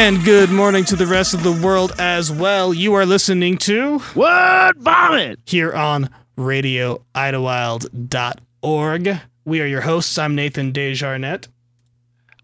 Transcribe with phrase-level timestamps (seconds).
[0.00, 2.72] And good morning to the rest of the world as well.
[2.72, 5.40] You are listening to Word Vomit?
[5.44, 9.20] here on radioidyllwild.org.
[9.44, 10.16] We are your hosts.
[10.16, 11.48] I'm Nathan Desjarnet.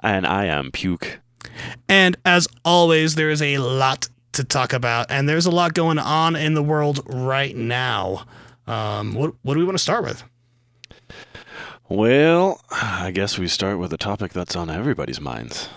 [0.00, 1.20] And I am Puke.
[1.88, 6.00] And as always, there is a lot to talk about, and there's a lot going
[6.00, 8.26] on in the world right now.
[8.66, 10.24] Um, what, what do we want to start with?
[11.88, 15.68] Well, I guess we start with a topic that's on everybody's minds.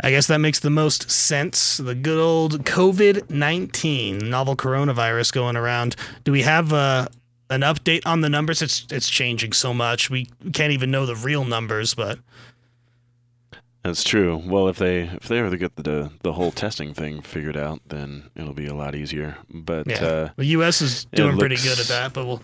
[0.00, 1.78] I guess that makes the most sense.
[1.78, 5.96] The good old COVID 19, novel coronavirus going around.
[6.24, 7.08] Do we have uh,
[7.48, 8.60] an update on the numbers?
[8.60, 10.10] It's, it's changing so much.
[10.10, 12.18] We can't even know the real numbers, but
[13.82, 14.42] That's true.
[14.44, 18.30] Well, if they if they ever get the the whole testing thing figured out, then
[18.34, 19.38] it'll be a lot easier.
[19.48, 20.04] But yeah.
[20.04, 20.82] uh, the U.S.
[20.82, 22.42] is doing pretty good at that, but we'll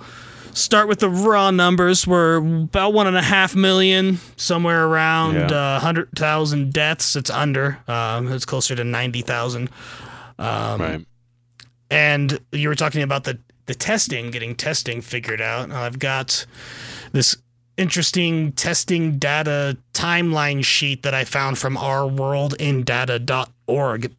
[0.52, 2.06] start with the raw numbers.
[2.06, 5.77] We're about one and a half million, somewhere around Yeah.
[5.77, 7.16] uh, 100,000 deaths.
[7.16, 9.68] It's under, um, it's closer to 90,000.
[10.38, 11.04] Um, right,
[11.90, 15.71] And you were talking about the the testing, getting testing figured out.
[15.71, 16.46] I've got
[17.12, 17.37] this
[17.77, 24.12] interesting testing data timeline sheet that I found from ourworldindata.org.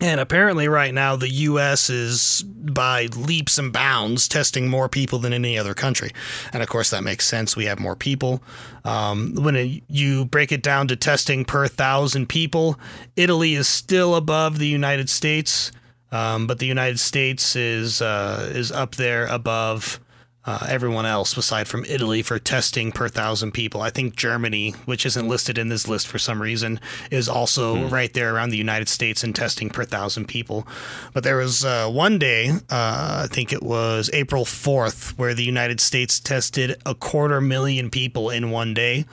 [0.00, 1.90] And apparently, right now, the U.S.
[1.90, 6.12] is by leaps and bounds testing more people than any other country.
[6.52, 7.56] And of course, that makes sense.
[7.56, 8.40] We have more people.
[8.84, 12.78] Um, when it, you break it down to testing per thousand people,
[13.16, 15.72] Italy is still above the United States.
[16.12, 20.00] Um, but the United States is uh, is up there above
[20.48, 23.82] uh, everyone else, aside from Italy, for testing per thousand people.
[23.82, 28.10] I think Germany, which isn't listed in this list for some reason, is also right
[28.14, 30.66] there around the United States in testing per thousand people.
[31.12, 35.44] But there was uh, one day, uh, I think it was April fourth, where the
[35.44, 39.04] United States tested a quarter million people in one day.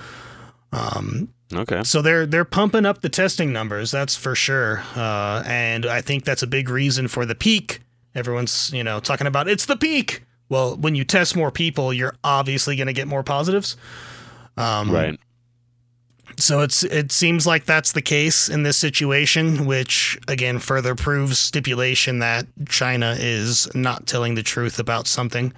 [1.53, 4.83] okay, So they're they're pumping up the testing numbers, that's for sure.
[4.95, 7.81] Uh, and I think that's a big reason for the peak.
[8.15, 10.21] Everyone's you know talking about it's the peak.
[10.49, 13.77] Well, when you test more people, you're obviously going to get more positives.
[14.57, 15.19] Um, right,
[16.37, 21.39] So it's it seems like that's the case in this situation, which again further proves
[21.39, 25.53] stipulation that China is not telling the truth about something.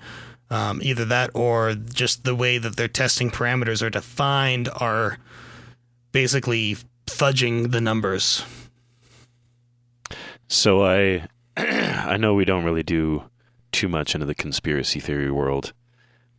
[0.50, 5.18] Um, either that or just the way that their testing parameters are defined are
[6.14, 8.44] basically fudging the numbers.
[10.48, 11.28] So I
[11.58, 13.24] I know we don't really do
[13.72, 15.74] too much into the conspiracy theory world,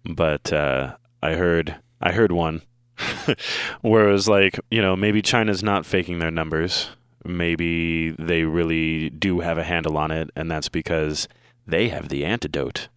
[0.04, 2.62] but uh, I heard I heard one
[3.80, 6.90] where it was like you know maybe China's not faking their numbers,
[7.24, 11.28] maybe they really do have a handle on it, and that's because
[11.66, 12.88] they have the antidote.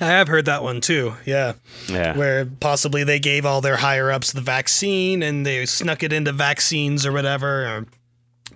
[0.00, 1.14] I have heard that one too.
[1.24, 1.54] Yeah.
[1.88, 6.12] Yeah, where possibly they gave all their higher ups the vaccine and they snuck it
[6.12, 7.86] into vaccines or whatever, or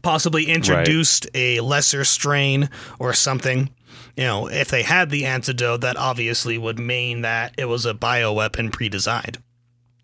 [0.02, 3.70] possibly introduced a lesser strain or something.
[4.16, 7.94] You know, if they had the antidote, that obviously would mean that it was a
[7.94, 9.38] bioweapon pre-designed.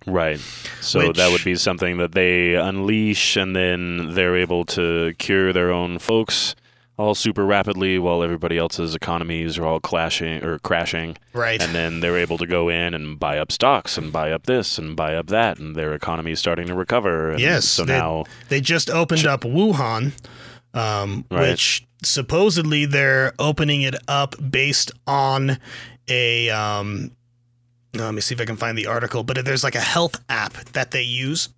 [0.07, 0.39] Right.
[0.81, 5.53] So Which- that would be something that they unleash, and then they're able to cure
[5.53, 6.55] their own folks
[6.97, 11.17] all super rapidly, while everybody else's economies are all clashing or crashing.
[11.33, 11.61] Right.
[11.61, 14.79] And then they're able to go in and buy up stocks and buy up this
[14.79, 17.31] and buy up that, and their economy is starting to recover.
[17.33, 20.13] And Yes, So they- now, They just opened up Wuhan,
[20.73, 21.51] um, Right.
[21.51, 25.59] which supposedly they're opening it up based on
[26.09, 26.51] a.
[26.51, 27.11] Um,
[27.95, 29.23] let me see if I can find the article.
[29.25, 31.49] But there's like a health app that they use,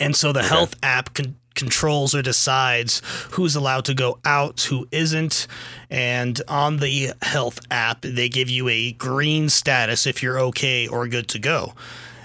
[0.00, 3.02] and so the health app con- controls or decides
[3.32, 5.46] who's allowed to go out, who isn't,
[5.90, 11.06] and on the health app they give you a green status if you're okay or
[11.08, 11.74] good to go.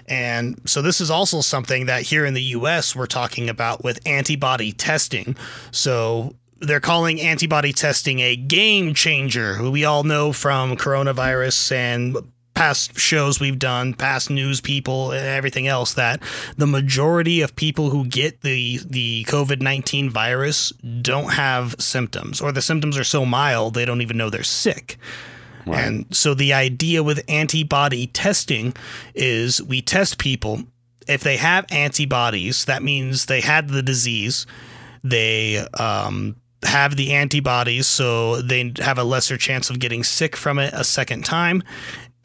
[0.08, 4.00] And so this is also something that here in the US we're talking about with
[4.06, 5.36] antibody testing.
[5.72, 12.18] So they're calling antibody testing a game changer, who we all know from coronavirus and
[12.58, 16.20] past shows we've done, past news people, and everything else that
[16.58, 20.72] the majority of people who get the the COVID-19 virus
[21.02, 24.98] don't have symptoms or the symptoms are so mild they don't even know they're sick.
[25.68, 25.86] Right.
[25.86, 28.74] And so the idea with antibody testing
[29.14, 30.64] is we test people.
[31.08, 34.48] If they have antibodies, that means they had the disease.
[35.04, 40.58] They um, have the antibodies, so they have a lesser chance of getting sick from
[40.58, 41.64] it a second time.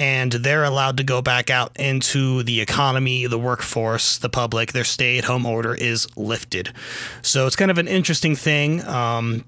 [0.03, 4.73] And they're allowed to go back out into the economy, the workforce, the public.
[4.73, 6.73] Their stay at home order is lifted.
[7.23, 8.85] So it's kind of an interesting thing.
[8.85, 9.45] Um,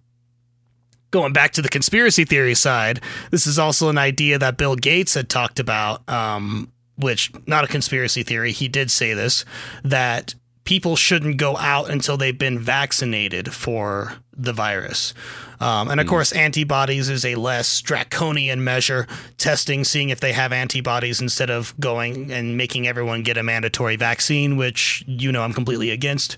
[1.11, 3.01] going back to the conspiracy theory side,
[3.33, 7.67] this is also an idea that Bill Gates had talked about, um, which not a
[7.67, 8.53] conspiracy theory.
[8.53, 9.45] He did say this
[9.83, 15.15] that people shouldn't go out until they've been vaccinated for the virus.
[15.61, 19.07] Um, and of course, antibodies is a less draconian measure,
[19.39, 23.97] testing, seeing if they have antibodies instead of going and making everyone get a mandatory
[23.97, 26.37] vaccine, which you know I'm completely against.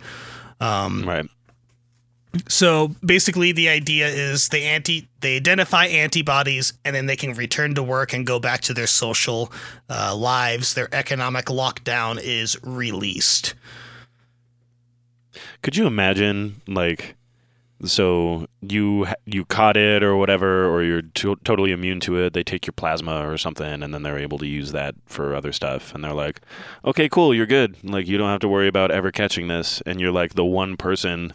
[1.05, 1.27] right.
[2.49, 7.75] So basically, the idea is they anti they identify antibodies, and then they can return
[7.75, 9.53] to work and go back to their social
[9.89, 10.75] uh, lives.
[10.75, 13.55] Their economic lockdown is released.
[15.63, 17.16] Could you imagine like
[17.85, 22.43] so you you caught it or whatever or you're to- totally immune to it they
[22.43, 25.95] take your plasma or something and then they're able to use that for other stuff
[25.95, 26.41] and they're like
[26.87, 27.77] okay cool you're good.
[27.85, 30.77] Like you don't have to worry about ever catching this and you're like the one
[30.79, 31.35] person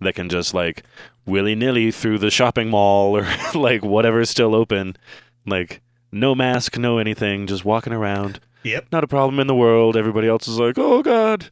[0.00, 0.84] that can just like
[1.26, 4.96] willy-nilly through the shopping mall or like whatever's still open.
[5.46, 8.40] Like no mask no anything just walking around.
[8.62, 8.86] Yep.
[8.90, 9.94] not a problem in the world.
[9.98, 11.50] Everybody else is like oh god.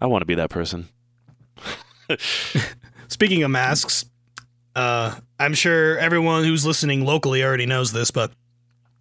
[0.00, 0.88] I want to be that person
[3.08, 4.04] Speaking of masks,
[4.74, 8.32] uh, I'm sure everyone who's listening locally already knows this, but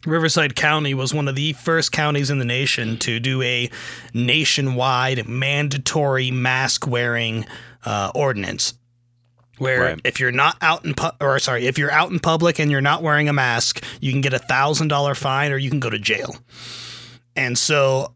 [0.06, 3.70] Riverside County was one of the first counties in the nation to do a
[4.14, 7.46] nationwide mandatory mask wearing
[7.86, 8.74] uh, ordinance.
[9.58, 10.02] Where Right.
[10.04, 12.82] if you're not out in pu- or sorry, if you're out in public and you're
[12.82, 15.90] not wearing a mask, you can get a thousand dollar fine or you can go
[15.90, 16.36] to jail.
[17.38, 18.14] And so,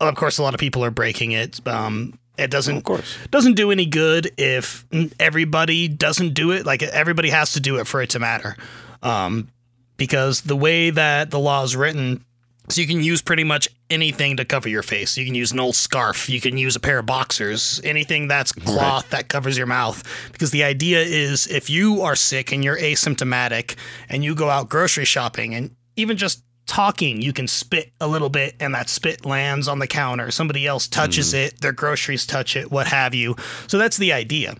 [0.00, 1.64] of course, a lot of people are breaking it.
[1.68, 4.86] Um, it doesn't of course doesn't do any good if
[5.18, 6.64] everybody doesn't do it.
[6.64, 8.56] Like everybody has to do it for it to matter.
[9.02, 9.48] Um,
[9.96, 12.24] because the way that the law is written,
[12.68, 15.16] so you can use pretty much anything to cover your face.
[15.16, 16.28] You can use an old scarf.
[16.28, 17.80] You can use a pair of boxers.
[17.82, 20.02] Anything that's cloth that covers your mouth.
[20.32, 23.76] Because the idea is if you are sick and you're asymptomatic
[24.08, 28.28] and you go out grocery shopping and even just talking, you can spit a little
[28.28, 30.30] bit and that spit lands on the counter.
[30.30, 31.38] Somebody else touches hmm.
[31.38, 33.34] it, their groceries touch it, what have you.
[33.66, 34.54] So that's the idea.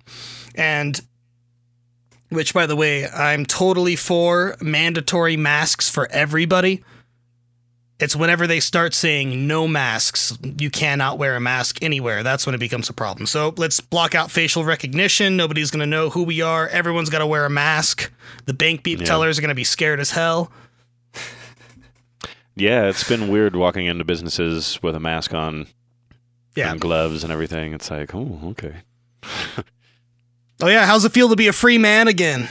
[0.56, 1.00] And
[2.30, 6.82] which, by the way, I'm totally for mandatory masks for everybody.
[8.00, 12.22] It's whenever they start saying no masks, you cannot wear a mask anywhere.
[12.22, 13.26] That's when it becomes a problem.
[13.26, 15.36] So let's block out facial recognition.
[15.36, 16.68] Nobody's going to know who we are.
[16.68, 18.10] Everyone's got to wear a mask.
[18.46, 19.06] The bank beep Yeah.
[19.06, 20.52] tellers are going to be scared as hell.
[22.60, 25.66] Yeah, it's been weird walking into businesses with a mask on
[26.56, 26.70] Yeah.
[26.72, 27.72] and gloves and everything.
[27.72, 28.76] It's like, oh, okay.
[30.60, 30.86] Oh, yeah.
[30.86, 32.48] How's it feel to be a free man again?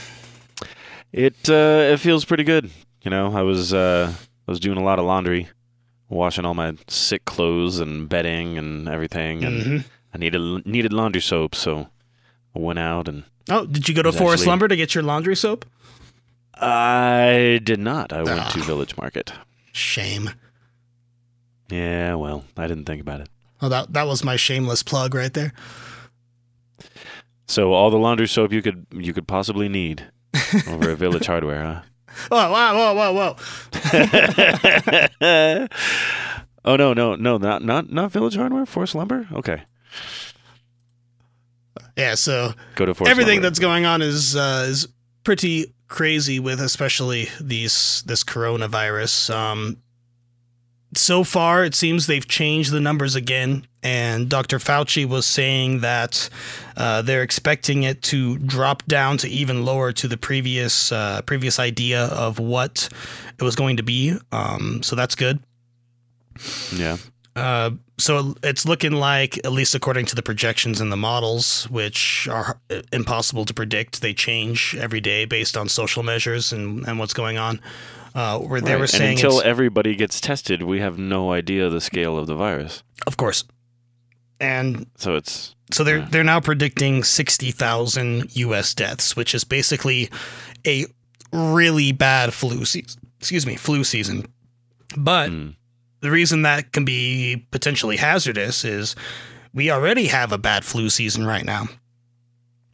[1.12, 2.70] It uh, it feels pretty good.
[3.02, 4.12] You know, I was uh,
[4.46, 5.48] I was doing a lot of laundry,
[6.08, 9.84] washing all my sick clothes and bedding and everything, and Mhm.
[10.14, 11.88] I needed needed laundry soap, so
[12.54, 15.34] I went out and Oh, did you go to Forest Lumber to get your laundry
[15.36, 15.64] soap?
[16.54, 18.12] I did not.
[18.12, 18.48] I went Ah.
[18.50, 19.32] to Village Market.
[19.72, 20.30] Shame.
[21.70, 23.28] Yeah, well, I didn't think about it.
[23.60, 25.52] Oh, that, that was my shameless plug right there.
[27.46, 30.06] So all the laundry soap you could you could possibly need
[30.68, 31.80] over at Village Hardware, huh?
[32.30, 33.36] Oh, wow, whoa, whoa, whoa.
[36.64, 39.26] oh no, no, no, not not not Village Hardware, Forest Lumber.
[39.32, 39.62] Okay,
[41.96, 43.48] Yeah, so go to Forest everything Lumber.
[43.48, 44.88] that's going on is uh, is
[45.24, 49.34] pretty crazy with especially these this coronavirus.
[49.34, 49.78] Um,
[50.94, 54.58] so far, it seems they've changed the numbers again, and Dr.
[54.58, 56.30] Fauci was saying that
[56.76, 61.58] uh, they're expecting it to drop down to even lower to the previous uh, previous
[61.58, 62.88] idea of what
[63.38, 64.16] it was going to be.
[64.32, 65.40] Um, so that's good.
[66.74, 66.96] yeah.
[67.36, 72.28] Uh, so it's looking like, at least according to the projections and the models, which
[72.28, 72.58] are
[72.92, 77.38] impossible to predict, they change every day based on social measures and, and what's going
[77.38, 77.60] on.
[78.14, 81.68] Uh, where they Right, were and saying, until everybody gets tested, we have no idea
[81.68, 82.82] the scale of the virus.
[83.06, 83.44] of course,
[84.40, 86.08] and So it's so they're Yeah.
[86.10, 88.74] they're now predicting sixty thousand U.S.
[88.74, 90.08] deaths, which is basically
[90.66, 90.86] a
[91.32, 93.00] really bad flu season.
[93.20, 94.26] Excuse me, flu season.
[94.96, 95.54] But mm,
[96.00, 98.94] the reason that can be potentially hazardous is
[99.52, 101.66] we already have a bad flu season right now.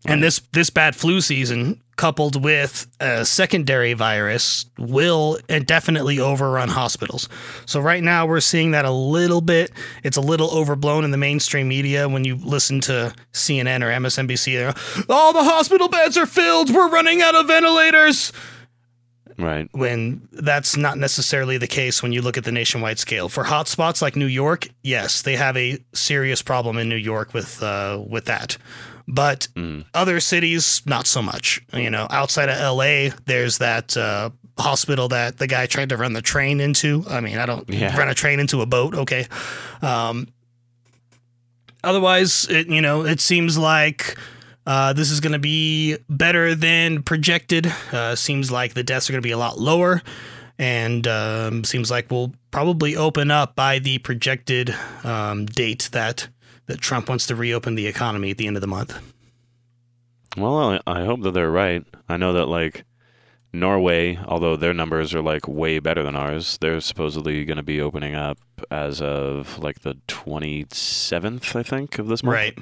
[0.07, 7.29] And this this bad flu season coupled with a secondary virus will indefinitely overrun hospitals.
[7.67, 9.71] So right now we're seeing that a little bit.
[10.03, 15.07] It's a little overblown in the mainstream media when you listen to CNN or MSNBC.
[15.09, 16.75] All oh, the hospital beds are filled.
[16.75, 18.33] We're running out of ventilators
[19.39, 19.69] right.
[19.73, 23.29] when that's not necessarily the case when you look at the nationwide scale.
[23.29, 27.63] For hotspots like New York, yes, they have a serious problem in New York with
[27.63, 28.57] uh, with that.
[29.07, 31.61] But Mm, other cities, not so much.
[31.73, 36.15] You know, outside of LA, there's that uh, hospital that the guy tried to run
[36.15, 37.05] the train into.
[37.11, 37.95] I mean, I don't Yeah.
[37.99, 39.27] run a train into a boat, okay?
[39.83, 40.29] Um,
[41.83, 44.17] otherwise, it, you know, it seems like
[44.67, 47.73] uh, this is going to be better than projected.
[47.93, 50.03] Uh, seems like the deaths are going to be a lot lower,
[50.59, 56.29] and um, seems like we'll probably open up by the projected um, date that
[56.67, 58.99] that Trump wants to reopen the economy at the end of the month.
[60.37, 61.85] Well, I, I hope that they're right.
[62.09, 62.85] I know that like
[63.53, 67.81] Norway, although their numbers are like way better than ours, they're supposedly going to be
[67.81, 68.39] opening up
[68.71, 72.35] as of like the 27th, I think, of this month.
[72.35, 72.59] Right.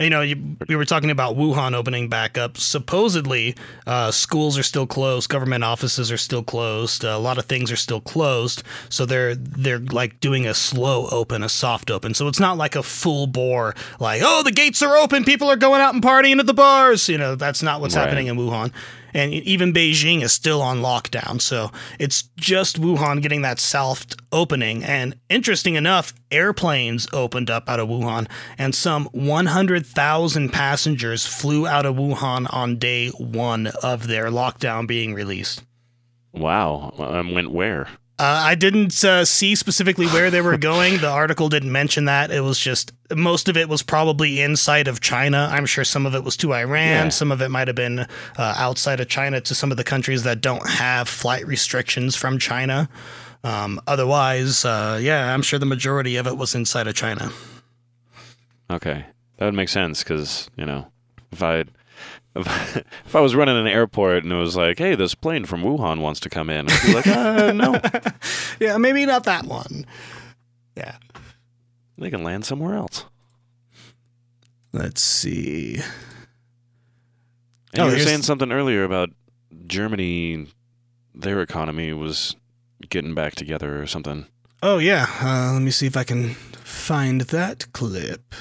[0.00, 2.56] You know, you, we were talking about Wuhan opening back up.
[2.58, 3.54] Supposedly,
[3.86, 7.70] uh, schools are still closed, government offices are still closed, uh, a lot of things
[7.70, 8.64] are still closed.
[8.88, 12.12] So they're they're like doing a slow open, a soft open.
[12.14, 15.56] So it's not like a full bore, like oh the gates are open, people are
[15.56, 17.08] going out and partying at the bars.
[17.08, 18.02] You know, that's not what's Right.
[18.02, 18.72] happening in Wuhan.
[19.14, 21.40] And even Beijing is still on lockdown.
[21.40, 24.84] So it's just Wuhan getting that soft opening.
[24.84, 28.28] And interesting enough, airplanes opened up out of Wuhan,
[28.58, 35.14] and some 100,000 passengers flew out of Wuhan on day one of their lockdown being
[35.14, 35.62] released.
[36.32, 36.92] Wow.
[36.98, 37.88] Um, went where?
[38.16, 40.98] Uh, I didn't uh, see specifically where they were going.
[40.98, 42.30] The article didn't mention that.
[42.30, 45.48] It was just most of it was probably inside of China.
[45.50, 47.06] I'm sure some of it was to Iran.
[47.06, 47.08] Yeah.
[47.08, 48.06] Some of it might have been uh,
[48.38, 52.88] outside of China to some of the countries that don't have flight restrictions from China.
[53.42, 57.32] Um, otherwise, uh, yeah, I'm sure the majority of it was inside of China.
[58.70, 59.06] Okay.
[59.38, 60.86] That would make sense because, you know,
[61.32, 61.64] if I.
[62.36, 62.76] If,
[63.06, 66.00] if I was running an airport and it was like, "Hey, this plane from Wuhan
[66.00, 67.80] wants to come in," I'd be like, uh, "No,
[68.60, 69.86] Yeah, maybe not that one.
[70.76, 70.96] Yeah.
[71.98, 73.04] they can land somewhere else."
[74.72, 75.76] Let's see.
[77.72, 79.10] And Oh, you were saying something earlier about
[79.66, 80.48] Germany,
[81.14, 82.34] their economy was
[82.88, 84.26] getting back together or something.
[84.62, 86.30] Oh yeah, uh, let me see if I can
[86.64, 88.34] find that clip.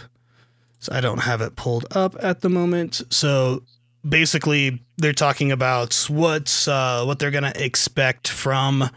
[0.80, 3.02] So I don't have it pulled up at the moment.
[3.10, 3.64] So
[4.08, 8.90] basically, they're talking about what's uh, what they're gonna expect from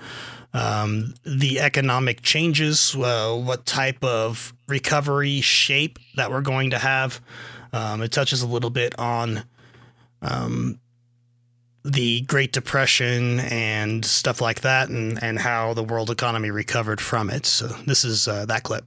[0.56, 7.20] um, the economic changes, uh, what type of recovery shape that we're going to have.
[7.72, 9.44] Um, it touches a little bit on
[10.22, 10.80] um,
[11.84, 17.28] the Great Depression and stuff like that, and, and how the world economy recovered from
[17.28, 17.44] it.
[17.44, 18.86] So this is uh, that clip.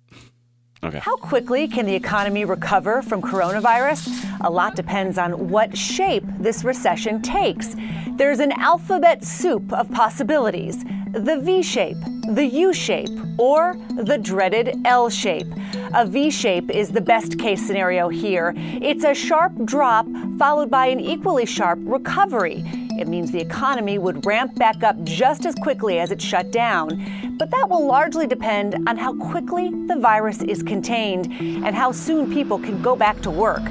[0.81, 0.99] Okay.
[0.99, 4.37] How quickly can the economy recover from coronavirus?
[4.41, 7.75] A lot depends on what shape this recession takes.
[8.15, 11.97] There's an alphabet soup of possibilities the V shape,
[12.29, 13.09] the U shape,
[13.39, 15.47] or the dreaded L shape.
[15.93, 18.53] A V shape is the best case scenario here.
[18.55, 20.05] It's a sharp drop
[20.37, 22.63] followed by an equally sharp recovery.
[22.99, 27.37] It means the economy would ramp back up just as quickly as it shut down.
[27.39, 31.31] But that will largely depend on how quickly the virus is contained
[31.63, 33.61] and how soon people can go back to work.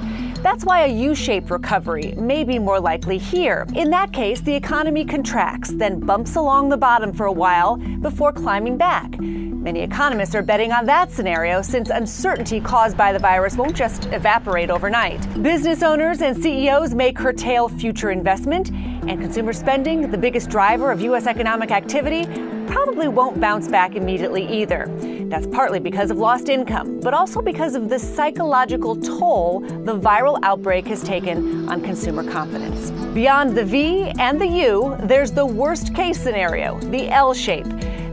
[0.42, 3.66] That's why a U shaped recovery may be more likely here.
[3.74, 8.32] In that case, the economy contracts, then bumps along the bottom for a while before
[8.32, 9.18] climbing back.
[9.20, 14.06] Many economists are betting on that scenario since uncertainty caused by the virus won't just
[14.06, 15.20] evaporate overnight.
[15.42, 18.70] Business owners and CEOs may curtail future investment,
[19.08, 21.26] and consumer spending, the biggest driver of U.S.
[21.26, 22.26] economic activity,
[22.66, 24.86] probably won't bounce back immediately either.
[25.28, 30.38] That's partly because of lost income, but also because of the psychological toll the viral
[30.42, 32.90] outbreak has taken on consumer confidence.
[33.14, 37.66] Beyond the V and the U, there's the worst case scenario, the L shape.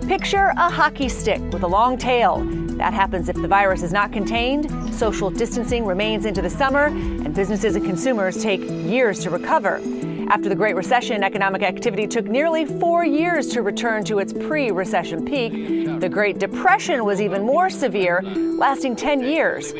[0.08, 2.46] Picture a hockey stick with a long tail.
[2.78, 7.34] That happens if the virus is not contained, social distancing remains into the summer, and
[7.34, 9.82] businesses and consumers take years to recover.
[10.29, 14.72] After the Great Recession, economic activity took nearly four years to return to its pre
[14.72, 16.00] recession peak.
[16.00, 19.74] The Great Depression was even more severe, lasting 10 years.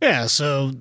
[0.00, 0.72] Yeah, so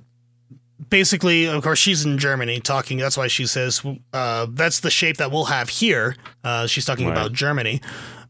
[0.90, 2.98] basically, of course, she's in Germany talking.
[2.98, 3.82] That's why she says
[4.14, 6.16] uh, that's the shape that we'll have here.
[6.44, 7.14] Uh, she's talking Right.
[7.18, 7.82] about Germany.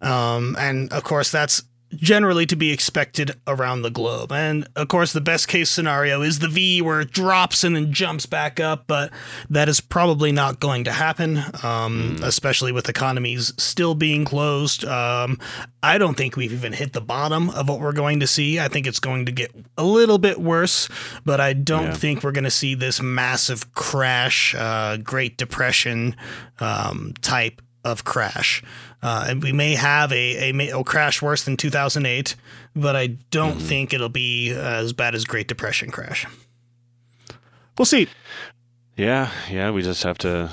[0.01, 1.63] Um, and of course, that's
[1.97, 4.31] generally to be expected around the globe.
[4.31, 7.91] And of course, the best case scenario is the V where it drops and then
[7.93, 9.11] jumps back up, but
[9.49, 14.85] that is probably not going to happen, um, especially with economies still being closed.
[14.85, 15.39] Um,
[15.83, 18.59] I don't think we've even hit the bottom of what we're going to see.
[18.59, 20.89] I think it's going to get a little bit worse,
[21.25, 21.93] but I don't Yeah.
[21.93, 26.15] think we're going to see this massive crash, uh, Great Depression
[26.59, 28.63] um, type of crash.
[29.05, 32.35] Uh, and we may have a, a, ma- a crash worse than 2008,
[32.75, 36.25] but I don't think it'll be as bad as Great Depression crash.
[37.77, 38.07] We'll see.
[38.97, 40.49] Yeah, yeah, we just have to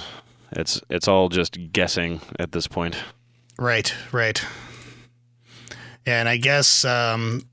[0.51, 2.95] it's it's all just guessing at this point.
[3.59, 4.45] Right, right.
[6.05, 7.47] And I guess um,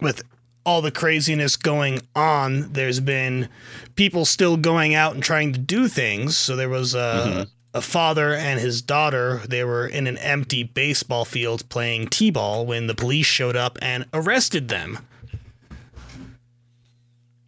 [0.00, 0.22] with
[0.64, 3.48] all the craziness going on, there's been
[3.96, 6.36] people still going out and trying to do things.
[6.36, 9.42] So there was a, a father and his daughter.
[9.48, 14.06] They were in an empty baseball field playing t-ball when the police showed up and
[14.12, 14.98] arrested them.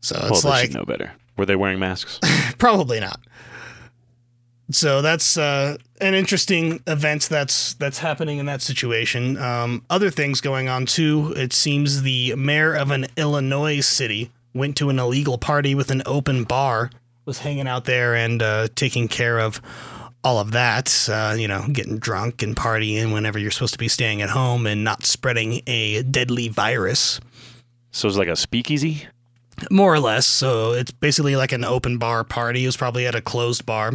[0.00, 1.12] So Well, it's they like should know better.
[1.36, 2.18] Were they wearing masks?
[2.58, 3.20] Probably not.
[4.70, 9.36] So that's uh, an interesting event that's that's happening in that situation.
[9.36, 11.34] Um, other things going on too.
[11.36, 16.02] It seems the mayor of an Illinois city went to an illegal party with an
[16.06, 16.90] open bar,
[17.24, 19.60] was hanging out there and uh, taking care of
[20.24, 21.08] all of that.
[21.10, 24.66] Uh, you know, getting drunk and partying whenever you're supposed to be staying at home
[24.66, 27.20] and not spreading a deadly virus.
[27.90, 29.06] So it was like a speakeasy.
[29.70, 30.26] More or less.
[30.26, 32.64] So it's basically like an open bar party.
[32.64, 33.92] It was probably at a closed bar.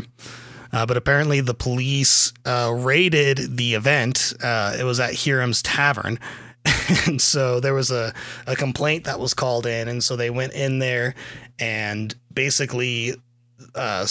[0.71, 4.33] Uh, but apparently, the police uh, raided the event.
[4.43, 6.19] Uh, it was at Hiram's Tavern.
[7.05, 8.13] and so there was a,
[8.45, 9.87] a complaint that was called in.
[9.87, 11.15] And so they went in there
[11.59, 13.15] and basically
[13.75, 14.05] uh,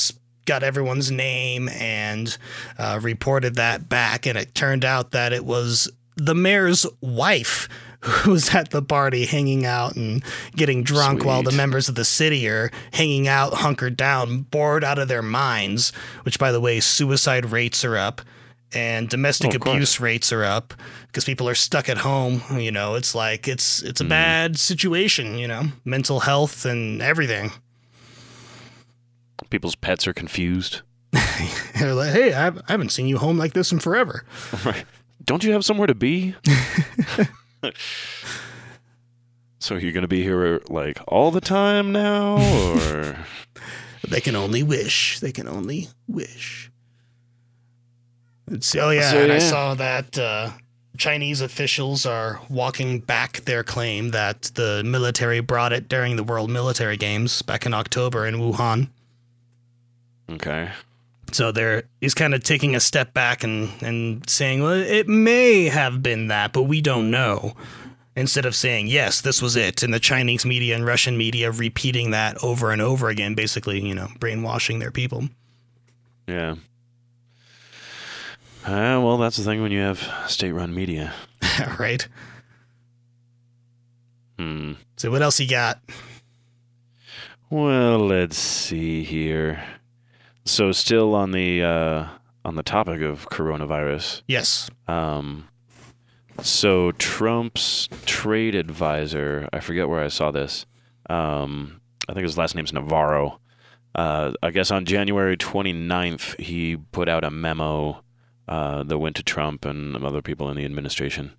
[0.46, 2.38] got everyone's name and
[2.78, 4.26] uh, reported that back.
[4.26, 7.68] And it turned out that it was the mayor's wife
[8.00, 10.22] who was at the party hanging out and
[10.54, 14.98] getting drunk while the members of the city are hanging out, hunkered down, bored out
[14.98, 15.90] of their minds,
[16.22, 18.22] which, by the way, suicide rates are up
[18.72, 20.74] and domestic Oh, abuse rates are up
[21.06, 22.42] because people are stuck at home.
[22.58, 24.08] You know, it's like it's it's a Mm.
[24.08, 25.38] bad situation.
[25.38, 27.52] You know, mental health and everything.
[29.50, 30.82] People's pets are confused.
[31.78, 34.24] They're like, hey, I I haven't seen you home like this in forever.
[34.64, 34.84] Right.
[35.24, 36.34] Don't you have somewhere to be?
[39.58, 43.16] so you're gonna be here like all the time now, or
[44.08, 45.20] They can only wish.
[45.20, 46.70] They can only wish.
[48.48, 48.74] Let's.
[48.76, 50.50] Oh yeah, So, and I saw that uh,
[50.96, 56.50] Chinese officials are walking back their claim that the military brought it during the World
[56.50, 58.90] Military Games back in October in Wuhan.
[60.30, 60.70] Okay?
[61.32, 65.64] So they're he's kind of taking a step back and and saying, well, it may
[65.64, 67.54] have been that, but we don't know.
[68.14, 72.12] Instead of saying yes, this was it, and the Chinese media and Russian media repeating
[72.12, 75.28] that over and over again, basically, you know, brainwashing their people.
[76.26, 76.56] Yeah.
[78.64, 81.12] Uh, well, that's the thing when you have state-run media.
[81.78, 82.08] right?
[84.38, 84.72] Hmm.
[84.96, 85.80] So what else you got?
[87.48, 89.62] Well, let's see here.
[90.46, 92.06] So, still on the uh,
[92.44, 94.22] on the topic of coronavirus.
[94.26, 94.70] Yes.
[94.88, 95.48] Um,
[96.42, 100.66] so Trump's trade advisor, I forget where I saw this.
[101.08, 103.40] Um, I think his last name's Navarro.
[103.94, 108.02] Uh, I guess on January 29th, he put out a memo
[108.46, 111.32] uh, that went to Trump and other people in the administration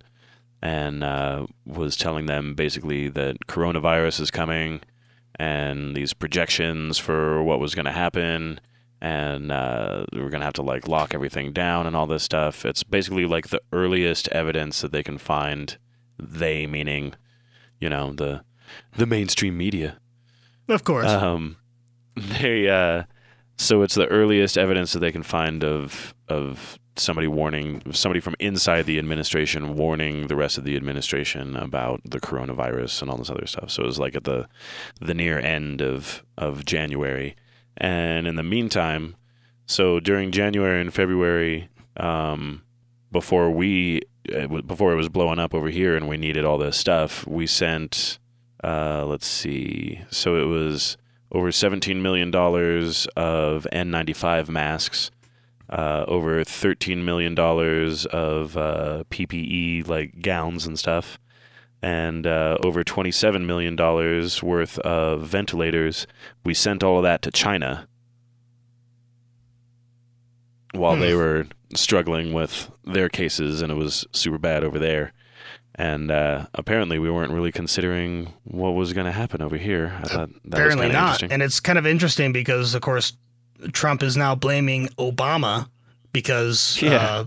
[0.60, 4.80] and uh, was telling them basically that coronavirus is coming
[5.36, 8.58] and these projections for what was going to happen
[9.00, 12.64] and uh, we're gonna have to like lock everything down and all this stuff.
[12.64, 15.78] It's basically like the earliest evidence that they can find.
[16.18, 17.14] They meaning,
[17.80, 18.44] you know, the
[18.96, 19.98] the mainstream media.
[20.68, 21.08] Of course.
[21.08, 21.56] Um,
[22.16, 23.04] they uh,
[23.56, 28.34] so it's the earliest evidence that they can find of of somebody warning somebody from
[28.40, 33.30] inside the administration warning the rest of the administration about the coronavirus and all this
[33.30, 33.70] other stuff.
[33.70, 34.48] So it was like at the
[35.00, 37.36] the near end of of January,
[37.78, 39.16] and in the meantime,
[39.66, 42.62] so during January and February, um,
[43.10, 44.02] before we
[44.34, 47.46] uh, before it was blowing up over here and we needed all this stuff, we
[47.46, 48.18] sent
[48.62, 50.96] uh, let's see, so it was
[51.30, 55.10] over $17 million of N95 masks,
[55.70, 61.18] uh, over $13 million of uh, PPE, like gowns and stuff,
[61.82, 66.06] and uh, over $27 million worth of ventilators.
[66.44, 67.86] We sent all of that to China
[70.72, 75.12] while they were struggling with their cases, and it was super bad over there.
[75.74, 79.96] And uh, apparently, we weren't really considering what was going to happen over here.
[80.02, 81.22] I thought that Apparently not.
[81.22, 83.12] And it's kind of interesting because, of course,
[83.72, 85.68] Trump is now blaming Obama
[86.12, 86.96] because Yeah.
[86.96, 87.24] uh,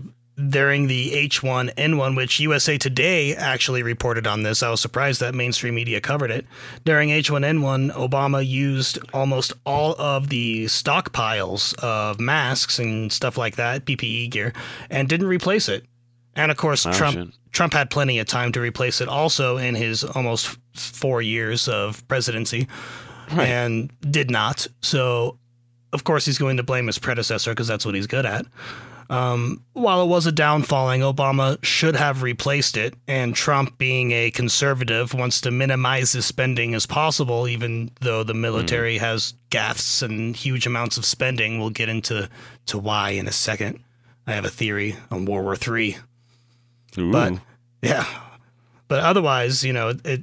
[0.48, 5.74] during the H1N1, which USA Today actually reported on this, I was surprised that mainstream
[5.74, 6.46] media covered it.
[6.84, 13.84] During H1N1, Obama used almost all of the stockpiles of masks and stuff like that,
[13.84, 14.52] PPE gear,
[14.90, 15.84] and didn't replace it.
[16.34, 17.28] And of course, Oh, Trump shit.
[17.52, 22.06] Trump had plenty of time to replace it also in his almost four years of
[22.08, 22.66] presidency
[23.30, 23.48] Right.
[23.48, 24.66] and did not.
[24.80, 25.38] So,
[25.92, 28.46] of course, he's going to blame his predecessor because that's what he's good at.
[29.10, 34.30] Um, while it was a downfalling, Obama should have replaced it, and Trump, being a
[34.30, 40.34] conservative, wants to minimize his spending as possible, even though the military has gaffes and
[40.36, 41.58] huge amounts of spending.
[41.58, 42.28] We'll get into
[42.66, 43.80] to why in a second.
[44.26, 45.96] I have a theory on World War Three,
[46.94, 47.32] but
[47.82, 48.06] yeah,
[48.88, 50.22] but otherwise, you know, it, it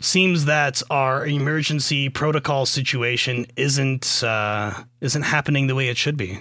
[0.00, 6.40] seems that our emergency protocol situation isn't uh, isn't happening the way it should be.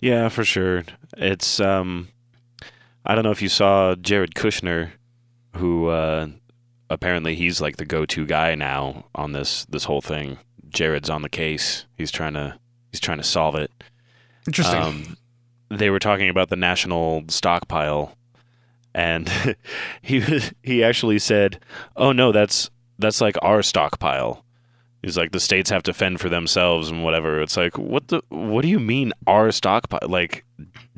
[0.00, 0.84] Yeah, for sure.
[1.16, 2.08] It's um
[3.04, 4.90] I don't know if you saw Jared Kushner
[5.56, 6.28] who uh
[6.90, 10.38] apparently he's like the go-to guy now on this this whole thing.
[10.68, 11.86] Jared's on the case.
[11.96, 12.58] He's trying to
[12.90, 13.70] he's trying to solve it.
[14.46, 14.82] Interesting.
[14.82, 15.16] Um
[15.68, 18.16] they were talking about the national stockpile
[18.94, 19.30] and
[20.02, 20.22] he
[20.62, 21.60] he actually said,
[21.96, 24.44] "Oh no, that's that's like our stockpile."
[25.06, 27.40] He's like the states have to fend for themselves and whatever.
[27.40, 30.00] It's like what the what do you mean our stockpile?
[30.08, 30.44] Like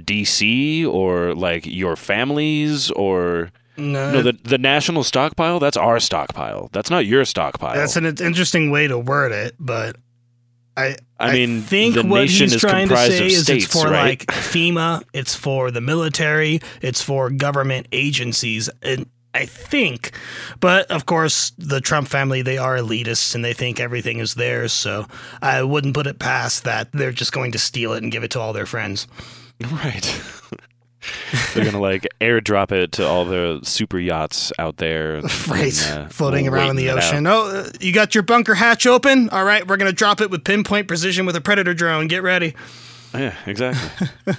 [0.01, 5.61] DC or like your families or no, no the the national stockpile?
[5.61, 6.71] That's our stockpile.
[6.73, 7.75] That's not your stockpile.
[7.75, 9.97] that's an interesting way to word it, but
[10.75, 13.64] I I mean, think the what nation he's is trying to say of is states,
[13.66, 14.09] it's for right?
[14.09, 20.12] like FEMA, it's for the military, it's for government agencies, and I think,
[20.59, 24.73] but of course, the Trump family they are elitists and they think everything is theirs.
[24.73, 25.07] So
[25.43, 28.31] I wouldn't put it past that they're just going to steal it and give it
[28.33, 29.07] to all their friends.
[29.61, 30.23] Right.
[31.55, 36.09] They're gonna like airdrop it to all the super yachts out there, Right, and, uh,
[36.09, 37.27] floating around in the ocean.
[37.27, 39.29] Oh, uh, you got your bunker hatch open?
[39.31, 42.09] All right, we're gonna drop it with pinpoint precision with a predator drone.
[42.09, 42.55] Get ready.
[43.14, 44.09] Yeah, exactly.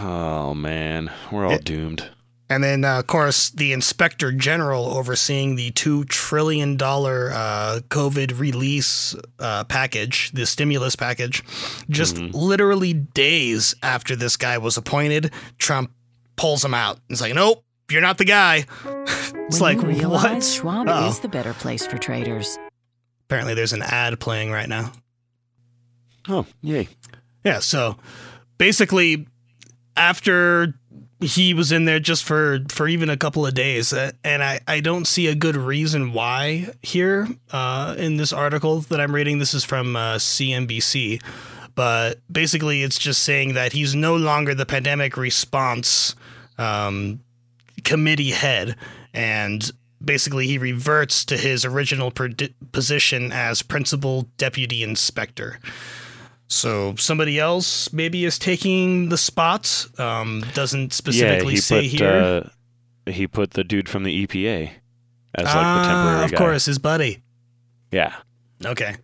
[0.00, 2.08] oh man, we're all It- doomed.
[2.50, 9.16] And then, uh, of course, the inspector general overseeing the $2 trillion uh, COVID release
[9.38, 11.42] uh, package, the stimulus package,
[11.88, 15.90] just literally days after this guy was appointed, Trump
[16.36, 16.98] pulls him out.
[17.08, 18.66] It's like, nope, you're not the guy.
[18.84, 20.44] it's when like, you realize what?
[20.44, 21.08] Schwab Uh-oh.
[21.08, 22.58] is the better place for traders.
[23.26, 24.92] Apparently, there's an ad playing right now.
[26.28, 26.88] Oh, yay!
[27.42, 27.96] Yeah, so
[28.58, 29.26] basically,
[29.96, 30.74] after
[31.24, 34.60] he was in there just for for even a couple of days, uh, and I
[34.66, 39.38] I don't see a good reason why here uh, in this article that I'm reading.
[39.38, 41.22] This is from uh, CNBC,
[41.74, 46.14] but basically it's just saying that he's no longer the pandemic response
[46.58, 47.20] um,
[47.84, 48.76] committee head,
[49.12, 49.70] and
[50.04, 52.12] basically he reverts to his original
[52.72, 55.58] position as principal deputy inspector.
[56.48, 59.86] So somebody else maybe is taking the spot.
[59.98, 62.10] Um, doesn't specifically yeah, he say put here.
[63.06, 64.70] Uh, he put the dude from the EPA
[65.34, 66.38] as like ah, the temporary of guy.
[66.38, 67.22] course, his buddy.
[67.90, 68.14] Yeah.
[68.64, 68.96] Okay.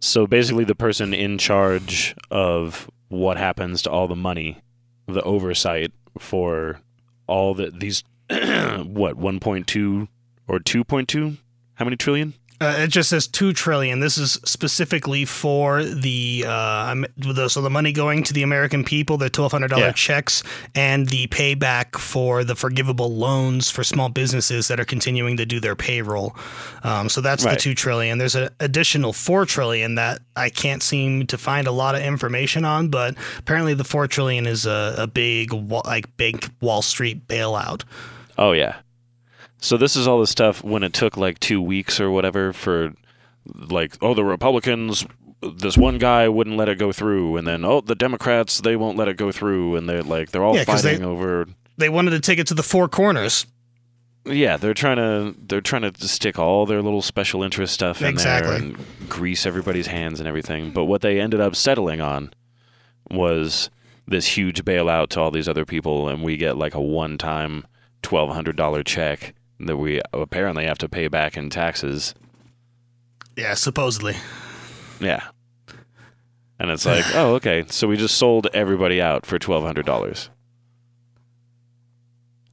[0.00, 4.60] So basically, the person in charge of what happens to all the money,
[5.06, 6.80] the oversight for
[7.26, 10.08] all the these what 1.2
[10.48, 11.36] or 2.2
[11.74, 13.98] how many trillion Uh, it just says two trillion.
[14.00, 19.16] This is specifically for the uh, the- so the money going to the American people,
[19.18, 19.92] the twelve hundred dollar Yeah.
[19.92, 20.42] checks,
[20.74, 25.58] and the payback for the forgivable loans for small businesses that are continuing to do
[25.60, 26.36] their payroll.
[26.84, 28.18] Um, so that's the two trillion.
[28.18, 32.64] There's an additional four trillion that I can't seem to find a lot of information
[32.64, 37.82] on, but apparently the four trillion is a, a big like big Wall Street bailout.
[38.38, 38.76] Oh yeah.
[39.64, 42.92] So this is all the stuff when it took like two weeks or whatever for
[43.46, 45.06] like oh the Republicans
[45.56, 48.96] this one guy wouldn't let it go through and then oh the Democrats they won't
[48.98, 51.46] let it go through and they're like they're all Yeah, 'cause they- fighting over
[51.78, 53.46] They wanted to take it to the four corners.
[54.26, 58.08] yeah they're trying to they're trying to stick all their little special interest stuff in
[58.08, 58.50] Exactly.
[58.50, 58.76] there and
[59.08, 62.32] grease everybody's hands and everything but what they ended up settling on
[63.10, 63.68] was
[64.06, 67.66] this huge bailout to all these other people and we get like a one time
[68.02, 72.14] $1200 check that we apparently have to pay back in taxes
[73.36, 74.16] Yeah, supposedly.
[75.00, 75.22] Yeah.
[76.58, 77.64] And it's like, oh, okay.
[77.68, 80.30] So we just sold everybody out for twelve hundred dollars.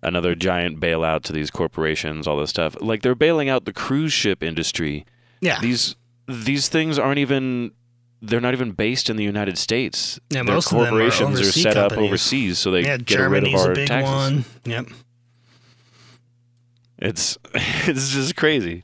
[0.04, 2.76] Another giant bailout to these corporations, all this stuff.
[2.82, 5.06] Like they're bailing out the cruise ship industry.
[5.42, 5.60] Yeah.
[5.62, 5.96] These
[6.28, 7.72] these things aren't even
[8.24, 10.20] they're not even based in the United States.
[10.32, 12.10] Yeah, Their most of them are corporations are set up companies.
[12.10, 14.12] overseas, so they yeah, get rid of Germany's our a big taxes.
[14.12, 14.46] one.
[14.66, 14.88] Yep.
[17.02, 18.84] It's it's just crazy.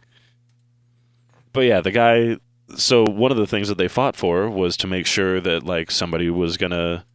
[1.54, 2.38] But yeah, the guy
[2.76, 5.90] so one of the things that they fought for was to make sure that like
[5.92, 7.06] somebody was going to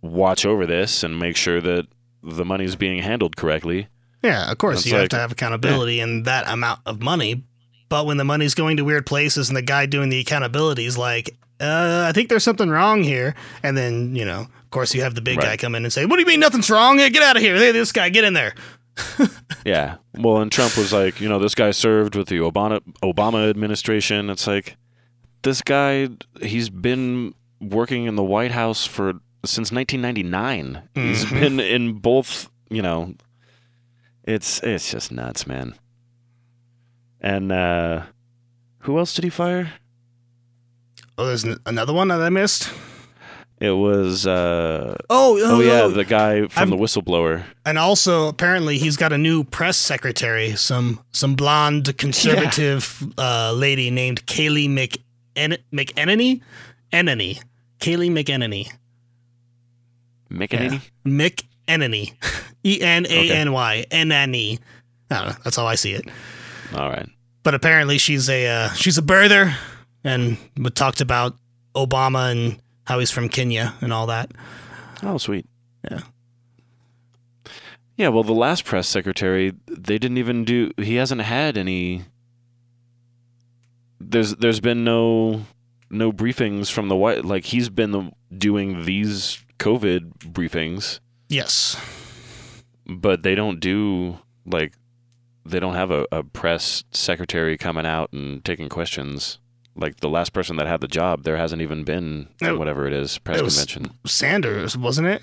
[0.00, 1.86] watch over this and make sure that
[2.22, 3.88] the money's being handled correctly.
[4.22, 7.44] Yeah, of course you have to have accountability and that amount of money.
[7.88, 10.98] But when the money's going to weird places and the guy doing the accountability is
[10.98, 13.34] like, uh, I think there's something wrong here.
[13.62, 15.50] And then, you know, of course, you have the big Right.
[15.50, 16.98] guy come in and say, What do you mean nothing's wrong?
[16.98, 17.56] Hey, get out of here.
[17.56, 18.54] Hey, this guy, get in there.
[19.64, 19.96] Yeah.
[20.16, 24.30] Well, and Trump was like, you know, this guy served with the Obama Obama administration.
[24.30, 24.76] It's like
[25.42, 26.08] this guy
[26.40, 30.82] he's been working in the White House for since 1999.
[30.94, 31.40] He's Mhm.
[31.40, 33.14] been in both, you know,
[34.22, 35.74] it's it's just nuts, man.
[37.20, 38.02] And uh
[38.80, 39.72] who else did he fire?
[41.18, 42.70] Oh, there's n- another one that I missed.
[43.58, 47.44] It was uh Oh, oh yeah, the guy from I'm- the whistleblower.
[47.64, 53.90] and also apparently he's got a new press secretary, some some blonde conservative uh, lady
[53.90, 56.42] named Kayleigh McEn- McEnany,
[56.92, 57.40] Enany,
[57.80, 58.68] Kayleigh McEnany,
[60.30, 60.82] McEnany?
[61.06, 62.12] McEnany,
[62.64, 64.58] E N A N Y, Enany.
[65.10, 65.34] I don't know.
[65.44, 66.04] That's how I see it.
[66.74, 67.08] All right.
[67.42, 69.54] But apparently she's a uh, she's a birther,
[70.04, 70.36] and
[70.74, 71.36] talked about
[71.74, 74.30] Obama and how he's from Kenya and all that.
[75.02, 75.46] Oh, sweet.
[75.90, 76.00] Yeah.
[77.96, 80.70] Yeah, well, the last press secretary, they didn't even do.
[80.76, 82.04] He hasn't had any.
[83.98, 85.42] There's there's been no
[85.90, 87.24] no briefings from the white.
[87.24, 91.80] Like he's been the, doing these COVID briefings, Yes.
[92.86, 94.74] but they don't do like
[95.46, 99.38] they don't have a, a press secretary coming out and taking questions.
[99.76, 102.56] Like the last person that had the job, there hasn't even been No.
[102.56, 103.96] whatever it is press It was- convention.
[104.06, 105.22] Sanders, wasn't it?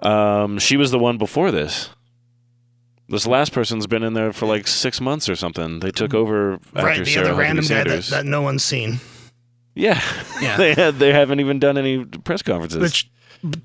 [0.00, 1.90] Um, she was the one before this.
[3.08, 5.80] This last person's been in there for like six months or something.
[5.80, 9.00] They took over after right, the Sarah other random guy that, that no one's seen.
[9.74, 10.00] yeah,
[10.40, 10.56] Yeah.
[10.58, 12.80] they had, they haven't even done any press conferences.
[12.80, 13.10] Which,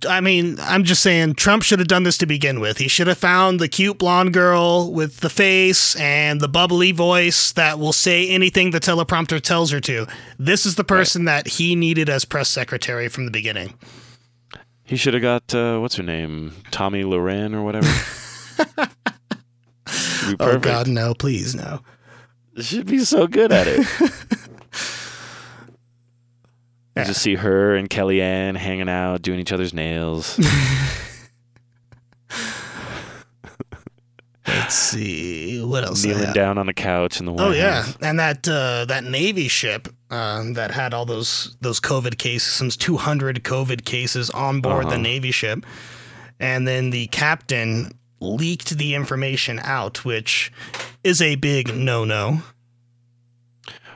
[0.07, 2.77] I mean, I'm just saying, Trump should have done this to begin with.
[2.77, 7.51] He should have found the cute blonde girl with the face and the bubbly voice
[7.53, 10.05] that will say anything the teleprompter tells her to.
[10.37, 13.73] This is the person that he needed as press secretary from the beginning.
[14.83, 17.87] he should have got uh, what's her name, Tomi Lahren or whatever.
[20.39, 20.57] Oh.
[20.57, 21.81] God, no, please, no.
[22.59, 23.85] She'd be so good at it.
[26.95, 30.39] You just see her and Kellyanne hanging out, doing each other's nails.
[34.45, 35.63] Let's see.
[35.63, 36.03] What else?
[36.03, 36.33] Kneeling have?
[36.35, 37.97] down on the couch in the White Oh yeah, House.
[38.01, 42.69] and that uh, that Navy ship um, that had all those those COVID cases, some
[42.69, 44.97] 200 COVID cases on board the Uh-huh.
[44.97, 45.65] Navy ship,
[46.39, 50.51] and then the captain leaked the information out, which
[51.03, 52.41] is a big no-no.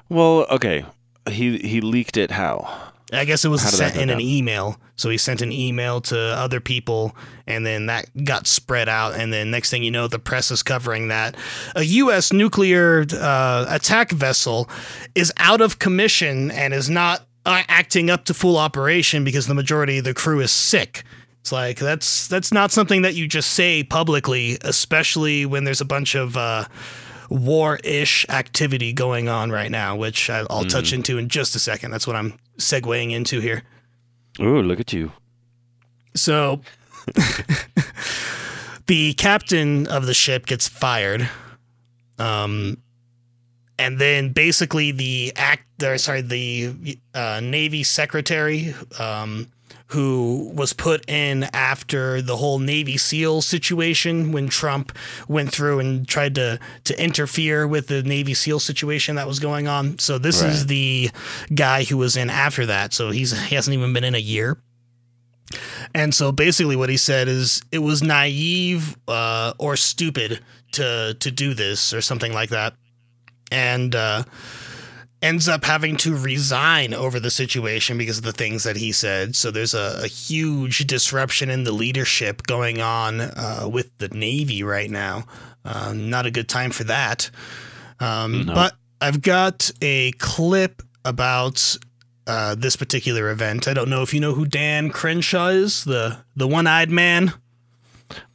[0.09, 0.85] Well, okay.
[1.29, 2.91] He he leaked it how?
[3.13, 4.77] I guess it was How did that sent in an email.
[4.97, 9.15] So he sent an email to other people, and then that got spread out.
[9.15, 11.35] And then next thing you know, the press is covering that
[11.75, 12.33] a U.S.
[12.33, 14.69] nuclear uh, attack vessel
[15.15, 19.53] is out of commission and is not uh, acting up to full operation because the
[19.53, 21.03] majority of the crew is sick.
[21.39, 25.85] It's like that's that's not something that you just say publicly, especially when there's a
[25.85, 26.65] bunch of uh,
[27.29, 31.91] war-ish activity going on right now, which I'll touch into in just a second.
[31.91, 33.63] That's what I'm segueing into here.
[34.39, 35.11] Ooh, look at you.
[36.15, 36.61] So
[38.87, 41.29] the captain of the ship gets fired.
[42.19, 42.77] Um
[43.79, 49.47] and then basically the act or sorry, the uh, Navy secretary um
[49.87, 54.95] who was put in after the whole Navy SEAL situation when Trump
[55.27, 59.67] went through and tried to to interfere with the Navy SEAL situation that was going
[59.67, 59.97] on.
[59.99, 61.09] So this is the
[61.53, 62.93] guy who was in after that.
[62.93, 64.57] So he's he hasn't even been in a year.
[65.93, 70.41] And so basically, what he said is it was naive uh, or stupid
[70.73, 72.73] to to do this or something like that,
[73.51, 74.23] and uh,
[75.21, 79.35] ends up having to resign over the situation because of the things that he said.
[79.35, 84.63] So there's a, a huge disruption in the leadership going on uh, with the Navy
[84.63, 85.25] right now.
[85.65, 87.29] Uh, not a good time for that.
[87.99, 88.53] Um, No.
[88.53, 91.77] But I've got a clip about
[92.25, 93.67] uh, this particular event.
[93.67, 97.33] I don't know if you know who Dan Crenshaw is, the the one-eyed man.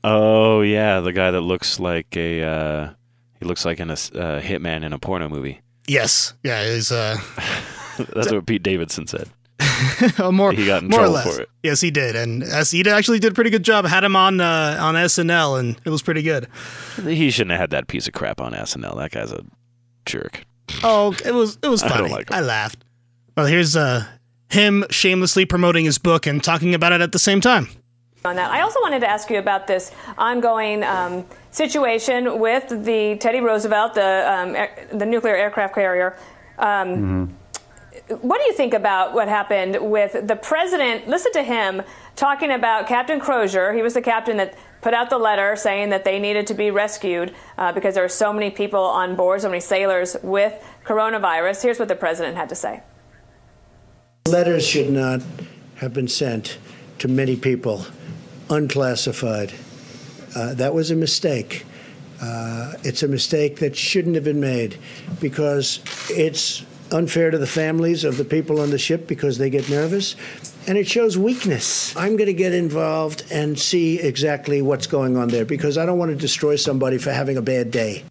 [0.04, 2.90] Oh yeah, the guy that looks like a uh,
[3.38, 5.61] he looks like an, a uh, hitman in a porno movie.
[5.86, 7.16] Yes, yeah, he's uh,
[8.14, 9.28] That's what Pete Davidson said.
[10.32, 11.36] more He got in more or less.
[11.36, 11.48] for it.
[11.62, 13.84] Yes, he did, and he actually did a pretty good job.
[13.84, 16.48] Had him on uh, on SNL, and it was pretty good.
[17.04, 18.96] He shouldn't have had that piece of crap on SNL.
[18.96, 19.44] That guy's a
[20.06, 20.44] jerk.
[20.82, 22.10] Oh, it was it was I don't funny.
[22.10, 22.36] like him.
[22.36, 22.84] I laughed.
[23.36, 24.04] Well, here's uh
[24.50, 27.68] him shamelessly promoting his book and talking about it at the same time.
[28.24, 28.50] On that.
[28.50, 33.94] I also wanted to ask you about this ongoing um, situation with the Teddy Roosevelt,
[33.94, 36.16] the um, air, the nuclear aircraft carrier.
[36.58, 37.24] Um, mm-hmm.
[38.20, 41.08] What do you think about what happened with the president?
[41.08, 41.82] Listen to him
[42.16, 43.72] talking about Captain Crozier.
[43.72, 46.70] He was the captain that put out the letter saying that they needed to be
[46.70, 50.52] rescued uh, because there were so many people on board, so many sailors with
[50.84, 51.62] coronavirus.
[51.62, 52.82] Here's what the president had to say.
[54.26, 55.22] Letters should not
[55.76, 56.58] have been sent
[56.98, 57.84] to many people
[58.50, 59.52] unclassified.
[60.34, 61.64] Uh, that was a mistake.
[62.20, 64.78] Uh, it's a mistake that shouldn't have been made
[65.20, 69.68] because it's unfair to the families of the people on the ship because they get
[69.68, 70.14] nervous
[70.66, 71.96] and it shows weakness.
[71.96, 75.98] I'm going to get involved and see exactly what's going on there because I don't
[75.98, 78.04] want to destroy somebody for having a bad day.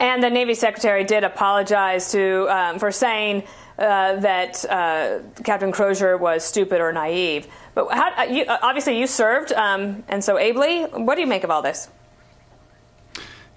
[0.00, 3.42] And the Navy Secretary did apologize to um, for saying
[3.78, 7.46] uh, that uh, Captain Crozier was stupid or naive.
[7.74, 10.84] But how, uh, you, uh, obviously, you served, um, and so ably.
[10.84, 11.88] What do you make of all this?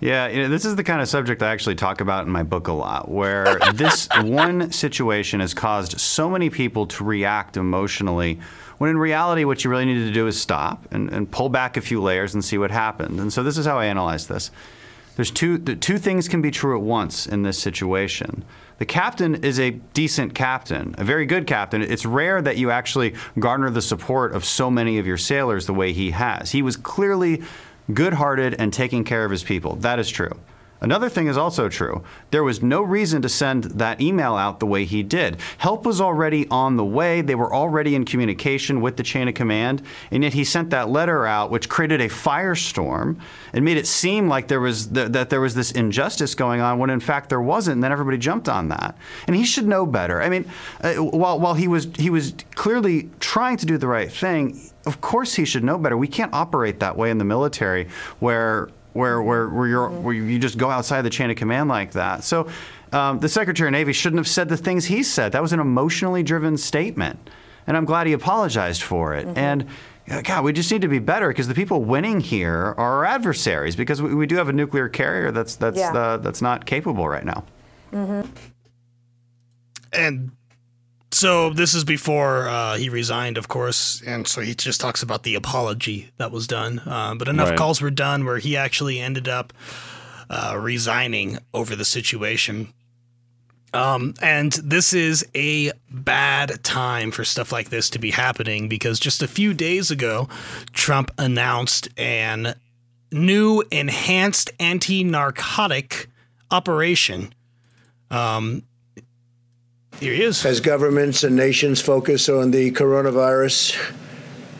[0.01, 2.73] Yeah, this is the kind of subject I actually talk about in my book a
[2.73, 8.39] lot, where this one situation has caused so many people to react emotionally,
[8.77, 11.75] when in reality, what you really need to do is stop and, and pull back
[11.75, 13.19] a few layers and see what happened.
[13.19, 14.51] And so this is how I analyze this.
[15.19, 18.45] There's two, two things can be true at once in this situation.
[18.77, 21.82] The captain is a decent captain, a very good captain.
[21.82, 25.73] It's rare that you actually garner the support of so many of your sailors the
[25.73, 26.51] way he has.
[26.51, 27.43] He was clearly
[27.93, 29.75] good hearted and taking care of his people.
[29.75, 30.32] That is true.
[30.82, 32.04] Another thing is also true.
[32.32, 35.38] There was no reason to send that email out the way he did.
[35.58, 37.22] Help was already on the way.
[37.22, 39.82] They were already in communication with the chain of command.
[40.12, 43.20] And yet he sent that letter out, which created a firestorm
[43.52, 46.80] and made it seem like there was th- that there was this injustice going on
[46.80, 47.76] when in fact there wasn't.
[47.76, 48.98] And then everybody jumped on that.
[49.28, 50.22] And he should know better.
[50.22, 50.50] I mean,
[50.82, 55.02] uh, while, while he was he was clearly trying to do the right thing, of
[55.02, 55.98] course he should know better.
[55.98, 57.89] We can't operate that way in the military
[58.20, 61.94] where where where where, you're, where you just go outside the chain of command like
[61.94, 62.24] that.
[62.24, 62.48] So
[62.92, 65.32] um, the Secretary of Navy shouldn't have said the things he said.
[65.32, 67.30] That was an emotionally driven statement,
[67.66, 69.26] and I'm glad he apologized for it.
[69.26, 69.38] Mm-hmm.
[69.38, 73.06] And God, we just need to be better because the people winning here are our
[73.06, 75.94] adversaries because we, we do have a nuclear carrier that's that's yeah.
[75.94, 77.46] uh, that's not capable right now.
[77.92, 78.30] Mm-hmm.
[79.94, 80.32] And
[81.19, 85.23] so this is before uh, he resigned, of course, and so he just talks about
[85.23, 86.79] the apology that was done.
[86.79, 87.58] Uh, but enough right.
[87.58, 89.51] calls were done where he actually ended up
[90.29, 92.73] uh, resigning over the situation.
[93.73, 98.97] Um, and this is a bad time for stuff like this to be happening because
[98.97, 100.29] just a few days ago,
[100.71, 102.55] Trump announced an
[103.12, 106.08] new enhanced anti-narcotic
[106.49, 107.34] operation.
[108.10, 108.63] Um,
[110.00, 110.46] here he is.
[110.46, 113.78] As governments and nations focus on the coronavirus,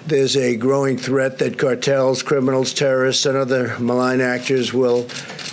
[0.06, 5.06] there's a growing threat that cartels, criminals, terrorists, and other malign actors will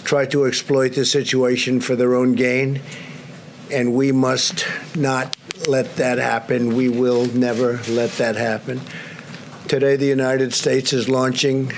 [0.05, 2.81] try to exploit the situation for their own gain.
[3.70, 5.37] And we must not
[5.68, 6.75] let that happen.
[6.75, 8.81] We will never let that happen.
[9.68, 11.72] Today, the United States is launching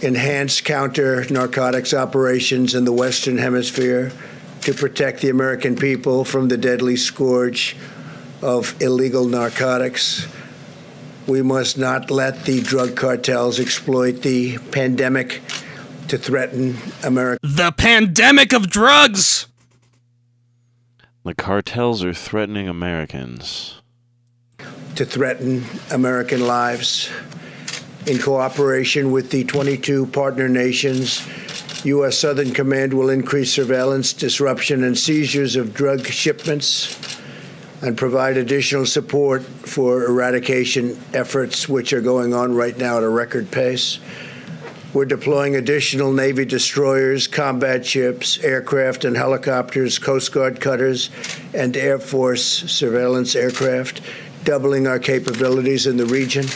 [0.00, 4.12] enhanced counter narcotics operations in the Western Hemisphere
[4.62, 7.76] to protect the American people from the deadly scourge
[8.42, 10.26] of illegal narcotics.
[11.26, 15.42] We must not let the drug cartels exploit the pandemic
[16.08, 17.38] to threaten America.
[17.42, 19.46] The pandemic of drugs!
[21.24, 23.80] The cartels are threatening Americans.
[24.96, 27.10] To threaten American lives.
[28.06, 31.26] In cooperation with the 22 partner nations,
[31.84, 32.18] U.S.
[32.18, 37.18] Southern Command will increase surveillance, disruption, and seizures of drug shipments
[37.82, 43.08] and provide additional support for eradication efforts, which are going on right now at a
[43.08, 43.98] record pace.
[44.92, 51.10] We're deploying additional Navy destroyers, combat ships, aircraft and helicopters, Coast Guard cutters,
[51.54, 54.02] and Air Force surveillance aircraft,
[54.44, 56.46] doubling our capabilities in the region.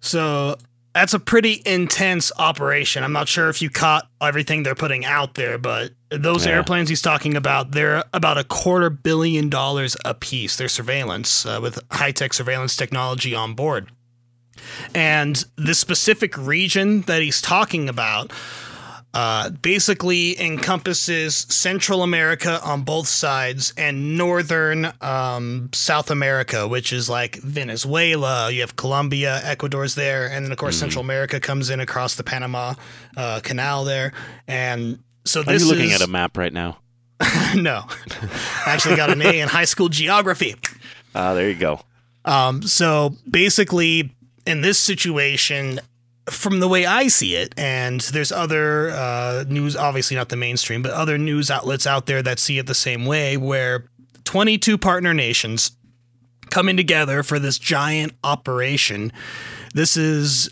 [0.00, 0.56] So
[0.94, 3.02] that's a pretty intense operation.
[3.02, 6.52] I'm not sure if you caught everything they're putting out there, but those yeah.
[6.52, 10.56] airplanes he's talking about, they're about a quarter billion dollars a piece.
[10.56, 13.90] They're surveillance uh, with high tech surveillance technology on board.
[14.94, 18.30] And the specific region that he's talking about
[19.14, 27.10] uh, basically encompasses Central America on both sides and northern um, South America, which is
[27.10, 28.50] like Venezuela.
[28.50, 30.80] You have Colombia, Ecuador's there, and then of course mm.
[30.80, 32.74] Central America comes in across the Panama
[33.16, 34.12] uh, Canal there.
[34.48, 36.78] And so this Are you looking is, at a map right now?
[37.54, 37.84] no,
[38.66, 40.56] I actually got an A in high school geography.
[41.14, 41.80] Ah, uh, there you go.
[42.24, 44.14] Um, so basically,
[44.46, 45.80] in this situation,
[46.30, 50.82] from the way I see it, and there's other uh, news, obviously not the mainstream,
[50.82, 53.86] but other news outlets out there that see it the same way, where
[54.24, 55.72] 22 partner nations
[56.50, 59.12] coming together for this giant operation.
[59.74, 60.50] This is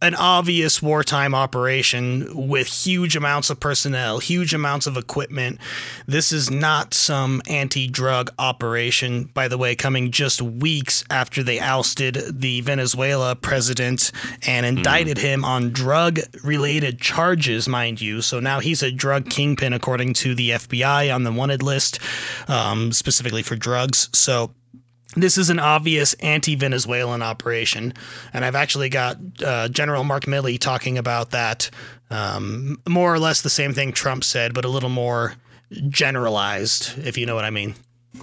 [0.00, 5.58] an obvious wartime operation with huge amounts of personnel, huge amounts of equipment.
[6.06, 11.58] This is not some anti drug operation, by the way, coming just weeks after they
[11.58, 14.12] ousted the Venezuela president
[14.46, 18.22] and indicted him on drug related charges, mind you.
[18.22, 21.98] So now he's a drug kingpin, according to the FBI, on the wanted list,
[22.46, 24.08] um, specifically for drugs.
[24.12, 24.52] So
[25.16, 27.94] this is an obvious anti-Venezuelan operation,
[28.32, 31.70] and I've actually got uh, General Mark Milley talking about that.
[32.10, 35.34] Um, more or less the same thing Trump said, but a little more
[35.88, 37.74] generalized, if you know what I mean.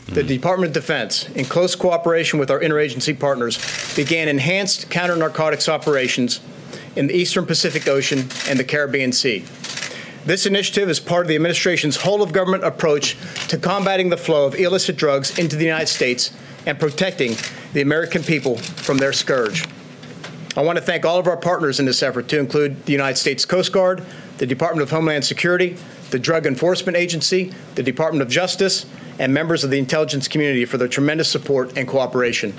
[0.08, 3.60] The Department of Defense, in close cooperation with our interagency partners,
[3.96, 6.40] began enhanced counter narcotics operations
[6.96, 9.46] in the Eastern Pacific Ocean and the Caribbean Sea.
[10.26, 13.16] This initiative is part of the administration's whole of government approach
[13.48, 16.32] to combating the flow of illicit drugs into the United States
[16.66, 17.36] and protecting
[17.74, 19.66] the American people from their scourge.
[20.58, 23.18] I want to thank all of our partners in this effort, to include the United
[23.18, 24.06] States Coast Guard,
[24.38, 25.78] the Department of Homeland Security,
[26.12, 28.86] the Drug Enforcement Agency, the Department of Justice,
[29.20, 32.54] and members of the intelligence community for their tremendous support and cooperation.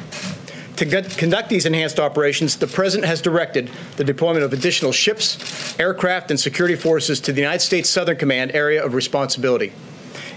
[0.77, 6.31] To conduct these enhanced operations, the President has directed the deployment of additional ships, aircraft,
[6.31, 9.73] and security forces to the United States Southern Command area of responsibility.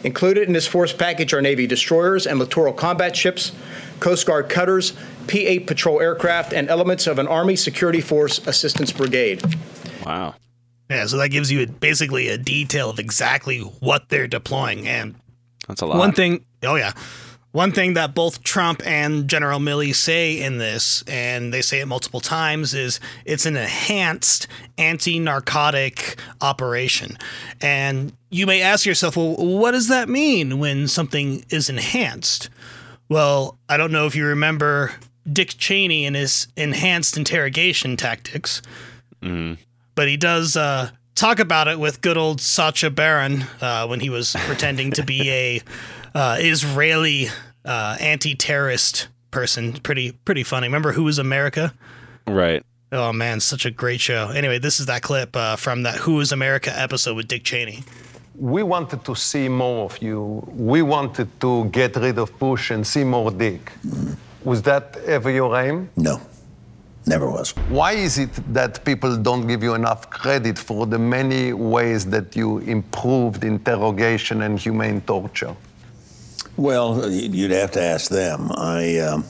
[0.04, 3.52] Included in this force package are Navy destroyers and littoral combat ships,
[4.00, 4.94] Coast Guard cutters,
[5.28, 9.44] P 8 patrol aircraft, and elements of an Army Security Force Assistance Brigade.
[10.06, 10.36] Wow.
[10.90, 14.88] Yeah, so that gives you basically a detail of exactly what they're deploying.
[14.88, 15.16] And
[15.68, 16.00] That's a lot.
[16.00, 16.94] One thing, oh yeah,
[17.52, 21.88] one thing that both Trump and General Milley say in this, and they say it
[21.88, 24.48] multiple times, is it's an enhanced
[24.78, 27.18] anti-narcotic operation.
[27.60, 32.50] And you may ask yourself, well, what does that mean when something is enhanced?
[33.10, 34.94] Well, I don't know if you remember
[35.32, 38.62] Dick Cheney and his enhanced interrogation tactics,
[39.96, 44.10] but he does uh, talk about it with good old Sacha Baron uh, when he
[44.12, 45.62] was pretending to be a
[46.14, 47.28] uh, Israeli
[47.66, 49.74] uh, anti-terrorist person.
[49.74, 50.68] Pretty pretty funny.
[50.68, 51.74] Remember Who is America?
[52.28, 52.64] Right.
[52.92, 54.30] Oh man, such a great show.
[54.30, 57.84] Anyway, this is that clip uh, from that Who is America episode with Dick Cheney.
[58.36, 60.44] We wanted to see more of you.
[60.56, 63.72] We wanted to get rid of Bush and see more Dick.
[64.44, 65.90] Was that ever your aim?
[65.98, 66.22] No,
[67.06, 67.52] never was.
[67.68, 72.36] Why is it that people don't give you enough credit for the many ways that
[72.36, 75.56] you improved interrogation and humane torture?
[76.60, 78.52] Well, you'd have to ask them.
[78.52, 79.24] I, um,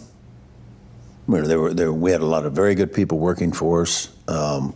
[1.28, 1.94] there were there.
[1.94, 4.10] We had a lot of very good people working for us.
[4.28, 4.74] Um,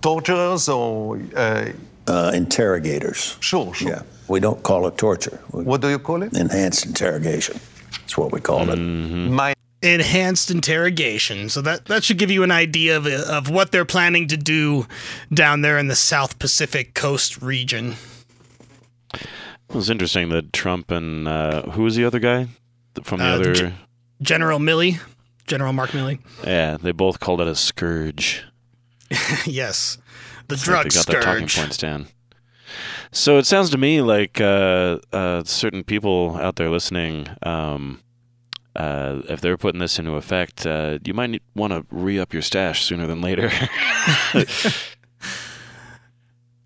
[0.00, 1.72] Torturers or uh,
[2.06, 3.36] uh, interrogators.
[3.40, 3.88] Sure, sure.
[3.90, 5.40] Yeah, we don't call it torture.
[5.50, 6.34] We, what do you call it?
[6.34, 7.58] enhanced interrogation.
[7.90, 8.76] That's what we call it.
[8.76, 11.48] My Enhanced interrogation.
[11.48, 14.86] So that that should give you an idea of of what they're planning to do
[15.32, 17.94] down there in the South Pacific coast region.
[19.68, 22.48] It was interesting that Trump and uh, who was the other guy
[23.02, 23.52] from the Uh, other?
[23.54, 23.74] J-
[24.22, 24.98] General Milley,
[25.46, 26.18] General Mark Milley.
[26.44, 28.44] yeah, they both called it a scourge.
[29.46, 29.98] yes,
[30.48, 31.64] the It's like drug they got their talking scourge.
[31.66, 32.08] points down.
[33.12, 38.00] So it sounds to me like uh, uh, certain people out there listening, um,
[38.76, 42.42] uh, if they're putting this into effect, uh, you might want to re up your
[42.42, 43.50] stash sooner than later.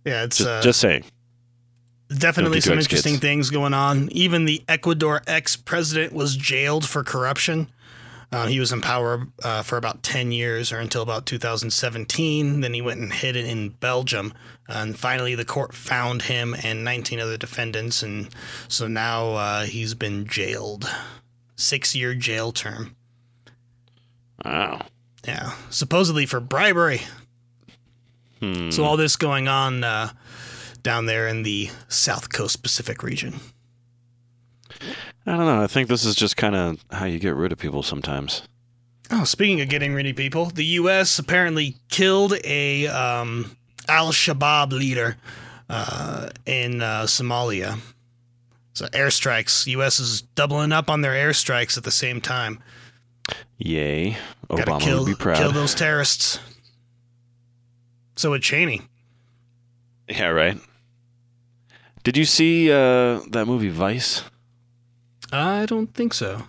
[0.04, 1.04] Yeah, it's just, uh, just saying.
[2.18, 3.22] Definitely some interesting kids.
[3.22, 4.08] things going on.
[4.12, 7.68] Even the Ecuador ex-president was jailed for corruption.
[8.32, 12.62] Uh, he was in power uh, for about 10 years or until about 2017.
[12.62, 14.32] Then he went and hid it in Belgium.
[14.68, 18.02] And finally, the court found him and 19 other defendants.
[18.02, 18.30] And
[18.68, 20.90] so now uh, he's been jailed.
[21.56, 22.96] Six year jail term.
[24.42, 24.86] Wow.
[25.26, 25.52] Yeah.
[25.68, 27.02] Supposedly for bribery.
[28.40, 28.70] Hmm.
[28.70, 30.08] So all this going on uh,
[30.82, 33.40] down there in the South Coast Pacific region.
[35.26, 35.62] I don't know.
[35.62, 38.42] I think this is just kind of how you get rid of people sometimes.
[39.10, 41.18] Oh, speaking of getting rid of people, the U.S.
[41.18, 43.56] apparently killed a um,
[43.88, 45.16] Al Shabaab leader
[45.68, 47.78] uh, in uh, Somalia.
[48.74, 49.66] So airstrikes.
[49.66, 50.00] U.S.
[50.00, 52.58] is doubling up on their airstrikes at the same time.
[53.58, 54.16] Yay.
[54.48, 55.36] Obama kill would be proud.
[55.36, 56.40] kill those terrorists.
[58.16, 58.82] So would Cheney.
[60.08, 60.58] Yeah, right.
[62.02, 64.24] Did you see uh, that movie Vice?
[65.30, 66.42] I don't think so.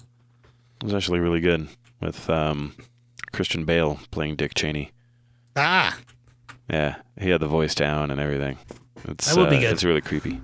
[0.82, 1.68] It was actually really good.
[2.01, 2.76] with um,
[3.32, 4.91] Christian Bale playing Dick Cheney.
[5.56, 5.97] Ah,
[6.70, 8.58] Yeah, he had the voice down and everything.
[9.08, 9.72] It's, That would be uh, good.
[9.74, 10.41] It's really creepy.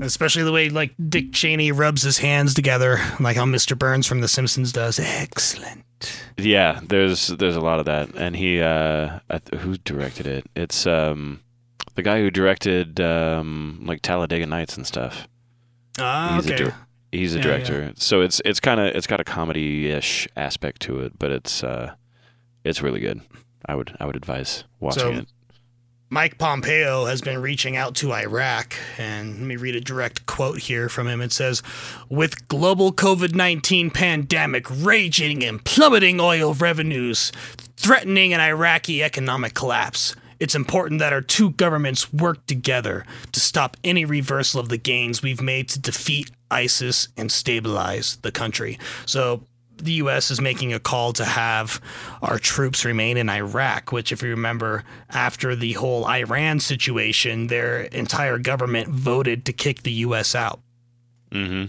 [0.00, 3.76] especially the way like Dick Cheney rubs his hands together, like how Mr.
[3.76, 4.98] Burns from The Simpsons does.
[5.00, 5.84] Excellent.
[6.36, 9.18] Yeah, there's there's a lot of that, and he uh,
[9.58, 10.44] who directed it?
[10.56, 11.40] It's um,
[11.94, 15.28] the guy who directed um, like Talladega Nights and stuff.
[15.98, 16.54] Ah, he's okay.
[16.54, 16.74] a dir-
[17.12, 21.00] he's a Yeah, director, so it's it's kind of it's got a comedy-ish aspect to
[21.00, 21.94] it, but it's uh,
[22.64, 23.20] it's really good.
[23.66, 25.28] I would I would advise watching So- it.
[26.10, 30.58] Mike Pompeo has been reaching out to Iraq, and let me read a direct quote
[30.58, 31.22] here from him.
[31.22, 31.62] It says,
[32.10, 37.32] "With global COVID-19 pandemic raging and plummeting oil revenues,
[37.78, 43.76] threatening an Iraqi economic collapse." It's important that our two governments work together to stop
[43.84, 48.76] any reversal of the gains we've made to defeat ISIS and stabilize the country.
[49.06, 49.44] So,
[49.76, 50.32] the U.S.
[50.32, 51.80] is making a call to have
[52.22, 57.82] our troops remain in Iraq, which, if you remember, after the whole Iran situation, their
[57.82, 60.34] entire government voted to kick the U.S.
[60.34, 60.58] out.
[61.32, 61.64] Mm-hmm.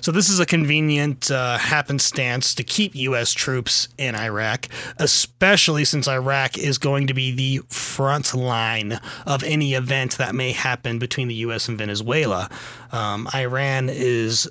[0.00, 3.32] So, this is a convenient uh, happenstance to keep U.S.
[3.32, 4.66] troops in Iraq,
[4.98, 10.52] especially since Iraq is going to be the front line of any event that may
[10.52, 11.68] happen between the U.S.
[11.68, 12.50] and Venezuela.
[12.90, 14.48] Um, Iran is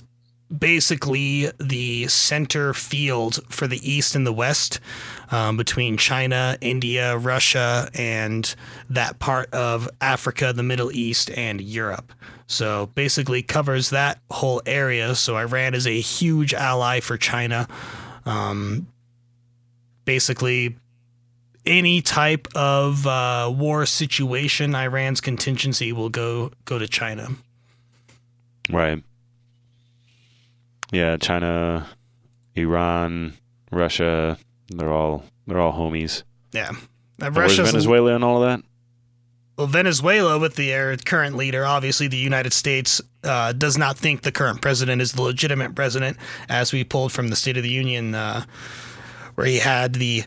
[0.57, 4.79] basically the center field for the East and the West
[5.31, 8.55] um, between China, India, Russia, and
[8.89, 12.13] that part of Africa, the Middle East, and Europe.
[12.53, 15.15] So basically covers that whole area.
[15.15, 17.67] So Iran is a huge ally for China.
[18.25, 18.87] Um,
[20.05, 20.75] basically,
[21.65, 27.29] any type of uh, war situation, Iran's contingency will go go to China.
[28.69, 29.03] Right.
[30.91, 31.89] Yeah, China,
[32.55, 33.33] Iran,
[33.71, 34.37] Russia,
[34.69, 36.23] they're all they're all homies.
[36.51, 36.71] Yeah.
[37.19, 38.65] And Russia's Venezuela and all of that?
[39.57, 44.31] Well, Venezuela, with their current leader, obviously the United States uh, does not think the
[44.31, 46.17] current president is the legitimate president,
[46.49, 48.45] as we pulled from the State of the Union, uh,
[49.35, 50.23] where he had the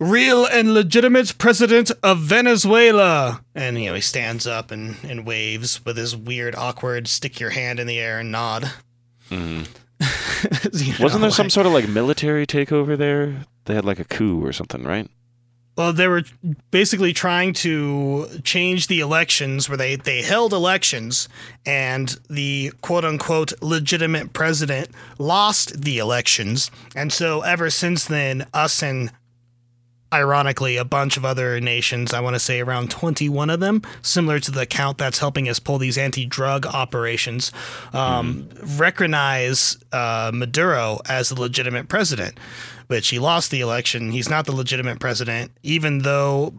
[0.00, 3.40] real and legitimate president of Venezuela.
[3.54, 7.50] And, you know, he stands up and, and waves with his weird, awkward stick your
[7.50, 8.70] hand in the air and nod.
[9.28, 9.62] hmm
[10.72, 13.44] You Wasn't know, there some sort of like military takeover there?
[13.64, 15.08] They had like a coup or something, right?
[15.76, 16.22] Well, they were
[16.70, 21.28] basically trying to change the elections where they, they held elections
[21.66, 26.70] and the quote unquote legitimate president lost the elections.
[26.94, 29.12] And so ever since then, us and
[30.12, 34.38] ironically a bunch of other nations, I want to say around 21 of them, similar
[34.40, 37.52] to the count that's helping us pull these anti drug operations,
[37.92, 42.38] um, recognize uh, Maduro as the legitimate president
[42.86, 44.12] which he lost the election.
[44.12, 46.54] He's not the legitimate president, even though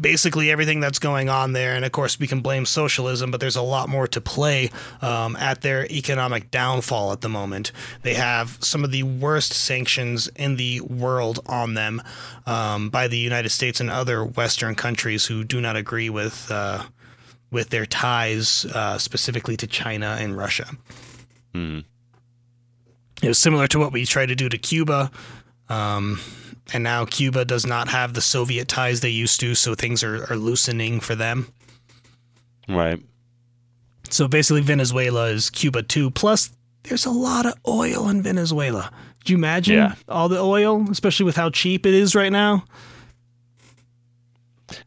[0.00, 3.56] basically everything that's going on there, and of course we can blame socialism, but there's
[3.56, 4.70] a lot more to play
[5.02, 7.72] um, at their economic downfall at the moment.
[8.02, 12.02] They have some of the worst sanctions in the world on them
[12.46, 16.50] um, by the United States and other Western countries who do not agree with.
[16.50, 16.84] Uh,
[17.50, 20.68] with their ties uh, specifically to China and Russia.
[21.54, 21.80] Hmm.
[23.22, 25.12] It was similar to what we tried to do to Cuba.
[25.68, 26.20] Um,
[26.72, 30.24] and now Cuba does not have the Soviet ties they used to, so things are,
[30.30, 31.48] are loosening for them.
[32.68, 33.00] Right.
[34.10, 36.10] So basically, Venezuela is Cuba too.
[36.10, 36.50] Plus,
[36.84, 38.90] there's a lot of oil in Venezuela.
[39.24, 39.94] Do you imagine Yeah.
[40.08, 42.64] all the oil, especially with how cheap it is right now?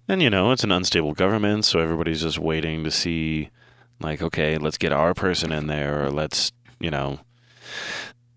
[0.07, 3.49] And you know, it's an unstable government, so everybody's just waiting to see
[3.99, 7.19] like, okay, let's get our person in there or let's, you know,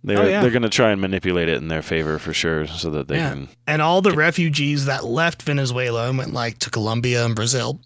[0.03, 0.41] they're Oh, yeah.
[0.43, 3.17] they're going to try and manipulate it in their favor for sure so that they
[3.17, 3.31] Yeah.
[3.31, 7.81] can And all the refugees that left Venezuela and went like to Colombia and Brazil.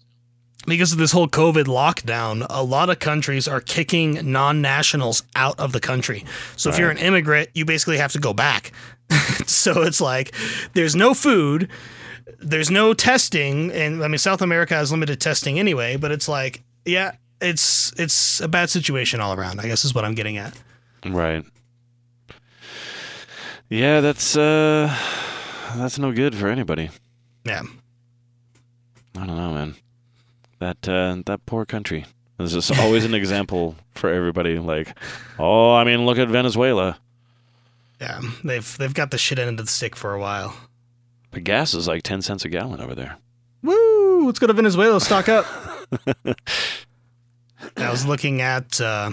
[0.67, 5.59] Because of this whole COVID lockdown, a lot of countries are kicking non nationals out
[5.59, 6.25] of the country.
[6.55, 8.71] So if you're an immigrant, you basically have to go back.
[9.45, 10.33] so it's like
[10.73, 11.69] there's no food,
[12.39, 16.63] there's no testing, and I mean South America has limited testing anyway, but it's like,
[16.83, 17.11] yeah,
[17.41, 20.59] it's it's a bad situation all around, I guess is what I'm getting at.
[21.05, 21.45] Right.
[23.75, 24.87] Yeah, that's uh
[25.75, 26.91] that's no good for anybody.
[27.43, 27.63] Yeah.
[29.17, 29.75] I don't know, man.
[30.59, 32.05] That uh that poor country.
[32.37, 34.97] This is always an example for everybody like,
[35.37, 36.97] "Oh, I mean, look at Venezuela.
[37.99, 38.21] Yeah.
[38.45, 40.55] They've they've got the shit end of the stick for a while.
[41.31, 43.17] The gas is like 10 cents a gallon over there."
[43.61, 44.25] Woo!
[44.25, 45.01] Let's go to Venezuela.
[45.01, 45.45] Stock up.
[47.75, 49.11] I was looking at uh,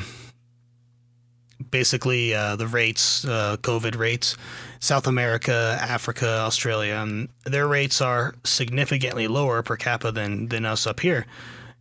[1.70, 4.36] basically uh, the rates, uh, COVID rates.
[4.80, 10.86] South America, Africa, Australia, and their rates are significantly lower per capita than than us
[10.88, 11.24] up here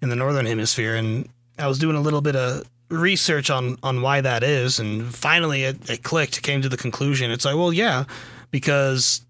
[0.03, 0.95] in the northern hemisphere.
[0.95, 1.27] And
[1.57, 5.63] I was doing a little bit of research on on why that is, and finally
[5.63, 6.43] it, it clicked.
[6.43, 7.31] Came to the conclusion.
[7.31, 8.03] It's like, well, yeah,
[8.51, 9.25] because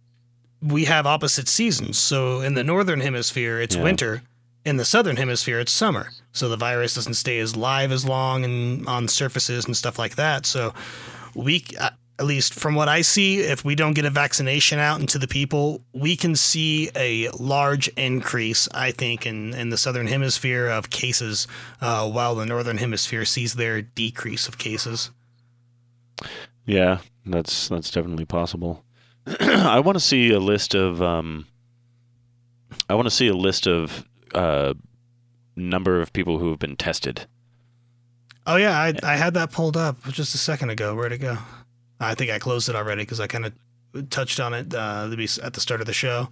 [0.61, 1.97] we have opposite seasons.
[1.97, 3.83] So in the northern hemisphere, it's Yeah.
[3.83, 4.21] winter.
[4.65, 6.11] In the southern hemisphere, it's summer.
[6.33, 10.15] So the virus doesn't stay as live as long and on surfaces and stuff like
[10.15, 10.45] that.
[10.45, 10.73] So
[11.35, 15.01] we, uh, at least from what I see, if we don't get a vaccination out
[15.01, 20.07] into the people, we can see a large increase, I think, in, in the southern
[20.07, 21.47] hemisphere of cases,
[21.81, 25.09] uh, while the northern hemisphere sees their decrease of cases.
[26.65, 28.83] Yeah, that's that's definitely possible.
[29.39, 31.47] I want to see a list of um,
[32.89, 34.05] I want to see a list of
[34.35, 34.75] uh,
[35.55, 37.27] number of people who have been tested.
[38.47, 40.95] Oh yeah, I, I had that pulled up just a second ago.
[40.95, 41.37] Where'd it go?
[41.99, 45.15] I think I closed it already because I kind of touched on it uh, to
[45.15, 46.29] be s- at the start of the show.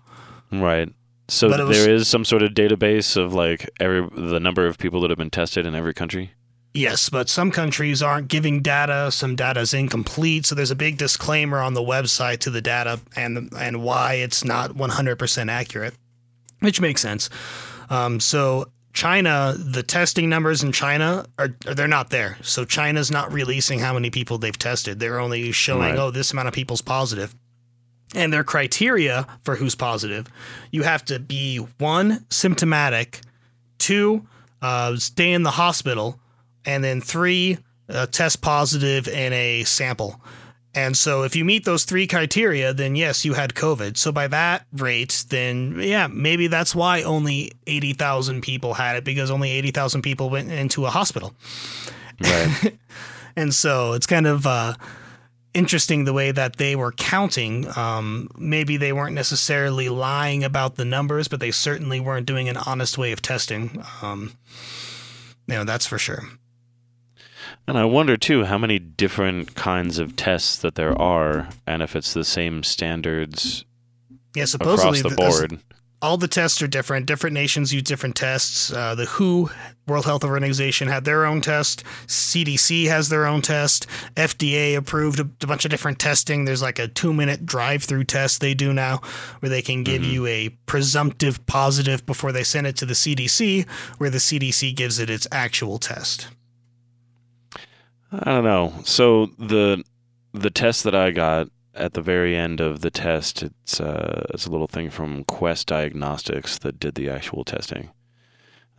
[0.51, 0.91] Right.
[1.27, 5.01] So was- there is some sort of database of like every the number of people
[5.01, 6.31] that have been tested in every country.
[6.73, 9.11] Yes, but some countries aren't giving data.
[9.11, 10.45] Some data is incomplete.
[10.45, 14.43] So there's a big disclaimer on the website to the data and and why it's
[14.43, 15.93] not 100% accurate,
[16.59, 17.29] which makes sense.
[17.91, 18.67] Um, so
[18.99, 22.37] China, the testing numbers in China are are- they're not there.
[22.41, 24.99] So China's not releasing how many people they've tested.
[24.99, 25.97] They're only showing Right.
[25.97, 27.33] oh this amount of people's positive.
[28.13, 30.27] And their criteria for who's positive,
[30.71, 33.21] you have to be one symptomatic,
[33.77, 34.25] two
[34.61, 36.19] uh, stay in the hospital,
[36.65, 40.19] and then three uh, test positive in a sample.
[40.79, 43.97] And so if you meet those three criteria, then yes, you had COVID.
[43.97, 49.29] So by that rate, then yeah, maybe that's why only 80,000 people had it because
[49.29, 51.33] only 80,000 people went into a hospital.
[52.21, 52.77] Right.
[53.35, 54.73] And so it's kind of uh,
[55.53, 57.67] interesting the way that they were counting.
[57.77, 62.57] Um, maybe they weren't necessarily lying about the numbers, but they certainly weren't doing an
[62.57, 63.81] honest way of testing.
[64.01, 64.33] Um,
[65.47, 66.23] you know, that's for sure.
[67.69, 71.95] And I wonder too how many different kinds of tests that there are, and if
[71.95, 73.63] it's the same standards
[74.35, 75.59] Yeah, supposedly across the th- board.
[76.01, 77.05] all the tests are different.
[77.05, 78.71] Different nations use different tests.
[78.71, 79.49] Uh, the WHO,
[79.87, 81.83] World Health Organization, had their own test.
[82.07, 83.85] CDC has their own test.
[84.15, 86.45] FDA approved a, a bunch of different testing.
[86.45, 89.01] There's like a two minute drive through test they do now
[89.41, 93.67] where they can give you a presumptive positive before they send it to the CDC,
[93.97, 96.29] where the CDC gives it its actual test.
[98.11, 98.73] I don't know.
[98.83, 99.83] So the
[100.33, 104.45] the test that I got at the very end of the test, it's uh, it's
[104.45, 107.89] a little thing from Quest Diagnostics that did the actual testing,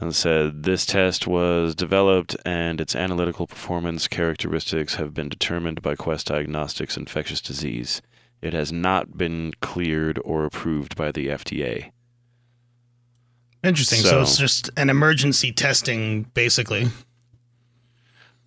[0.01, 5.95] and said this test was developed and its analytical performance characteristics have been determined by
[5.95, 8.03] Quest Diagnostics Infectious Disease.
[8.43, 11.91] It has not been cleared or approved by the FDA.
[13.62, 14.01] Interesting.
[14.01, 16.89] So, So- it's just an emergency testing, basically.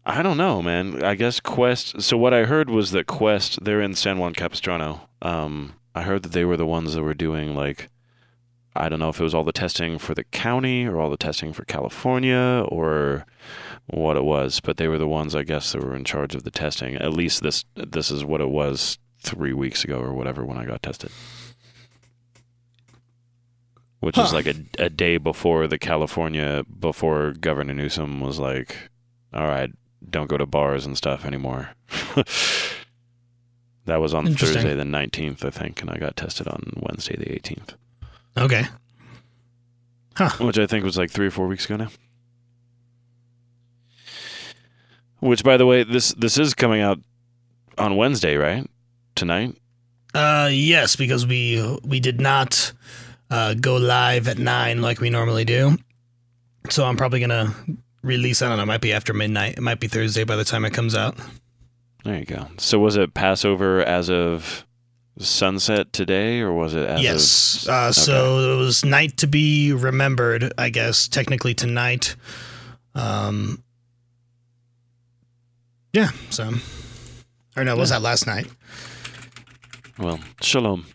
[0.05, 1.03] I don't know, man.
[1.03, 2.01] I guess Quest.
[2.01, 5.07] So what I heard was that Quest, they're in San Juan Capistrano.
[5.21, 7.89] Um, I heard that they were the ones that were doing like,
[8.75, 11.17] I don't know if it was all the testing for the county or all the
[11.17, 13.25] testing for California or
[13.87, 16.43] what it was, but they were the ones I guess that were in charge of
[16.43, 16.95] the testing.
[16.95, 20.65] At least this this is what it was three weeks ago or whatever when I
[20.65, 21.11] got tested.
[23.99, 28.89] Which is like a, a day before the California, before Governor Newsom was like,
[29.33, 29.71] all right,
[30.09, 31.69] don't go to bars and stuff anymore.
[33.85, 37.25] that was on Thursday the 19th, I think, and I got tested on Wednesday the
[37.25, 37.75] 18th,
[38.37, 38.65] Okay.
[40.15, 40.29] Huh.
[40.39, 41.89] Which I think was like three or four weeks ago now.
[45.19, 46.99] Which, by the way, this this is coming out
[47.77, 48.69] on Wednesday, right?
[49.15, 49.55] Tonight.
[50.13, 52.73] Uh, yes, because we we did not
[53.29, 55.77] uh, go live at nine like we normally do.
[56.69, 57.55] So I'm probably gonna
[58.03, 58.41] release.
[58.41, 58.63] I don't know.
[58.63, 59.53] It might be after midnight.
[59.57, 61.17] It might be Thursday by the time it comes out.
[62.03, 62.47] There you go.
[62.57, 64.65] So was it Passover as of
[65.19, 67.63] sunset today, or was it as yes.
[67.63, 67.69] of?
[67.69, 70.53] Uh, So it was night to be remembered.
[70.57, 72.15] I guess technically tonight.
[72.93, 73.63] Um.
[75.93, 76.09] Yeah.
[76.29, 76.51] So.
[77.55, 78.47] Or no, was that last night?
[79.99, 80.87] Well, shalom.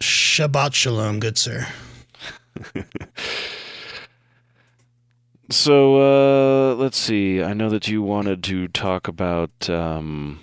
[0.00, 1.66] Shabbat shalom, good sir.
[5.50, 7.42] So uh, let's see.
[7.42, 9.70] I know that you wanted to talk about.
[9.70, 10.40] Um,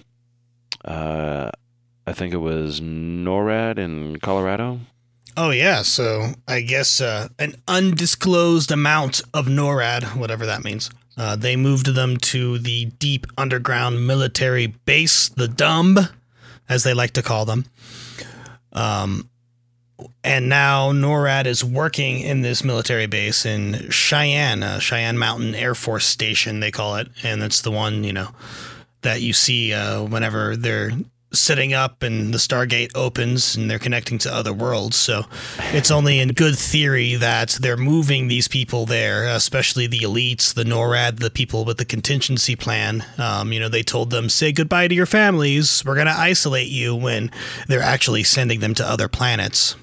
[0.85, 1.51] uh,
[2.05, 4.79] I think it was NORAD in Colorado.
[5.35, 10.89] Oh yeah, so I guess uh, an undisclosed amount of NORAD, whatever that means.
[11.17, 15.99] Uh, they moved them to the deep underground military base, the Dumb,
[16.69, 17.65] as they like to call them.
[18.71, 19.29] Um,
[20.23, 25.75] and now NORAD is working in this military base in Cheyenne, uh, Cheyenne Mountain Air
[25.75, 28.29] Force Station, they call it, and that's the one you know
[29.01, 30.91] that you see uh, whenever they're
[31.33, 34.95] setting up and the Stargate opens and they're connecting to other worlds.
[34.95, 35.25] So
[35.57, 40.63] it's only in good theory that they're moving these people there, especially the elites, the
[40.63, 43.03] NORAD, the people with the contingency plan.
[43.17, 45.83] Um, you know, they told them, say goodbye to your families.
[45.83, 47.31] We're going to isolate you when
[47.67, 49.75] they're actually sending them to other planets.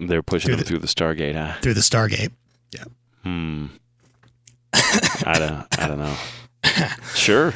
[0.00, 1.60] They're pushing them through the Stargate, huh?
[1.60, 2.30] Through the Stargate.
[2.72, 2.84] Yeah.
[3.22, 3.66] Hmm.
[4.72, 5.66] I don't.
[5.78, 6.16] I don't know.
[7.14, 7.54] Sure.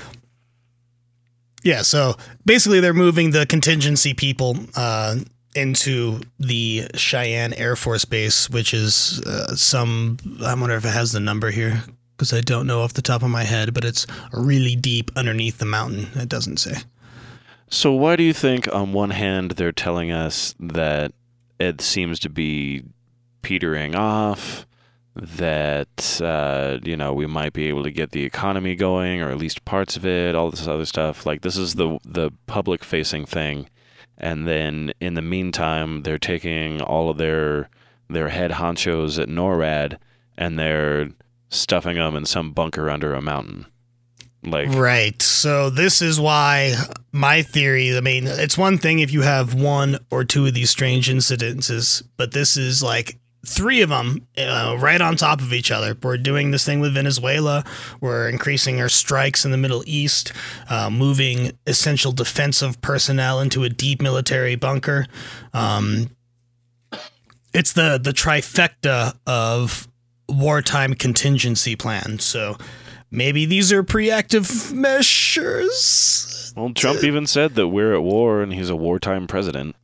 [1.62, 1.82] Yeah.
[1.82, 5.16] So basically, they're moving the contingency people uh,
[5.54, 10.18] into the Cheyenne Air Force Base, which is uh, some.
[10.44, 11.84] I wonder if it has the number here
[12.16, 15.58] because I don't know off the top of my head, but it's really deep underneath
[15.58, 16.08] the mountain.
[16.14, 16.82] It doesn't say.
[17.68, 21.12] So why do you think, on one hand, they're telling us that
[21.62, 22.82] it seems to be
[23.42, 24.66] petering off?
[25.14, 29.36] that uh, you know we might be able to get the economy going or at
[29.36, 33.26] least parts of it all this other stuff like this is the the public facing
[33.26, 33.68] thing
[34.16, 37.68] and then in the meantime they're taking all of their
[38.08, 39.98] their head honchos at NORAD
[40.38, 41.10] and they're
[41.50, 43.66] stuffing them in some bunker under a mountain
[44.44, 46.74] like right so this is why
[47.12, 50.70] my theory i mean it's one thing if you have one or two of these
[50.70, 55.70] strange incidences but this is like three of them uh, right on top of each
[55.70, 55.96] other.
[56.00, 57.64] We're doing this thing with Venezuela.
[58.00, 60.32] We're increasing our strikes in the Middle East,
[60.70, 65.06] uh, moving essential defensive personnel into a deep military bunker.
[65.52, 66.10] Um,
[67.52, 69.88] it's the the trifecta of
[70.28, 72.18] wartime contingency plan.
[72.18, 72.56] So
[73.12, 76.52] maybe these are preactive measures.
[76.56, 79.76] Well, Trump even said that we're at war and he's a wartime president.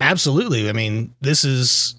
[0.00, 0.68] Absolutely.
[0.68, 1.96] I mean, this is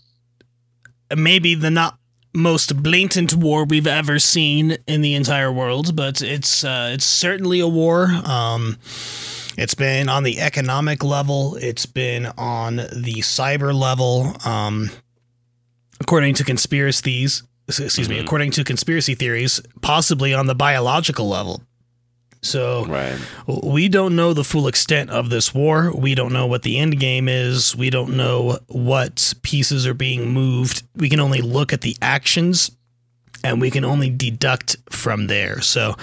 [1.15, 1.97] maybe the not
[2.33, 7.59] most blatant war we've ever seen in the entire world, but it's uh, it's certainly
[7.59, 8.07] a war.
[8.23, 8.77] Um,
[9.57, 11.55] it's been on the economic level.
[11.57, 14.35] It's been on the cyber level.
[14.45, 14.89] Um,
[15.99, 18.11] according to conspiracies, excuse mm-hmm.
[18.11, 21.61] me, according to conspiracy theories, possibly on the biological level.
[22.43, 23.19] So right.
[23.45, 25.91] we don't know the full extent of this war.
[25.95, 27.75] We don't know what the end game is.
[27.75, 30.83] We don't know what pieces are being moved.
[30.95, 32.71] We can only look at the actions
[33.43, 35.61] and we can only deduct from there.
[35.61, 35.95] So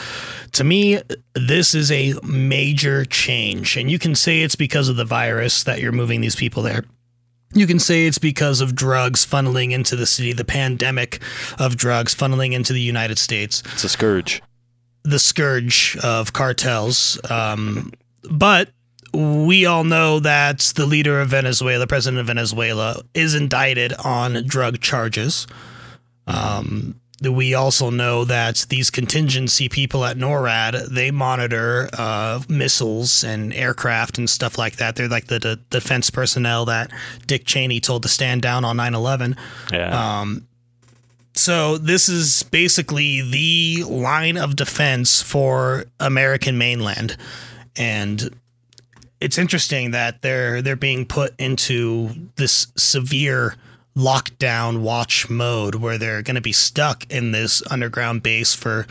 [0.53, 1.01] to me,
[1.35, 3.77] this is a major change.
[3.77, 6.85] And you can say it's because of the virus that you're moving these people there.
[7.55, 11.21] You can say it's because of drugs funneling into the city, the pandemic
[11.59, 13.63] of drugs funneling into the United States.
[13.73, 14.43] It's a scourge
[15.09, 17.19] the scourge of cartels.
[17.31, 17.93] Um,
[18.31, 18.71] but
[19.15, 24.47] we all know that the leader of Venezuela, the president of Venezuela, is indicted on
[24.47, 25.47] drug charges.
[26.27, 33.53] Um, we also know that these contingency people at NORAD they monitor uh, missiles and
[33.53, 34.97] aircraft and stuff like that.
[34.97, 36.91] They're like the, the, defense personnel that
[37.27, 39.37] Dick Cheney told to stand down on 9/11.
[39.73, 40.21] Yeah.
[40.21, 40.47] Um,
[41.35, 47.17] so this is basically the line of defense for American mainland,
[47.77, 48.31] and
[49.21, 53.57] it's interesting that they're they're being put into this severe
[53.99, 58.87] lockdown watch mode where they're going to be stuck in this underground base for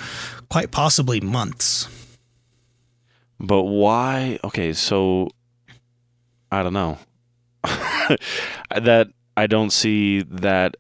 [0.50, 1.88] quite possibly months.
[3.40, 4.38] But why?
[4.44, 5.30] Okay, so
[6.52, 6.98] I don't know.
[7.64, 10.76] that I don't see that.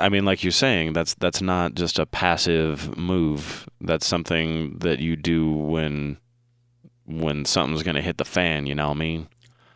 [0.00, 3.68] I mean, like you're saying, that's that's not just a passive move.
[3.80, 6.18] That's something that you do when
[7.04, 8.66] when something's gonna hit the fan.
[8.66, 9.28] You know what I mean?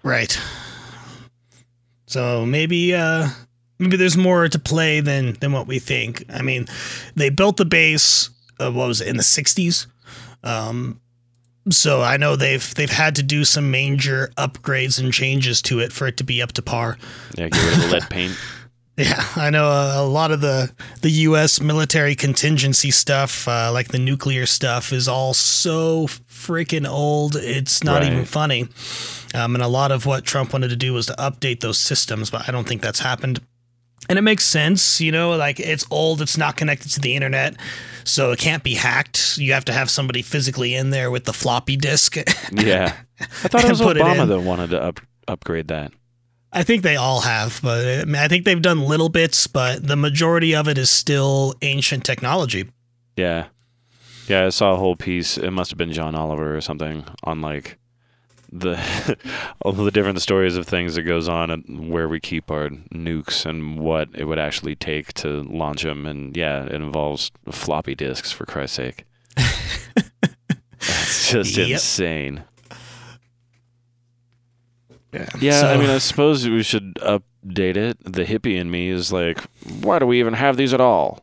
[0.02, 0.38] Right.
[2.06, 3.28] So maybe uh,
[3.82, 6.24] maybe there's more to play than than what we think.
[6.32, 6.66] I mean,
[7.14, 8.30] they built the base.
[8.60, 9.86] Uh, what was it in the '60s?
[10.44, 11.00] Um,
[11.70, 15.92] so I know they've they've had to do some major upgrades and changes to it
[15.92, 16.98] for it to be up to par.
[17.36, 18.36] Yeah, get rid of the lead paint.
[18.96, 20.70] Yeah, I know a, a, lot of the
[21.00, 21.60] the U.S.
[21.60, 27.36] military contingency stuff, uh, like the nuclear stuff, is all so freaking old.
[27.36, 28.12] It's not right.
[28.12, 28.68] even funny.
[29.34, 32.30] Um, and a lot of what Trump wanted to do was to update those systems,
[32.30, 33.40] but I don't think that's happened.
[34.08, 37.56] And it makes sense, you know, like it's old, it's not connected to the internet,
[38.04, 39.38] so it can't be hacked.
[39.38, 42.16] You have to have somebody physically in there with the floppy disk.
[42.52, 42.96] yeah.
[43.20, 45.92] I thought it was Obama that wanted to up, upgrade that.
[46.52, 49.86] I think they all have, but I, mean, I think they've done little bits, but
[49.86, 52.68] the majority of it is still ancient technology.
[53.16, 53.46] Yeah.
[54.28, 55.38] Yeah, I saw a whole piece.
[55.38, 57.78] It must have been John Oliver or something on like
[58.52, 59.16] the
[59.62, 63.46] all the different stories of things that goes on and where we keep our nukes
[63.46, 66.06] and what it would actually take to launch them.
[66.06, 69.04] And yeah, it involves floppy disks for Christ's sake.
[70.80, 71.68] That's just Yep.
[71.70, 72.44] insane.
[75.12, 75.28] Yeah.
[75.40, 77.98] Yeah, I mean, I suppose we should update it.
[78.02, 79.40] The hippie in me is like,
[79.82, 81.22] why do we even have these at all?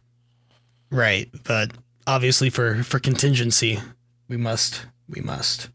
[0.91, 1.71] Right, but
[2.05, 3.79] obviously for for contingency,
[4.27, 5.69] we must we must.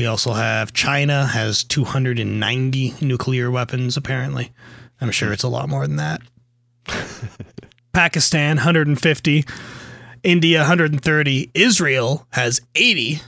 [0.00, 4.50] we also have China has 290 nuclear weapons apparently.
[4.98, 6.22] I'm sure it's a lot more than that.
[7.92, 9.44] Pakistan 150,
[10.22, 13.20] India 130, Israel has 80,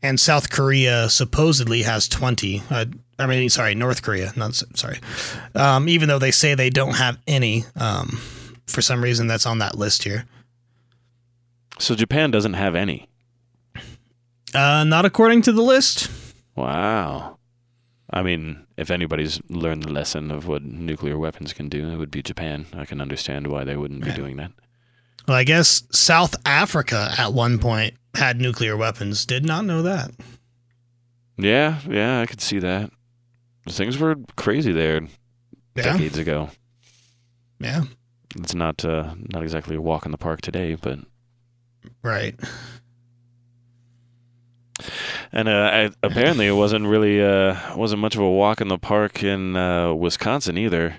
[0.00, 2.62] and South Korea supposedly has 20.
[2.70, 2.86] Uh,
[3.18, 4.32] I mean, sorry, North Korea.
[4.36, 5.00] Not sorry.
[5.54, 8.22] Um, even though they say they don't have any, um,
[8.66, 10.24] for some reason that's on that list here.
[11.78, 13.06] So Japan doesn't have any.
[14.56, 16.10] Uh, not according to the list.
[16.54, 17.38] Wow.
[18.10, 22.10] I mean, if anybody's learned the lesson of what nuclear weapons can do, it would
[22.10, 22.66] be Japan.
[22.72, 24.52] I can understand why they wouldn't be doing that.
[25.28, 29.26] Well, I guess South Africa at one point had nuclear weapons.
[29.26, 30.12] Did not know that.
[31.36, 32.90] Yeah, yeah, I could see that.
[33.68, 35.00] Things were crazy there
[35.74, 35.82] Yeah.
[35.92, 36.50] decades ago.
[37.58, 37.82] Yeah.
[38.36, 41.00] It's not uh, not exactly a walk in the park today, but
[42.02, 42.38] Right.
[45.32, 48.78] And uh, I, apparently it wasn't really uh, wasn't much of a walk in the
[48.78, 50.96] park in uh, Wisconsin either.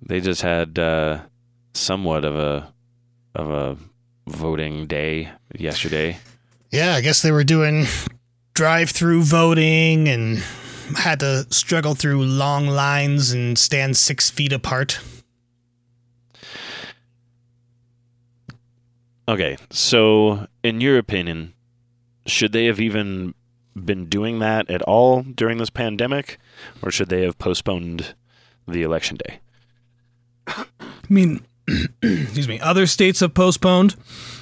[0.00, 1.20] They just had uh,
[1.74, 2.72] somewhat of a
[3.34, 3.76] of a
[4.26, 6.18] voting day yesterday.
[6.70, 7.86] Yeah, I guess they were doing
[8.54, 10.38] drive-through voting and
[10.96, 15.00] had to struggle through long lines and stand six feet apart.
[19.28, 21.52] Okay, so in your opinion,
[22.26, 23.34] should they have even
[23.86, 26.38] been doing that at all during this pandemic,
[26.82, 28.14] or should they have postponed
[28.66, 29.40] the election day?
[30.46, 30.64] I
[31.08, 31.44] mean,
[32.02, 33.96] excuse me, other states have postponed,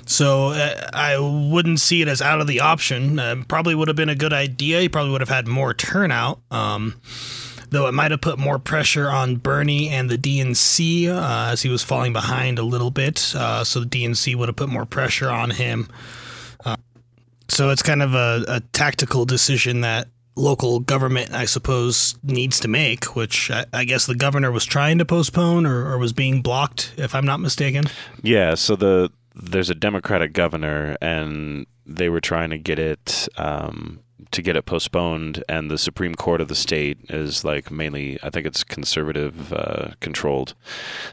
[0.06, 3.18] so uh, I wouldn't see it as out of the option.
[3.18, 4.80] Uh, probably would have been a good idea.
[4.80, 6.40] You probably would have had more turnout.
[6.50, 7.00] Um,
[7.70, 11.68] though it might have put more pressure on Bernie and the DNC uh, as he
[11.68, 13.34] was falling behind a little bit.
[13.34, 15.88] Uh, so the DNC would have put more pressure on him.
[17.48, 22.68] So it's kind of a, a tactical decision that local government, I suppose, needs to
[22.68, 26.42] make, which I, I guess the governor was trying to postpone or, or was being
[26.42, 27.84] blocked, if I'm not mistaken.
[28.22, 34.00] Yeah, so the there's a Democratic governor, and they were trying to get it um,
[34.30, 38.30] to get it postponed, and the Supreme Court of the state is like mainly, I
[38.30, 40.54] think it's conservative uh, controlled,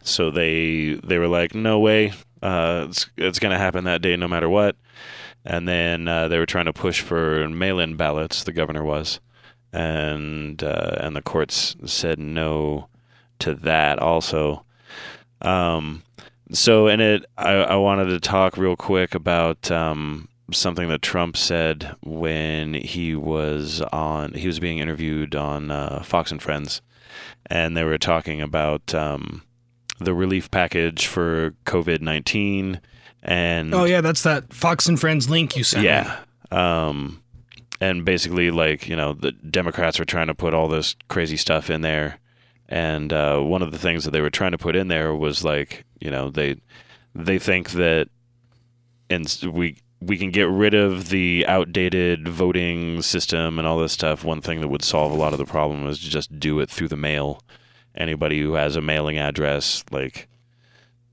[0.03, 4.27] so they they were like, no way, uh, it's it's gonna happen that day no
[4.27, 4.75] matter what,
[5.45, 8.43] and then uh, they were trying to push for mail-in ballots.
[8.43, 9.19] The governor was,
[9.71, 12.87] and uh, and the courts said no
[13.39, 14.65] to that also.
[15.41, 16.03] Um,
[16.51, 21.35] so, in it, I, I wanted to talk real quick about um, something that Trump
[21.35, 24.33] said when he was on.
[24.33, 26.81] He was being interviewed on uh, Fox and Friends,
[27.47, 29.43] and they were talking about um,
[29.99, 32.79] the relief package for COVID nineteen.
[33.23, 35.81] And Oh yeah, that's that Fox and Friends link you sent.
[35.83, 35.87] me.
[35.89, 36.19] yeah.
[36.51, 37.23] Um,
[37.81, 41.69] and basically, like, you know, the Democrats were trying to put all this crazy stuff
[41.69, 42.19] in there.
[42.69, 45.43] And uh, one of the things that they were trying to put in there was
[45.43, 46.57] like, you know, they
[47.15, 48.09] they think that
[49.09, 54.23] and we we can get rid of the outdated voting system and all this stuff.
[54.23, 56.69] One thing that would solve a lot of the problem is to just do it
[56.69, 57.41] through the mail.
[57.95, 60.27] Anybody who has a mailing address, like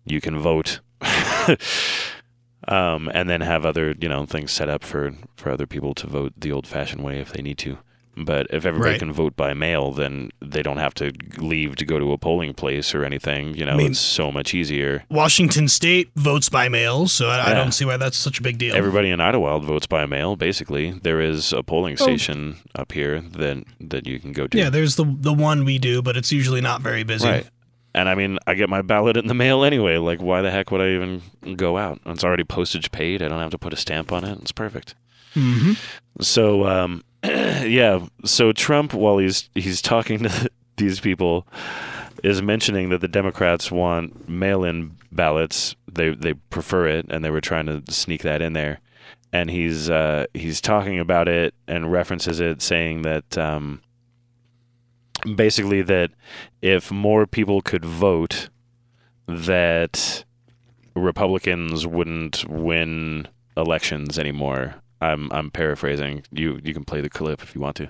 [0.04, 0.80] you can vote,
[2.68, 6.06] um, and then have other you know things set up for for other people to
[6.06, 7.78] vote the old-fashioned way if they need to.
[8.16, 8.98] But if everybody Right.
[8.98, 12.52] can vote by mail, then they don't have to leave to go to a polling
[12.54, 13.54] place or anything.
[13.54, 15.04] You know, mean- it's so much easier.
[15.08, 18.58] Washington State votes by mail, so I, I don't see why that's such a big
[18.58, 18.74] deal.
[18.74, 20.36] Everybody in Idyllwild votes by mail.
[20.36, 22.02] Basically, there is a polling Oh.
[22.04, 24.58] station up here that that you can go to.
[24.58, 27.26] yeah, there's the the one we do, but it's usually not very busy.
[27.28, 27.46] right.
[27.94, 29.96] And I mean, I get my ballot in the mail anyway.
[29.96, 31.22] Like, why the heck would I even
[31.56, 32.00] go out?
[32.06, 33.20] It's already postage paid.
[33.22, 34.38] I don't have to put a stamp on it.
[34.40, 34.94] It's perfect.
[35.34, 35.72] hmm
[36.20, 38.06] So, um, yeah.
[38.24, 41.46] So Trump, while he's he's talking to these people,
[42.22, 45.74] is mentioning that the Democrats want mail-in ballots.
[45.92, 48.80] They they prefer it, and they were trying to sneak that in there.
[49.32, 53.82] And he's uh, he's talking about it and references it, saying that um,
[55.36, 56.10] basically that
[56.62, 58.48] if more people could vote,
[59.26, 60.24] that
[60.94, 64.74] Republicans wouldn't win elections anymore.
[65.00, 66.24] I'm I'm paraphrasing.
[66.30, 67.88] You you can play the clip if you want to.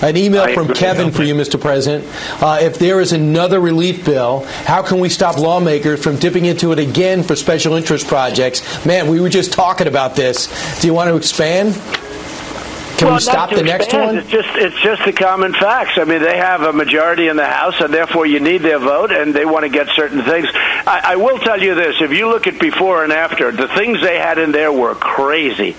[0.00, 0.72] An email from.
[0.74, 1.60] Kevin for you, Mr.
[1.60, 2.04] President.
[2.40, 6.70] Uh, if there is another relief bill, how can we stop lawmakers from dipping into
[6.70, 8.86] it again for special interest projects?
[8.86, 10.80] Man, we were just talking about this.
[10.80, 11.74] Do you want to expand?
[12.98, 14.18] Can well, we stop the next one?
[14.18, 15.92] It's just it's just the common facts.
[15.98, 19.12] I mean, they have a majority in the House, and therefore you need their vote,
[19.12, 20.48] and they want to get certain things.
[20.52, 24.02] I, I will tell you this: if you look at before and after, the things
[24.02, 25.76] they had in there were crazy.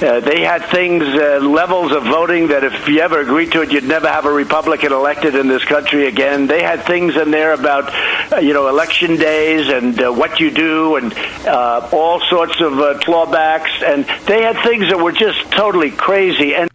[0.00, 3.72] Uh, they had things, uh, levels of voting that if you ever agreed to it,
[3.72, 6.46] you'd never have a Republican elected in this country again.
[6.46, 7.92] They had things in there about,
[8.32, 11.12] uh, you know, election days and uh, what you do and
[11.46, 13.82] uh, all sorts of uh, clawbacks.
[13.84, 16.54] And they had things that were just totally crazy.
[16.54, 16.70] And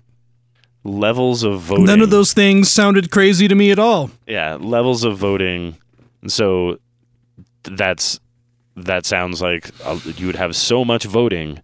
[0.83, 1.85] Levels of voting.
[1.85, 4.11] None of those things sounded crazy to me at all.
[4.27, 5.77] Yeah, levels of voting.
[6.27, 6.77] So
[7.63, 8.19] that's
[8.75, 11.61] that sounds like uh, you would have so much voting,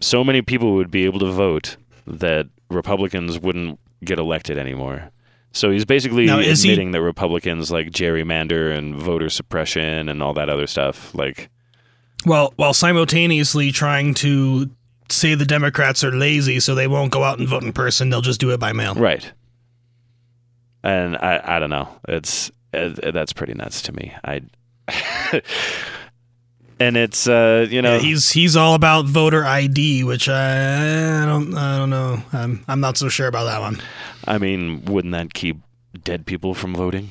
[0.00, 1.76] so many people would be able to vote
[2.06, 5.10] that Republicans wouldn't get elected anymore.
[5.52, 10.22] So he's basically Now, is he- admitting that Republicans like gerrymander and voter suppression and
[10.22, 11.14] all that other stuff.
[11.14, 11.48] Like,
[12.26, 14.70] Well, while simultaneously trying to
[15.10, 18.20] say the Democrats are lazy, so they won't go out and vote in person, they'll
[18.20, 18.94] just do it by mail.
[18.94, 19.32] right?
[20.84, 21.88] And I, I don't know.
[22.08, 24.12] It's uh, that's pretty nuts to me.
[24.24, 24.42] I.
[26.80, 31.26] and it's uh you know Yeah, he's he's all about voter ID, which I, I
[31.26, 32.22] don't I don't know.
[32.32, 33.80] I'm I'm not so sure about that one.
[34.26, 35.58] I mean, wouldn't that keep
[36.04, 37.10] dead people from voting?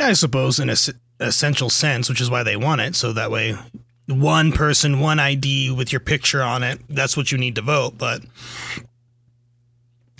[0.00, 3.30] I suppose in a s- essential sense, which is why they want it, so that
[3.30, 3.56] way
[4.06, 7.96] one person, one ID with your picture on it, that's what you need to vote,
[7.98, 8.22] but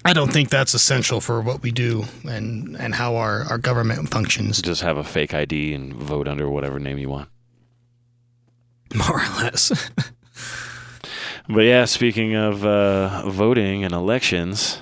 [0.05, 4.09] I don't think that's essential for what we do and and how our, our government
[4.11, 4.63] functions.
[4.63, 7.29] Just have a fake ID and vote under whatever name you want.
[8.95, 9.91] More or less.
[11.49, 14.79] But yeah, speaking of uh, voting and elections,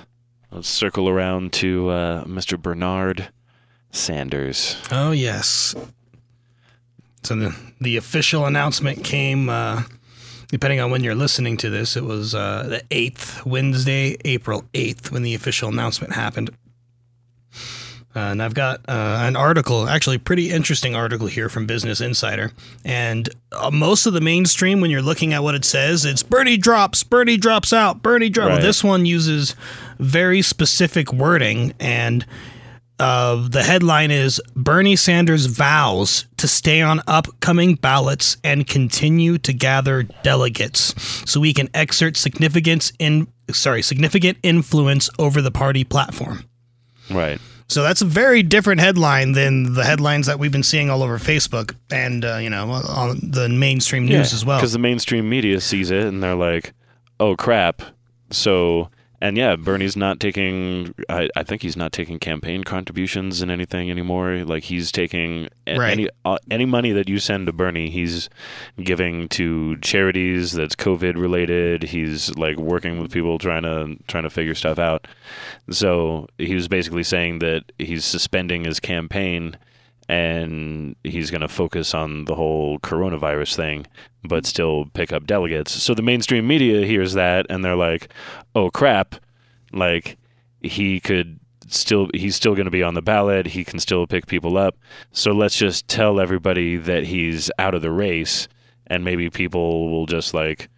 [0.51, 2.61] let's circle around to uh, Mr.
[2.61, 3.29] Bernard
[3.91, 4.77] Sanders.
[4.91, 5.73] Oh yes.
[7.23, 9.49] So the the official announcement came.
[9.49, 9.83] Uh,
[10.49, 15.11] depending on when you're listening to this, it was uh, the eighth Wednesday, April eighth,
[15.11, 16.51] when the official announcement happened.
[18.15, 22.51] Uh, and I've got uh, an article, actually, pretty interesting article here from Business Insider.
[22.83, 26.57] And uh, most of the mainstream, when you're looking at what it says, it's Bernie
[26.57, 28.53] drops, Bernie drops out, Bernie drops.
[28.53, 28.61] Right.
[28.61, 29.55] this one uses
[29.99, 32.25] very specific wording, and
[32.99, 39.53] uh, the headline is Bernie Sanders vows to stay on upcoming ballots and continue to
[39.53, 40.95] gather delegates
[41.29, 46.45] so he can exert significance in sorry significant influence over the party platform.
[47.09, 47.39] Right.
[47.69, 51.19] So that's a very different headline than the headlines that we've been seeing all over
[51.19, 54.57] Facebook and uh, you know on the mainstream news as well.
[54.57, 56.73] Because the mainstream media sees it and they're like,
[57.19, 57.83] "Oh crap!"
[58.31, 58.89] So
[59.21, 60.93] and yeah, Bernie's not taking.
[61.09, 64.43] I, I think he's not taking campaign contributions and anything anymore.
[64.45, 65.91] Like he's taking Right.
[65.91, 68.29] any uh, any money that you send to Bernie, he's
[68.81, 71.83] giving to charities that's COVID related.
[71.83, 75.07] He's like working with people trying to trying to figure stuff out.
[75.69, 79.57] So he was basically saying that he's suspending his campaign
[80.09, 83.85] and he's going to focus on the whole coronavirus thing,
[84.23, 85.71] but still pick up delegates.
[85.71, 88.11] So the mainstream media hears that and they're like,
[88.55, 89.15] oh crap,
[89.71, 90.17] like
[90.61, 93.45] he could still he's still going to be on the ballot.
[93.45, 94.75] He can still pick people up.
[95.11, 98.47] So let's just tell everybody that he's out of the race,
[98.87, 100.69] and maybe people will just like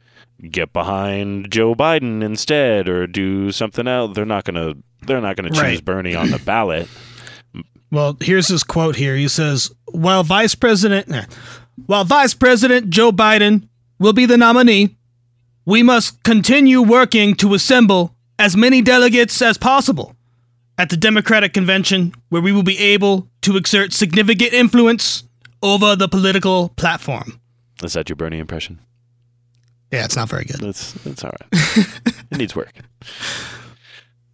[0.50, 4.14] get behind Joe Biden instead, or do something else.
[4.14, 4.74] They're not gonna
[5.04, 5.86] they're not gonna choose Right.
[5.86, 6.90] Bernie on the ballot.
[7.92, 9.16] Well, here's his quote here.
[9.16, 11.26] He says, "While Vice President, nah.
[11.86, 13.68] while Vice President Joe Biden
[14.00, 14.96] will be the nominee,
[15.66, 20.16] we must continue working to assemble as many delegates as possible
[20.78, 25.24] at the Democratic convention, where we will be able to exert significant influence
[25.62, 27.40] over the political platform."
[27.84, 28.80] Is that your Bernie impression?
[29.92, 30.64] Yeah, it's not very good.
[30.64, 31.88] It's it's all right.
[32.32, 32.74] it needs work.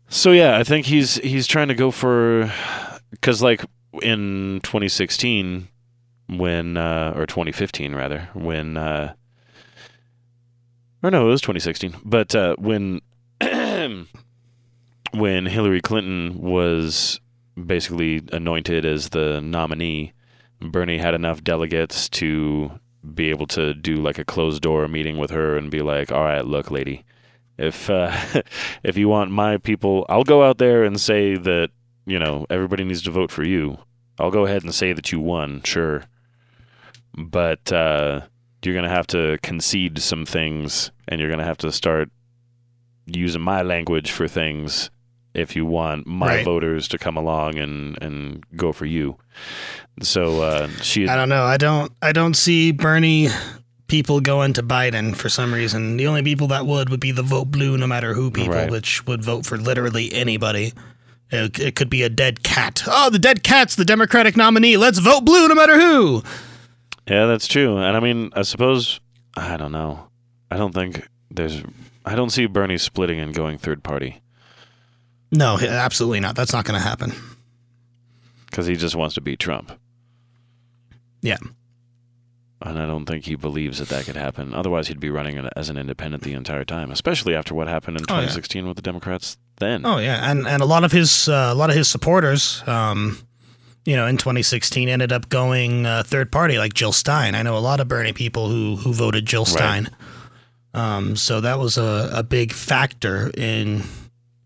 [0.10, 2.52] So yeah, I think he's he's trying to go for
[3.12, 3.64] because like
[4.02, 5.68] in 2016
[6.30, 9.14] when uh, or 2015 rather when uh,
[11.02, 13.02] or no it was 2016 but uh, when
[15.14, 17.20] when Hillary Clinton was
[17.66, 20.14] basically anointed as the nominee,
[20.60, 22.72] Bernie had enough delegates to
[23.14, 26.24] be able to do like a closed door meeting with her and be like, "All
[26.24, 27.06] right, look, lady,
[27.58, 28.16] if uh,
[28.84, 31.70] if you want my people, I'll go out there and say that
[32.08, 33.78] you know everybody needs to vote for you.
[34.20, 36.06] I'll go ahead and say that you won, sure,
[37.16, 38.22] but uh,
[38.64, 42.10] you're gonna have to concede some things, and you're gonna have to start
[43.06, 44.90] using my language for things
[45.34, 46.46] if you want my Right.
[46.46, 49.18] voters to come along and and go for you."
[50.02, 51.44] So uh, she I don't know.
[51.44, 51.92] I don't.
[52.02, 53.30] I don't see Bernie
[53.88, 55.96] people going to Biden for some reason.
[55.98, 58.70] The only people that would would be the vote blue, no matter who people, Right.
[58.72, 60.74] which would vote for literally anybody.
[61.30, 62.84] It, it could be a dead cat.
[62.88, 64.78] Oh, the dead cat's the Democratic nominee.
[64.78, 66.24] Let's vote blue, no matter who.
[67.08, 67.78] Yeah, that's true.
[67.78, 69.00] And I mean, I suppose
[69.36, 70.08] I don't know.
[70.50, 71.62] I don't think there's.
[72.06, 74.22] I don't see Bernie splitting and going third party
[75.32, 76.36] No, absolutely not.
[76.38, 77.12] That's not going to happen.
[78.46, 79.74] because he just wants to beat Trump,
[81.22, 81.36] Yeah.
[82.62, 84.54] and I don't think he believes that that could happen.
[84.54, 88.04] Otherwise, he'd be running as an independent the entire time, especially after what happened in
[88.04, 88.22] Oh, yeah.
[88.22, 89.38] 2016 with the Democrats.
[89.60, 92.62] Then, Oh yeah, and and a lot of his uh, a lot of his supporters,
[92.68, 93.18] um,
[93.86, 97.34] you know, in 2016 ended up going uh, third party, like Jill Stein.
[97.36, 99.54] I know a lot of Bernie people who who voted Jill Right.
[99.54, 99.90] Stein.
[100.74, 103.84] Um, so that was a, a big factor in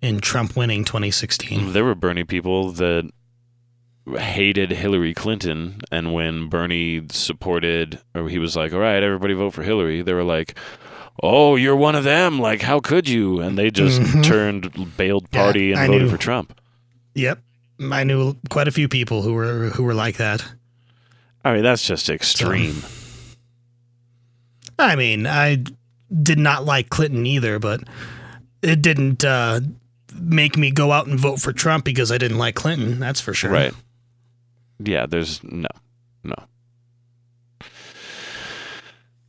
[0.02, 1.74] in Trump winning 2016.
[1.74, 3.10] there were Bernie people that
[4.18, 9.52] hated Hillary Clinton, and when Bernie supported, or he was like, "All right, everybody vote
[9.54, 10.58] for Hillary," they were like.
[11.22, 12.40] Oh, you're one of them.
[12.40, 13.40] Like, how could you?
[13.40, 14.24] And they just Mhm.
[14.24, 16.10] turned, bailed party, and I voted knew.
[16.10, 16.60] for Trump.
[17.16, 17.40] Yep,
[17.92, 20.44] I knew quite a few people who were who were like that.
[21.44, 22.84] I mean, that's just extreme.
[24.80, 25.64] I mean, I
[26.24, 27.82] did not like Clinton either, but
[28.62, 29.62] it didn't uh,
[30.14, 33.00] make me go out and vote for Trump because I didn't like Clinton.
[33.00, 33.52] That's for sure.
[33.52, 33.74] Right.
[34.84, 35.68] Yeah, there's no,
[36.24, 36.36] no.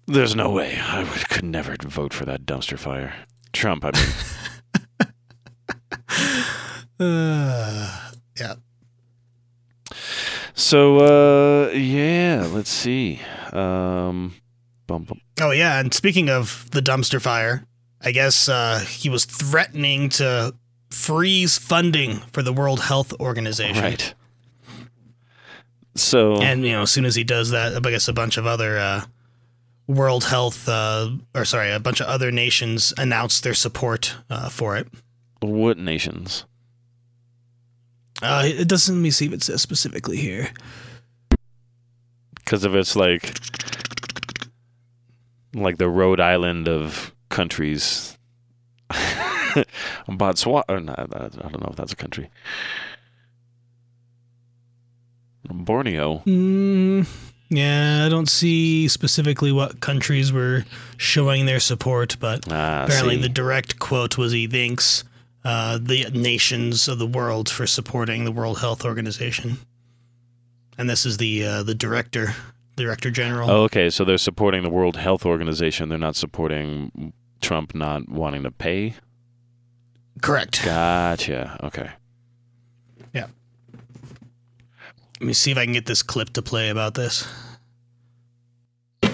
[0.06, 0.78] There's no way.
[0.78, 3.14] I would, could never vote for that dumpster fire.
[3.52, 5.08] Trump, I mean.
[6.98, 8.54] Uh, yeah.
[10.54, 13.20] so, uh, yeah, let's see.
[13.52, 14.34] Um,
[14.86, 15.20] bum, bum.
[15.40, 17.66] Oh yeah, and speaking of the dumpster fire,
[18.00, 20.54] I guess uh, he was threatening to
[20.90, 23.82] freeze funding for the World Health Organization.
[23.82, 24.14] Right.
[25.94, 28.46] So, And you know, as soon as he does that, I guess a bunch of
[28.46, 29.02] other uh,
[29.86, 34.76] World Health, uh, or sorry, a bunch of other nations announced their support uh, for
[34.76, 34.88] it.
[35.40, 36.44] what nations?
[38.22, 38.94] Uh, it doesn't.
[38.94, 40.50] Let me see if it says specifically here.
[42.36, 43.36] Because if it's like,
[45.54, 48.16] like the Rhode Island of countries,
[50.08, 50.84] Botswana.
[50.84, 52.30] Not, I don't know if that's a country.
[55.44, 56.22] Borneo.
[56.26, 57.06] Mm,
[57.52, 60.64] yeah, I don't see specifically what countries were
[60.96, 63.22] showing their support, but Ah, apparently see.
[63.22, 65.04] the direct quote was he thanks
[65.44, 69.58] uh, the nations of the world for supporting the World Health Organization.
[70.78, 72.34] And this is the uh, the director,
[72.76, 73.50] director general.
[73.50, 75.88] Oh, okay, so they're supporting the World Health Organization.
[75.88, 78.94] They're not supporting Trump not wanting to pay.
[80.22, 80.64] Correct.
[80.64, 81.58] Gotcha.
[81.64, 81.90] Okay.
[83.12, 83.26] Yeah.
[85.22, 87.28] Let me see if I can get this clip to play about this.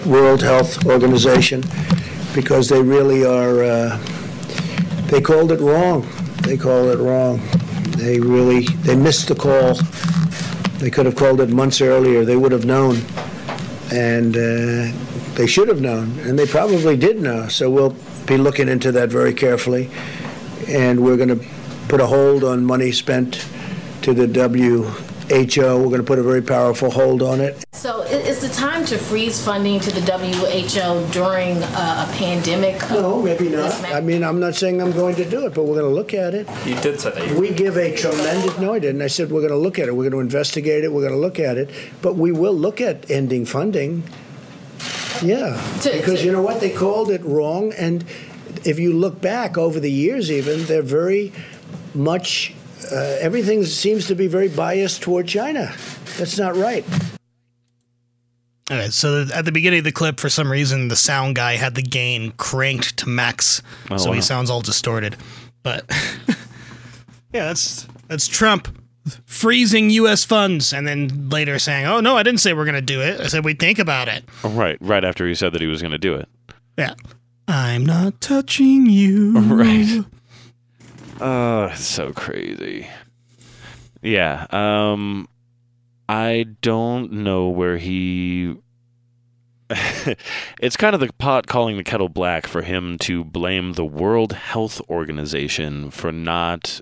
[0.07, 1.63] World Health Organization
[2.33, 3.61] because they really are.
[3.61, 3.97] Uh,
[5.11, 6.09] they called it wrong.
[6.41, 7.39] They call it wrong.
[7.95, 9.75] They really they missed the call.
[10.79, 12.25] They could have called it months earlier.
[12.25, 13.03] They would have known,
[13.93, 14.91] and uh,
[15.35, 17.49] they should have known, and they probably did know.
[17.49, 17.95] So we'll
[18.25, 19.91] be looking into that very carefully,
[20.67, 21.45] and we're going to
[21.87, 23.45] put a hold on money spent
[24.01, 24.25] to the
[25.29, 25.61] WHO.
[25.77, 27.63] We're going to put a very powerful hold on it.
[27.71, 32.81] So, i- is the time to freeze funding to the WHO during uh, a pandemic?
[32.89, 33.73] No, maybe not.
[33.85, 36.13] I mean, I'm not saying I'm going to do it, but we're going to look
[36.13, 36.47] at it.
[36.65, 37.37] You did say that.
[37.37, 39.01] We give a tremendous, no, I didn't.
[39.01, 39.91] I said we're going to look at it.
[39.95, 40.91] We're going to investigate it.
[40.91, 41.69] We're going to look at it.
[42.01, 44.03] But we will look at ending funding.
[45.21, 45.59] Yeah.
[45.81, 46.59] To- because to- you know what?
[46.59, 47.73] They called it wrong.
[47.73, 48.03] And
[48.65, 51.31] if you look back over the years, even, they're very
[51.93, 52.53] much,
[52.91, 55.73] uh, everything seems to be very biased toward China.
[56.17, 56.85] That's not right.
[58.71, 61.73] Okay, so at the beginning of the clip, for some reason, the sound guy had
[61.73, 64.15] the gain cranked to max, Oh, so wow.
[64.15, 65.17] he sounds all distorted.
[65.63, 65.85] But
[67.33, 68.67] yeah, that's that's Trump
[69.25, 70.23] freezing U.S.
[70.23, 73.19] funds, and then later saying, "Oh no, I didn't say we're going to do it.
[73.19, 75.91] I said we'd think about it." Right, right after he said that he was going
[75.91, 76.29] to do it.
[76.77, 76.93] Yeah,
[77.47, 79.33] I'm not touching you.
[79.49, 80.05] Right.
[81.19, 82.87] Oh, it's so crazy.
[84.01, 84.47] Yeah.
[84.51, 85.27] Um,
[86.07, 88.55] I don't know where he.
[90.59, 94.33] it's kind of the pot calling the kettle black for him to blame the World
[94.33, 96.81] Health Organization for not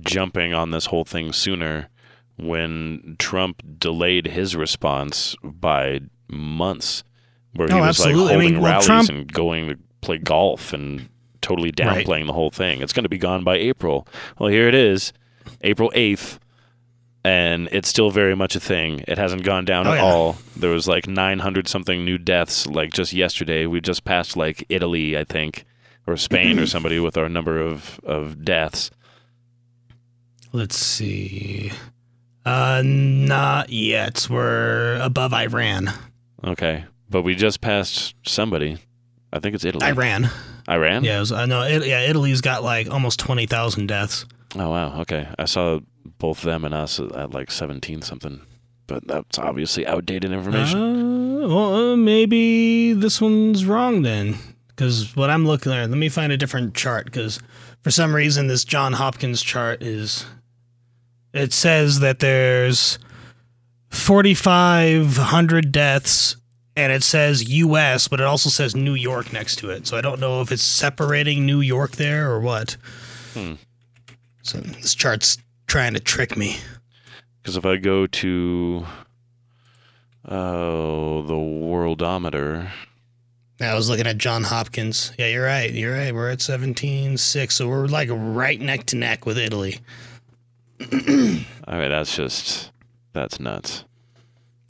[0.00, 1.88] jumping on this whole thing sooner
[2.36, 7.02] when Trump delayed his response by months,
[7.54, 8.30] where he Oh, was like absolutely.
[8.30, 11.08] I holding mean, well, rallies Trump- and going to play golf and
[11.48, 12.04] totally Right.
[12.06, 12.82] downplaying the whole thing.
[12.82, 14.06] It's going to be gone by April.
[14.38, 15.12] Well, here it is,
[15.62, 16.38] April 8th,
[17.24, 19.02] and it's still very much a thing.
[19.08, 20.02] It hasn't gone down Oh, at yeah.
[20.02, 20.36] all.
[20.56, 23.66] There was like 900 something new deaths like just yesterday.
[23.66, 25.64] We just passed like Italy, I think,
[26.06, 28.90] or Spain or somebody with our number of of deaths.
[30.52, 31.72] Let's see.
[32.46, 34.26] Uh, not yet.
[34.30, 35.90] We're above Iran.
[36.44, 36.84] Okay.
[37.10, 38.78] But we just passed somebody.
[39.32, 39.84] I think it's Italy.
[39.86, 40.30] Iran.
[40.68, 41.04] Iran?
[41.04, 42.02] Yeah, was, uh, no, it, yeah.
[42.02, 44.26] Italy's got like almost twenty thousand deaths.
[44.56, 45.00] Oh wow.
[45.00, 45.28] Okay.
[45.38, 45.80] I saw
[46.18, 48.40] both them and us at like 17 something.
[48.86, 51.42] But that's obviously outdated information.
[51.42, 54.36] Uh, well, uh, maybe this one's wrong then.
[54.68, 57.04] Because what I'm looking at, let me find a different chart.
[57.04, 57.40] Because
[57.82, 60.24] for some reason, this John Hopkins chart is.
[61.34, 62.98] It says that there's
[63.90, 66.36] 4,500 deaths,
[66.78, 69.88] and it says U.S., but it also says New York next to it.
[69.88, 72.76] So I don't know if it's separating New York there or what.
[73.34, 73.54] Hmm.
[74.42, 76.58] So this chart's trying to trick me.
[77.42, 78.86] Because if I go to
[80.28, 82.70] oh the worldometer,
[83.60, 85.12] I was looking at John Hopkins.
[85.18, 85.72] Yeah, you're right.
[85.72, 86.14] You're right.
[86.14, 89.80] We're at 17.6, so we're like right neck to neck with Italy.
[90.80, 92.70] I mean that's just
[93.14, 93.84] that's nuts.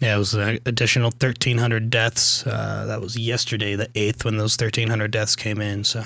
[0.00, 2.46] Yeah, it was an additional 1,300 deaths.
[2.46, 5.82] Uh, that was yesterday, the 8th, when those 1,300 deaths came in.
[5.82, 6.04] So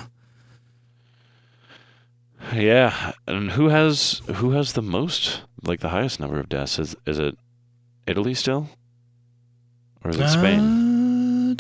[2.55, 6.79] Yeah, and who has who has the most like the highest number of deaths?
[6.79, 7.37] Is is it
[8.07, 8.71] Italy still,
[10.03, 10.61] or is it Spain?
[10.61, 11.55] Uh,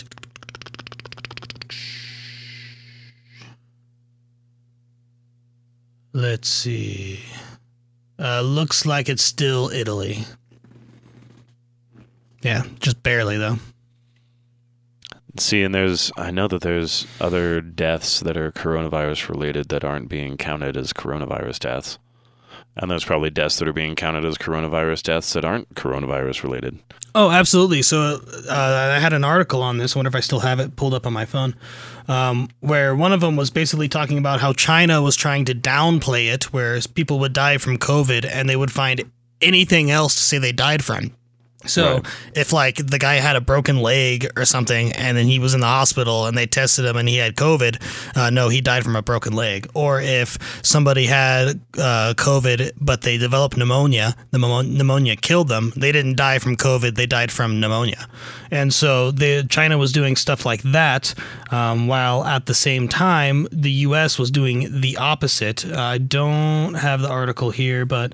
[6.15, 7.21] let's see.
[8.19, 10.25] Uh, looks like it's still Italy.
[12.43, 13.59] Yeah, just barely though.
[15.39, 20.09] See, and there's I know that there's other deaths that are coronavirus related that aren't
[20.09, 21.99] being counted as coronavirus deaths.
[22.77, 26.79] And there's probably deaths that are being counted as coronavirus deaths that aren't coronavirus related.
[27.15, 27.83] Oh, absolutely.
[27.83, 29.95] So uh, I had an article on this.
[29.95, 31.55] I wonder if I still have it pulled up on my phone,
[32.09, 36.33] um, where one of them was basically talking about how China was trying to downplay
[36.33, 39.11] it, whereas people would die from COVID and they would find
[39.43, 41.15] anything else to say they died from.
[41.67, 42.07] So Right.
[42.35, 45.61] if like the guy had a broken leg or something, and then he was in
[45.61, 48.97] the hospital and they tested him and he had COVID, uh, no, he died from
[48.97, 49.69] a broken leg.
[49.75, 55.73] Or if somebody had uh, COVID but they developed pneumonia, the pneumo- pneumonia killed them.
[55.77, 58.07] They didn't die from COVID; they died from pneumonia.
[58.51, 61.15] And so the China was doing stuff like that,
[61.51, 64.19] um, while at the same time the U.S.
[64.19, 65.65] was doing the opposite.
[65.65, 68.13] I don't have the article here, but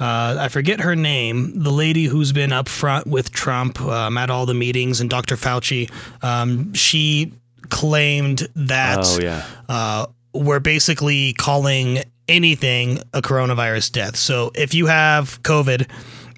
[0.00, 1.62] uh, I forget her name.
[1.62, 5.36] The lady who's been up front with Trump um, at all the meetings and Dr.
[5.36, 5.90] Fauci,
[6.22, 7.32] um, she
[7.68, 9.44] claimed that Oh, yeah.
[9.68, 14.16] uh, we're basically calling anything a coronavirus death.
[14.16, 15.88] So if you have COVID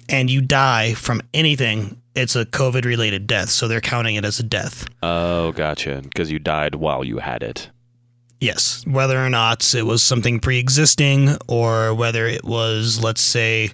[0.07, 3.49] and you die from anything, it's a COVID related death.
[3.49, 4.85] So they're counting it as a death.
[5.03, 6.01] Oh, gotcha.
[6.03, 7.69] Because you died while you had it.
[8.41, 13.71] Yes, whether or not it was something pre-existing or whether it was, let's say,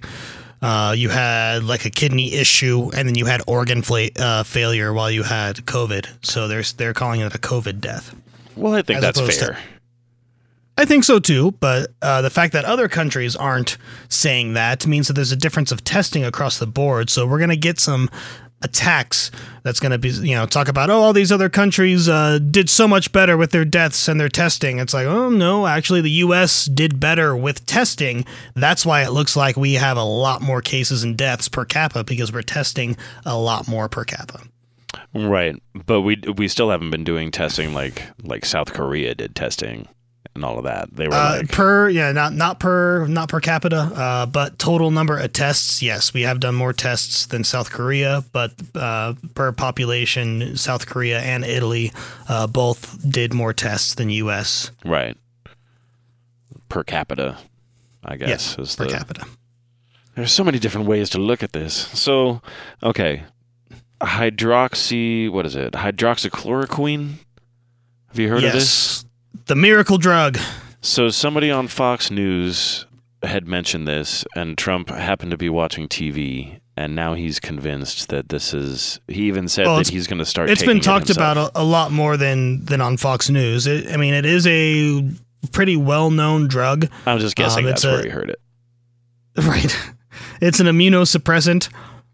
[0.60, 4.92] uh, you had like a kidney issue and then you had organ fla- uh, failure
[4.92, 6.08] while you had COVID.
[6.22, 8.14] So they're they're calling it a COVID death.
[8.56, 9.58] Well, I think that's opposed to- fair.
[10.78, 13.78] I think so too, but uh, the fact that other countries aren't
[14.10, 17.08] saying that means that there's a difference of testing across the board.
[17.08, 18.10] So we're going to get some
[18.62, 19.30] attacks
[19.62, 22.70] that's going to be, you know, talk about, oh, all these other countries uh, did
[22.70, 24.78] so much better with their deaths and their testing.
[24.78, 26.66] It's like, oh, no, actually, the U.S.
[26.66, 28.24] did better with testing.
[28.54, 32.04] That's why it looks like we have a lot more cases and deaths per capita
[32.04, 34.40] because we're testing a lot more per capita.
[35.14, 39.88] Right, but we we still haven't been doing testing like like South Korea did testing
[40.36, 40.94] and all of that.
[40.94, 44.90] They were Uh, like, per yeah, not not per not per capita, uh, but total
[44.92, 45.82] number of tests.
[45.82, 51.20] Yes, we have done more tests than South Korea, but uh, per population, South Korea
[51.20, 51.92] and Italy
[52.28, 54.70] uh, both did more tests than U.S.
[54.84, 55.16] right
[56.68, 57.38] per capita.
[58.04, 59.26] I guess Yes, is per the, capita.
[60.14, 61.74] There's so many different ways to look at this.
[61.74, 62.40] So,
[62.82, 63.24] okay,
[64.00, 65.30] hydroxy.
[65.30, 65.72] What is it?
[65.72, 67.14] Hydroxychloroquine.
[68.08, 69.04] Have you heard of this?
[69.46, 70.38] The miracle drug.
[70.80, 72.86] So somebody on Fox News
[73.22, 78.28] had mentioned this, and Trump happened to be watching TV, and now he's convinced that
[78.28, 79.00] this is.
[79.08, 80.50] He even said Well, that he's going to start.
[80.50, 81.36] It's been talked himself.
[81.36, 83.66] about a, a lot more than than on Fox News.
[83.66, 85.08] It, I mean, it is a
[85.52, 86.88] pretty well known drug.
[87.06, 88.40] I'm just guessing Um, that's a- where he heard it.
[89.42, 89.76] Right.
[90.40, 91.68] It's an immunosuppressant.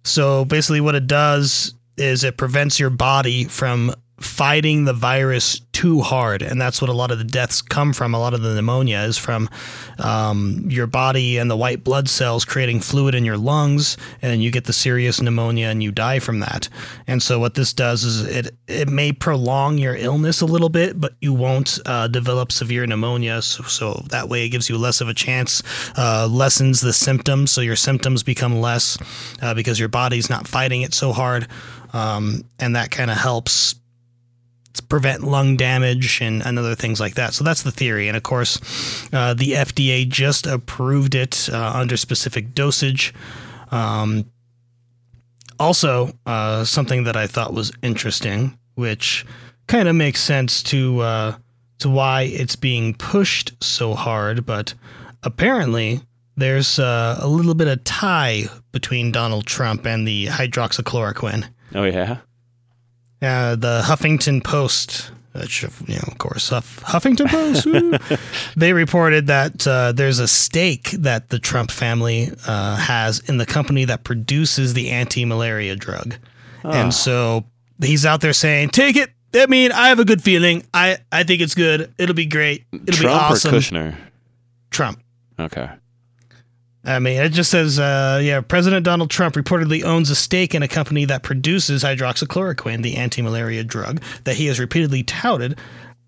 [0.05, 3.95] So basically, what it does is it prevents your body from
[4.25, 6.43] fighting the virus too hard.
[6.43, 8.15] And that's what a lot of the deaths come from.
[8.15, 9.49] A lot of the pneumonia is from
[9.99, 13.97] um, your body and the white blood cells creating fluid in your lungs.
[14.21, 16.69] And you get the serious pneumonia and you die from that.
[17.07, 21.01] And so, what this does is it, it may prolong your illness a little bit,
[21.01, 23.43] but you won't uh, develop severe pneumonia.
[23.43, 25.63] So, so that way, it gives you less of a chance,
[25.97, 27.51] uh, lessens the symptoms.
[27.51, 28.99] So, your symptoms become less
[29.41, 31.49] uh, because your body's not fighting it so hard.
[31.93, 33.75] Um, and that kind of helps
[34.81, 37.35] prevent lung damage and, and other things like that.
[37.35, 38.09] So that's the theory.
[38.09, 38.59] And of course,
[39.13, 43.13] uh, the FDA just approved it uh, under specific dosage.
[43.71, 44.27] Um,
[45.59, 49.27] also, uh, something that I thought was interesting, which
[49.67, 51.37] kind of makes sense to uh,
[51.79, 54.75] to why it's being pushed so hard, but
[55.23, 56.01] apparently
[56.37, 61.45] there's uh, a little bit of tie between Donald Trump and the hydroxychloroquine.
[61.75, 62.19] Oh yeah.
[63.23, 67.67] Uh, the Huffington Post, which you know, of course, Huff, Huffington Post.
[67.67, 68.19] woo.
[68.57, 73.47] they reported that uh, there's a stake that the Trump family uh, has in the
[73.47, 76.17] company that produces the anti-malaria drug,
[76.65, 76.73] Ah.
[76.83, 77.45] and so
[77.81, 80.67] he's out there saying, "Take it." I mean, I have a good feeling.
[80.75, 81.95] I I think it's good.
[81.99, 82.65] It'll be great.
[82.73, 83.55] It'll be Trump awesome.
[83.55, 83.95] or Kushner?
[84.71, 85.01] Trump.
[85.39, 85.71] Okay.
[86.85, 90.63] I mean, it just says, uh, yeah, President Donald Trump reportedly owns a stake in
[90.63, 95.59] a company that produces hydroxychloroquine, the anti malaria drug that he has repeatedly touted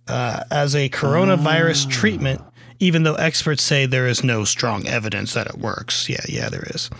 [0.08, 2.42] uh, as a coronavirus treatment,
[2.80, 6.08] even though experts say there is no strong evidence that it works.
[6.08, 6.90] Yeah, yeah, there is.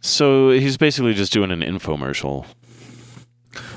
[0.00, 2.46] So he's basically just doing an infomercial.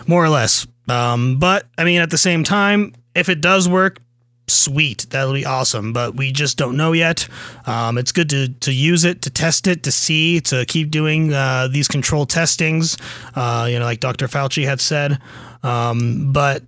[0.05, 0.67] More or less.
[0.87, 3.99] Um, but, I mean, at the same time, if it does work,
[4.47, 5.07] sweet.
[5.09, 5.93] That'll be awesome.
[5.93, 7.27] But we just don't know yet.
[7.65, 11.33] Um, it's good to, to use it, to test it, to see, to keep doing
[11.33, 12.97] uh, these control testings,
[13.35, 14.27] uh, you know, like Dr.
[14.27, 15.19] Fauci had said.
[15.63, 16.63] Um, but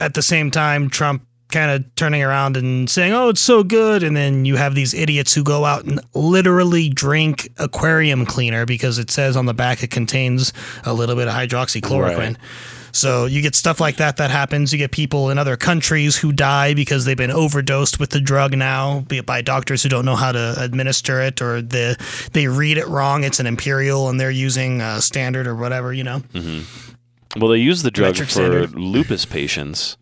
[0.00, 4.02] at the same time, Trump kind of turning around and saying, oh, it's so good.
[4.02, 8.98] And then you have these idiots who go out and literally drink aquarium cleaner because
[8.98, 10.52] it says on the back it contains
[10.84, 12.18] a little bit of hydroxychloroquine.
[12.18, 12.36] Right.
[12.96, 14.72] So you get stuff like that that happens.
[14.72, 18.56] You get people in other countries who die because they've been overdosed with the drug
[18.56, 21.96] now, be it by doctors who don't know how to administer it, or the
[22.32, 23.24] they read it wrong.
[23.24, 25.92] It's an imperial and they're using uh, standard or whatever.
[25.92, 26.20] You know.
[26.32, 27.40] Mm-hmm.
[27.40, 28.74] Well, they use the drug Metric for standard.
[28.74, 29.98] lupus patients,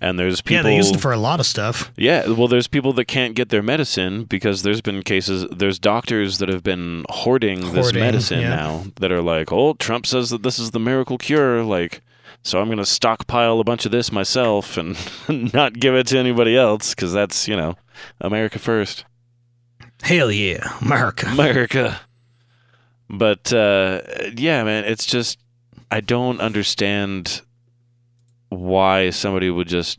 [0.00, 0.56] and there's people.
[0.56, 1.92] Yeah, they use it for a lot of stuff.
[1.96, 5.46] Yeah, well, there's people that can't get their medicine because there's been cases.
[5.50, 8.56] There's doctors that have been hoarding, this medicine yeah.
[8.56, 12.00] now that are like, "Oh, Trump says that this is the miracle cure." Like,
[12.42, 14.96] so I'm going to stockpile a bunch of this myself and
[15.54, 17.76] not give it to anybody else because that's you know,
[18.20, 19.04] America first.
[20.02, 21.28] Hell yeah, America.
[21.28, 22.00] America.
[23.08, 24.02] But uh,
[24.36, 25.38] yeah, man, it's just
[25.90, 27.42] I don't understand
[28.48, 29.98] why somebody would just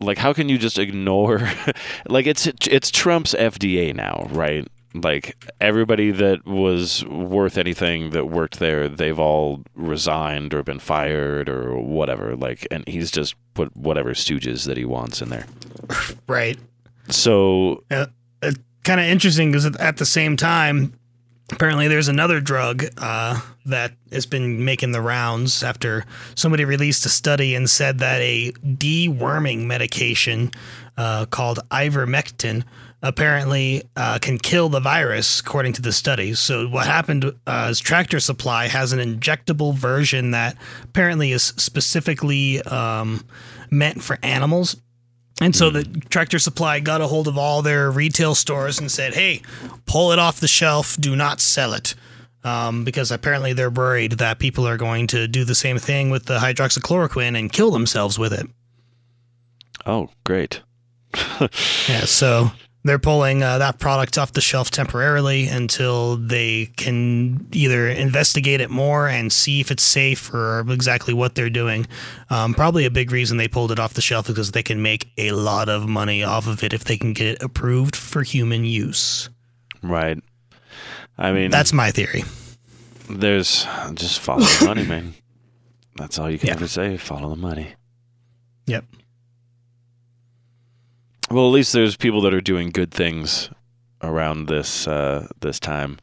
[0.00, 1.48] like how can you just ignore
[2.08, 4.66] like it's it's Trump's FDA now, right?
[4.94, 11.48] Like everybody that was worth anything that worked there, they've all resigned or been fired
[11.48, 12.36] or whatever.
[12.36, 15.46] Like, and he's just put whatever stooges that he wants in there.
[16.28, 16.58] Right.
[17.10, 18.06] So Uh,
[18.42, 20.94] it's kind of interesting because at the same time,
[21.52, 27.08] apparently there's another drug uh, that has been making the rounds after somebody released a
[27.10, 30.50] study and said that a deworming medication
[30.96, 32.64] uh, called ivermectin
[33.04, 36.32] apparently uh, can kill the virus, according to the study.
[36.32, 42.62] So what happened uh, is Tractor Supply has an injectable version that apparently is specifically
[42.62, 43.24] um,
[43.70, 44.76] meant for animals.
[45.40, 49.14] And so the Tractor Supply got a hold of all their retail stores and said,
[49.14, 49.42] "Hey,
[49.84, 50.96] pull it off the shelf.
[50.98, 51.94] Do not sell it."
[52.42, 56.26] Um, because apparently they're worried that people are going to do the same thing with
[56.26, 58.46] the hydroxychloroquine and kill themselves with it.
[59.86, 60.60] Oh, great.
[61.88, 62.52] yeah, so
[62.84, 68.70] they're pulling uh, that product off the shelf temporarily until they can either investigate it
[68.70, 71.86] more and see if it's safe or exactly what they're doing.
[72.28, 74.82] Um, probably a big reason they pulled it off the shelf is because they can
[74.82, 78.22] make a lot of money off of it if they can get it approved for
[78.22, 79.30] human use.
[79.82, 80.22] Right.
[81.16, 82.24] I mean, that's my theory.
[83.08, 85.14] There's just follow the money, man.
[85.96, 86.96] That's all you can ever say.
[86.96, 87.74] Follow the money.
[88.66, 88.84] Yep.
[91.30, 93.50] Well, at least there's people that are doing good things
[94.02, 95.98] around this uh, this time,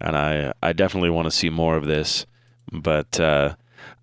[0.00, 2.26] and I I definitely want to see more of this.
[2.72, 3.54] But uh,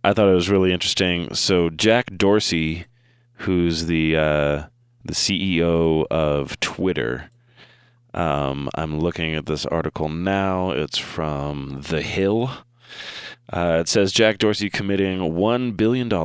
[0.04, 1.34] I thought it was really interesting.
[1.34, 2.86] So Jack Dorsey,
[3.34, 4.64] who's the uh,
[5.04, 7.30] the CEO of Twitter,
[8.14, 10.72] um, I'm looking at this article now.
[10.72, 12.50] It's from The Hill.
[13.52, 16.16] Uh, it says Jack Dorsey committing $1 billion to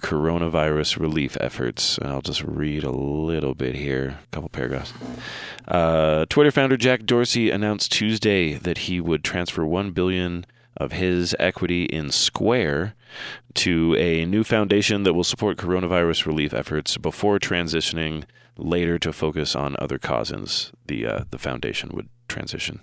[0.00, 1.98] coronavirus relief efforts.
[1.98, 4.94] And I'll just read a little bit here, a couple paragraphs.
[5.68, 10.46] Uh, Twitter founder Jack Dorsey announced Tuesday that he would transfer 1 billion
[10.76, 12.94] of his equity in Square
[13.54, 18.24] to a new foundation that will support coronavirus relief efforts before transitioning
[18.56, 20.72] later to focus on other causes.
[20.86, 22.80] The, uh, the foundation would transition.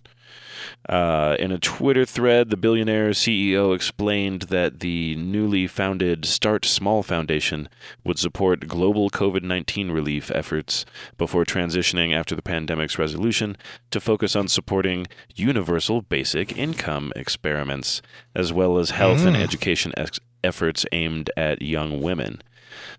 [0.88, 7.04] Uh, in a Twitter thread, the billionaire CEO explained that the newly founded Start Small
[7.04, 7.70] Foundation
[8.04, 10.86] would support global COVID 19 relief efforts
[11.18, 13.56] before transitioning after the pandemic's resolution
[13.92, 18.02] to focus on supporting universal basic income experiments,
[18.36, 19.42] as well as health and Mm.
[19.44, 22.42] education ex- efforts aimed at young women.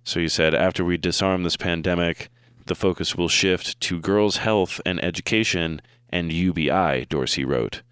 [0.04, 2.28] So he said, after we disarm this pandemic,
[2.66, 5.80] the focus will shift to girls' health and education
[6.12, 7.82] and UBI, Dorsey wrote.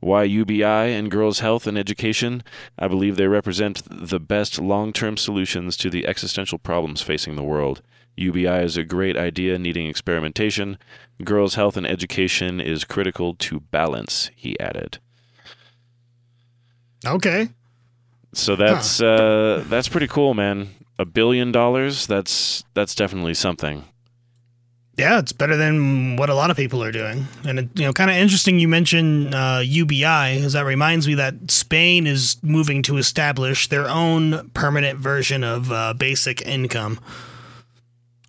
[0.00, 2.42] Why UBI and girls' health and education?
[2.76, 7.44] I believe they represent the best long term solutions to the existential problems facing the
[7.44, 7.82] world.
[8.16, 10.76] UBI is a great idea needing experimentation.
[11.24, 14.98] Girls' health and education is critical to balance, he added.
[17.06, 17.50] Okay.
[18.34, 20.70] So that's uh, that's pretty cool, man.
[20.98, 23.84] A billion dollars, that's that's definitely something.
[24.98, 27.26] Yeah, it's better than what a lot of people are doing.
[27.46, 31.14] And, it, you know, kind of interesting you mentioned uh, UBI, because that reminds me
[31.14, 37.00] that Spain is moving to establish their own permanent version of uh, basic income.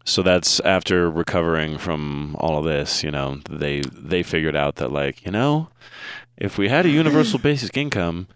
[0.06, 4.92] So that's after recovering from all of this, you know, they they figured out that
[4.92, 5.70] like, you know,
[6.38, 8.28] if we had a universal basic income,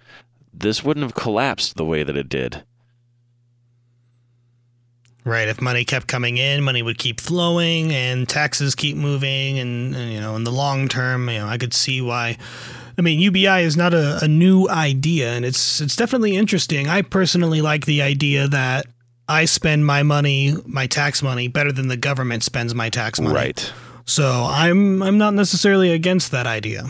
[0.53, 2.63] this wouldn't have collapsed the way that it did.
[5.27, 5.49] Right.
[5.49, 9.59] If money kept coming in, money would keep flowing and taxes keep moving.
[9.59, 12.37] And, and, you know, in the long term, you know, I could see why.
[12.97, 16.87] I mean, UBI is not a, a new idea, and it's it's definitely interesting.
[16.87, 18.85] I personally like the idea that
[19.27, 23.35] I spend my money, my tax money, better than the government spends my tax money.
[23.35, 23.73] Right.
[24.05, 26.85] So I'm I'm not necessarily against that idea.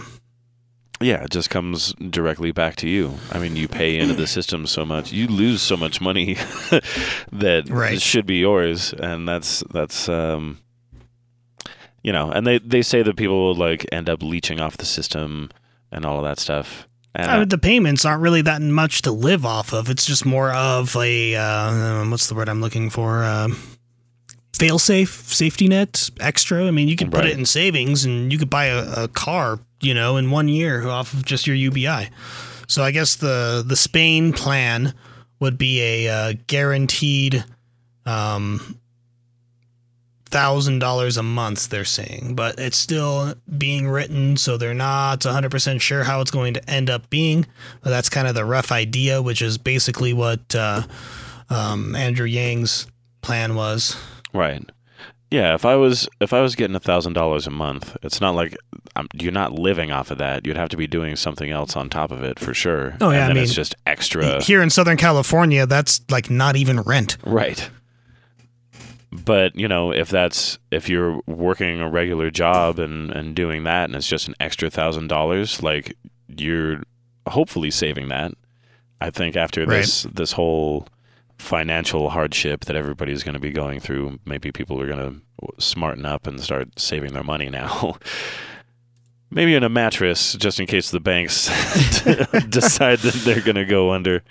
[0.99, 3.19] Yeah, it just comes directly back to you.
[3.31, 6.33] I mean, you pay into the system so much, you lose so much money
[7.31, 8.01] that Right.
[8.01, 10.57] should be yours, and that's that's um,
[12.03, 14.85] you know, and they they say that people will like end up leeching off the
[14.85, 15.49] system
[15.91, 16.87] and all of that stuff.
[17.13, 19.89] And Uh, the payments aren't really that much to live off of.
[19.89, 23.23] It's just more of a uh, what's the word I'm looking for?
[23.23, 23.49] Uh,
[24.55, 26.65] fail safe, safety net, extra.
[26.65, 27.29] I mean, you could put Right.
[27.29, 30.87] it in savings, and you could buy a, a car, you know, in one year
[30.87, 32.09] off of just your UBI.
[32.67, 34.93] So I guess the the Spain plan
[35.39, 37.43] would be a uh, guaranteed
[38.05, 38.79] um,
[40.25, 41.69] thousand dollars a month.
[41.69, 46.21] They're saying, but it's still being written, so they're not one hundred percent sure how
[46.21, 47.45] it's going to end up being.
[47.81, 50.83] But that's kind of the rough idea, which is basically what uh,
[51.49, 52.87] um, Andrew Yang's
[53.21, 53.95] plan was.
[54.33, 54.63] Right.
[55.29, 58.33] Yeah, if I was if I was getting a thousand dollars a month, it's not
[58.33, 58.55] like
[58.95, 60.45] I'm, you're not living off of that.
[60.47, 62.95] You'd have to be doing something else on top of it for sure.
[63.01, 64.41] Oh, yeah, and I mean, it's just extra.
[64.41, 67.17] Here in Southern California, that's like not even rent.
[67.25, 67.69] Right.
[69.11, 73.85] But you know, if that's if you're working a regular job and and doing that,
[73.85, 75.95] and it's just an extra thousand dollars, like
[76.37, 76.83] you're
[77.27, 78.31] hopefully saving that.
[78.99, 79.77] I think after Right.
[79.81, 80.87] this this whole
[81.37, 86.05] financial hardship that everybody's going to be going through, maybe people are going to smarten
[86.05, 87.97] up and start saving their money now.
[89.29, 91.47] maybe in a mattress, just in case the banks
[92.49, 94.23] decide that they're going to go under.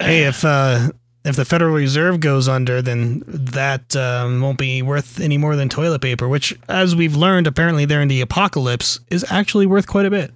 [0.00, 0.90] hey, if uh,
[1.24, 5.68] if the Federal Reserve goes under, then that um, won't be worth any more than
[5.68, 6.28] toilet paper.
[6.28, 10.32] Which, as we've learned, apparently during the apocalypse, is actually worth quite a bit.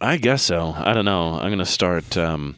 [0.00, 0.74] I guess so.
[0.76, 1.34] I don't know.
[1.34, 2.56] I'm gonna start um,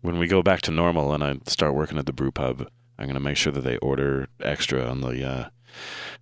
[0.00, 2.68] when we go back to normal and I start working at the brew pub.
[2.98, 5.48] I'm gonna make sure that they order extra on the uh,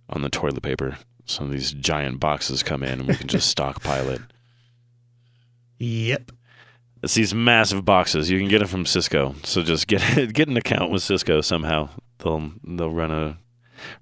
[0.09, 0.97] on the toilet paper.
[1.25, 4.21] Some of these giant boxes come in and we can just stockpile it.
[5.79, 6.31] Yep.
[7.03, 8.29] It's these massive boxes.
[8.29, 9.43] You can get them from Sysco.
[9.45, 10.01] So just get
[10.33, 11.89] get an account with Sysco somehow.
[12.19, 13.37] They'll they'll run a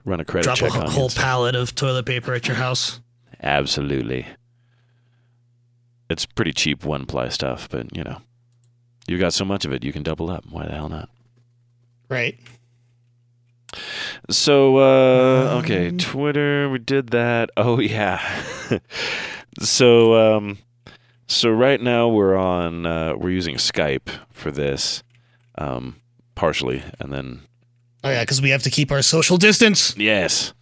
[0.05, 0.91] run a credit Drop a check on you.
[0.91, 2.99] whole pallet of toilet paper at your house.
[3.41, 4.25] Absolutely.
[6.09, 8.21] It's pretty cheap one ply stuff, but you know,
[9.09, 10.45] you got so much of it, you can double up.
[10.49, 11.09] Why the hell not?
[12.09, 12.39] Right.
[14.29, 17.49] So, uh, okay, Twitter, we did that.
[17.57, 18.19] Oh yeah.
[19.59, 20.57] so, um,
[21.27, 25.03] so right now we're on, uh, we're using Skype for this,
[25.57, 25.97] um,
[26.35, 27.41] partially, and then
[28.03, 29.95] Oh yeah, because we have to keep our social distance.
[29.97, 30.53] Yes.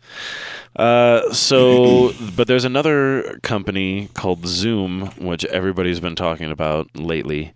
[0.76, 7.54] Uh, so, but there's another company called Zoom, which everybody's been talking about lately,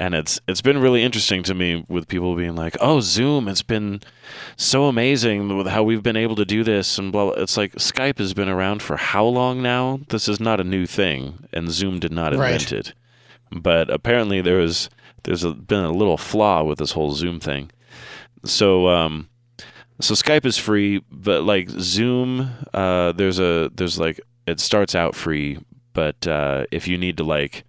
[0.00, 3.62] and it's it's been really interesting to me with people being like, "Oh, Zoom, it's
[3.62, 4.00] been
[4.56, 7.26] so amazing with how we've been able to do this," and blah.
[7.26, 7.42] blah.
[7.42, 10.00] It's like Skype has been around for how long now?
[10.08, 12.54] This is not a new thing, and Zoom did not Right.
[12.54, 12.94] invent it.
[13.52, 14.88] But apparently, there was
[15.24, 17.70] there's a, been a little flaw with this whole Zoom thing.
[18.42, 19.28] So, um,
[20.00, 25.14] so Skype is free, but like Zoom, uh, there's a there's like it starts out
[25.14, 25.58] free,
[25.92, 27.64] but uh, if you need to like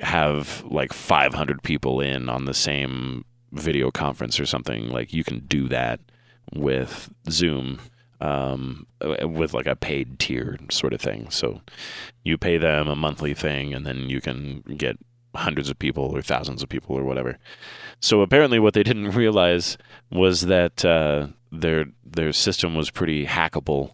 [0.00, 5.40] have like 500 people in on the same video conference or something, like you can
[5.40, 6.00] do that
[6.54, 7.80] with Zoom.
[8.20, 11.28] Um, with like a paid tier sort of thing.
[11.30, 11.60] So
[12.22, 14.96] you pay them a monthly thing and then you can get
[15.34, 17.38] hundreds of people or thousands of people or whatever.
[18.00, 19.78] So apparently, what they didn't realize
[20.10, 23.92] was that uh, their their system was pretty hackable.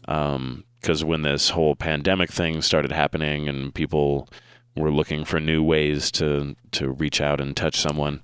[0.00, 4.28] Because when this whole pandemic thing started happening and people
[4.76, 8.20] were looking for new ways to to reach out and touch someone,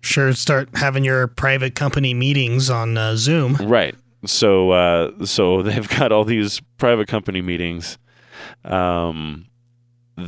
[0.00, 3.56] Sure, start having your private company meetings on uh, Zoom.
[3.56, 3.94] Right.
[4.24, 7.98] So uh, so they've got all these private company meetings.
[8.64, 9.46] Um,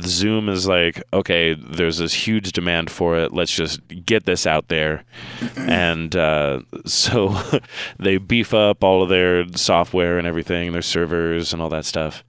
[0.01, 3.33] Zoom is like, okay, there's this huge demand for it.
[3.33, 5.03] Let's just get this out there.
[5.57, 7.37] And uh, so
[7.99, 12.23] they beef up all of their software and everything, their servers and all that stuff.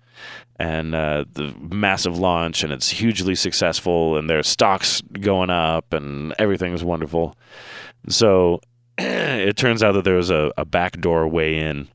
[0.63, 6.33] And uh, the massive launch, and it's hugely successful, and their stocks going up, and
[6.39, 7.37] everything's wonderful.
[8.09, 8.61] So
[8.99, 11.89] it turns out that there was a, a backdoor way in.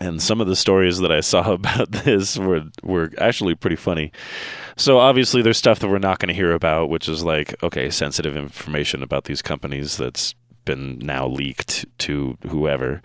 [0.00, 4.12] And some of the stories that I saw about this were were actually pretty funny.
[4.76, 7.90] So obviously there's stuff that we're not going to hear about, which is like okay,
[7.90, 10.36] sensitive information about these companies that's
[10.66, 13.00] been now leaked to whoever.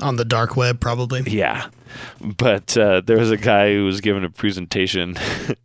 [0.00, 1.22] On the dark web, probably.
[1.26, 1.68] Yeah.
[2.20, 5.16] But uh, there was a guy who was giving a presentation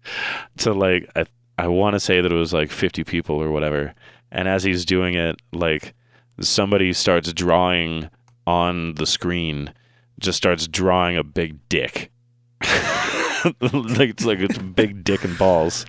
[0.57, 1.25] to like I
[1.57, 3.93] I want to say that it was like 50 people or whatever.
[4.31, 5.93] And as he's doing it, like
[6.39, 8.09] somebody starts drawing
[8.47, 9.73] on the screen,
[10.19, 12.11] just starts drawing a big dick.
[12.63, 15.85] like it's like it's a big dick and balls.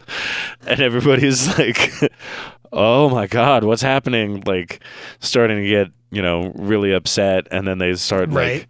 [0.66, 1.92] And everybody's like
[2.72, 4.42] oh my god, what's happening?
[4.46, 4.80] Like
[5.20, 8.66] starting to get, you know, really upset and then they start like Right.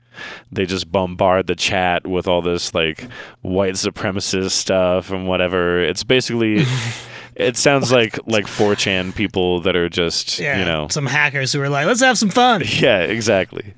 [0.52, 3.06] they just bombard the chat with all this like
[3.42, 5.80] white supremacist stuff and whatever.
[5.82, 6.64] It's basically
[7.34, 11.60] it sounds like like 4chan people that are just, Yeah, you know, some hackers who
[11.60, 12.62] are like, let's have some fun.
[12.66, 13.74] yeah, exactly.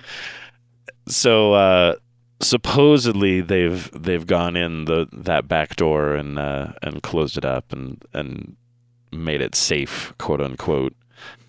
[1.09, 1.94] So uh
[2.40, 7.73] supposedly they've they've gone in the that back door and uh and closed it up
[7.73, 8.57] and and
[9.13, 10.95] made it safe, quote unquote.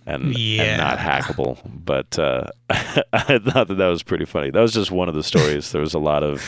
[0.05, 4.51] And, and not hackable, but uh, I thought that that was pretty funny.
[4.51, 5.71] That was just one of the stories.
[5.71, 6.43] There was a lot of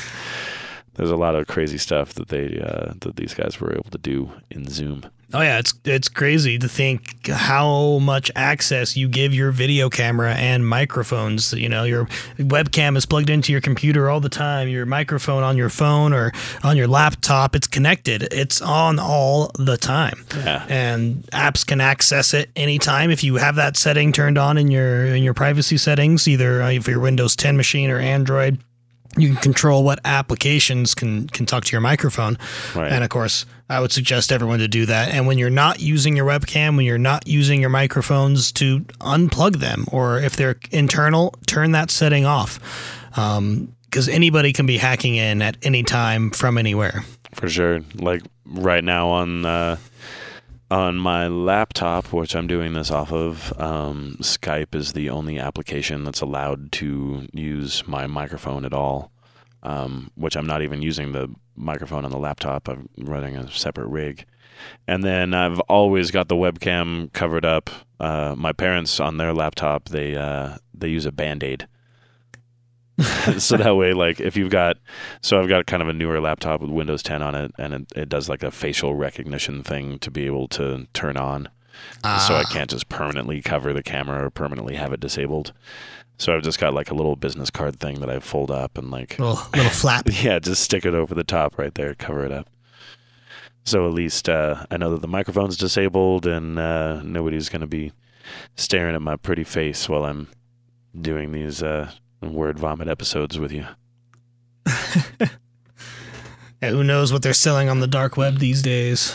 [0.96, 3.98] there's a lot of crazy stuff that they uh, that these guys were able to
[3.98, 5.06] do in Zoom.
[5.34, 10.34] Oh yeah, it's it's crazy to think how much access you give your video camera
[10.36, 11.52] and microphones.
[11.52, 12.06] You know, your
[12.38, 14.68] webcam is plugged into your computer all the time.
[14.68, 16.32] Your microphone on your phone or
[16.64, 18.24] on your laptop, it's connected.
[18.32, 20.24] It's on all the time.
[20.36, 20.66] Yeah.
[20.70, 25.08] And apps can access it anytime if you have that setting turned on in your
[25.08, 28.60] in your privacy settings, either uh, for your Windows 10 machine or Android.
[29.18, 32.38] you can control what applications can can talk to your microphone.
[32.76, 32.92] Right.
[32.92, 35.10] And of course, I would suggest everyone to do that.
[35.10, 39.58] And when you're not using your webcam, when you're not using your microphones, to unplug
[39.58, 42.60] them, or if they're internal, turn that setting off.
[43.10, 47.04] Because anybody can be hacking in at any time from anywhere.
[47.34, 47.82] For sure.
[47.96, 49.78] Like right now on uh,
[50.70, 56.04] on my laptop, which I'm doing this off of, um, Skype is the only application
[56.04, 59.12] that's allowed to use my microphone at all.
[59.66, 62.68] Um, which I'm not even using the microphone on the laptop.
[62.68, 64.26] I'm running a separate rig.
[64.88, 67.72] And then I've always got the webcam covered up.
[68.00, 71.68] Uh, my parents on their laptop, they uh, they use a band-aid.
[73.40, 74.78] so that way, like if you've got,
[75.22, 77.92] so I've got kind of a newer laptop with Windows 10 on it, and it,
[77.96, 81.50] it does like a facial recognition thing to be able to turn on.
[82.20, 85.52] So I can't just permanently cover the camera or permanently have it disabled.
[86.18, 88.90] So I've just got like a little business card thing that I fold up and
[88.92, 90.08] like Little little flap.
[90.10, 92.50] yeah, just stick it over the top right there, cover it up.
[93.66, 97.68] So at least uh, I know that the microphone's disabled and uh, nobody's going to
[97.68, 97.92] be
[98.56, 100.28] staring at my pretty face while I'm
[101.00, 103.66] doing these uh, word vomit episodes with you.
[106.62, 109.14] Yeah, who knows what they're selling on the dark web these days?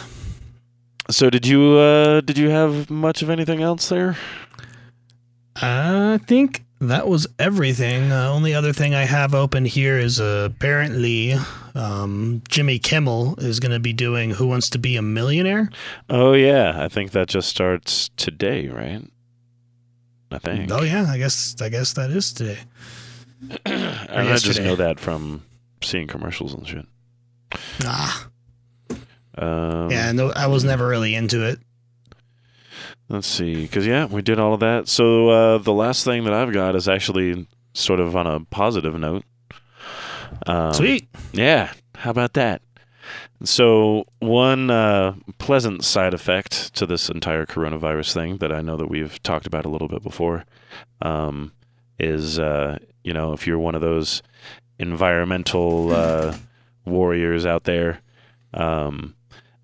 [1.11, 4.17] So did you uh, did you have much of anything else there?
[5.57, 8.11] I think that was everything.
[8.13, 11.35] Uh, only other thing I have open here is uh, apparently
[11.75, 15.71] um, Jimmy Kimmel is going to be doing Who Wants to Be a Millionaire.
[16.09, 19.03] Oh yeah, I think that just starts today, right?
[20.31, 20.71] I think.
[20.71, 22.59] Oh yeah, I guess I guess that is today.
[23.67, 24.65] I just yesterday.
[24.65, 25.43] know that from
[25.83, 26.87] seeing commercials and shit.
[27.85, 28.29] Ah,
[29.39, 31.59] Um, yeah, no, I was never really into it.
[33.11, 34.87] Let's see, because yeah, we did all of that.
[34.87, 38.97] So uh, the last thing that I've got is actually sort of on a positive
[38.97, 39.25] note.
[40.47, 41.09] Um, Sweet.
[41.33, 42.63] Yeah, how about that?
[43.43, 48.89] So one uh, pleasant side effect to this entire coronavirus thing that I know that
[48.89, 50.45] we've talked about a little bit before
[51.03, 51.51] um,
[51.99, 54.23] is, uh, you know, if you're one of those
[54.79, 56.37] environmental uh,
[56.85, 58.01] warriors out there.
[58.55, 59.17] Um,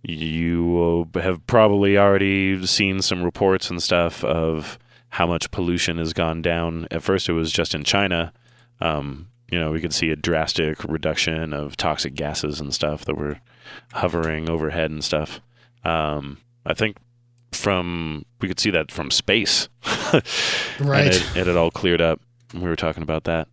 [0.09, 4.79] you have probably already seen some reports and stuff of
[5.11, 6.87] how much pollution has gone down.
[6.91, 8.33] At first, it was just in China.
[8.81, 13.17] Um, you know, we could see a drastic reduction of toxic gases and stuff that
[13.17, 13.41] were
[13.93, 15.41] hovering overhead and stuff.
[15.85, 16.97] Um, I think
[17.53, 19.69] from we could see that from space,
[20.81, 21.07] Right.
[21.07, 22.21] And it, it had all cleared up.
[22.61, 23.49] We were talking about that.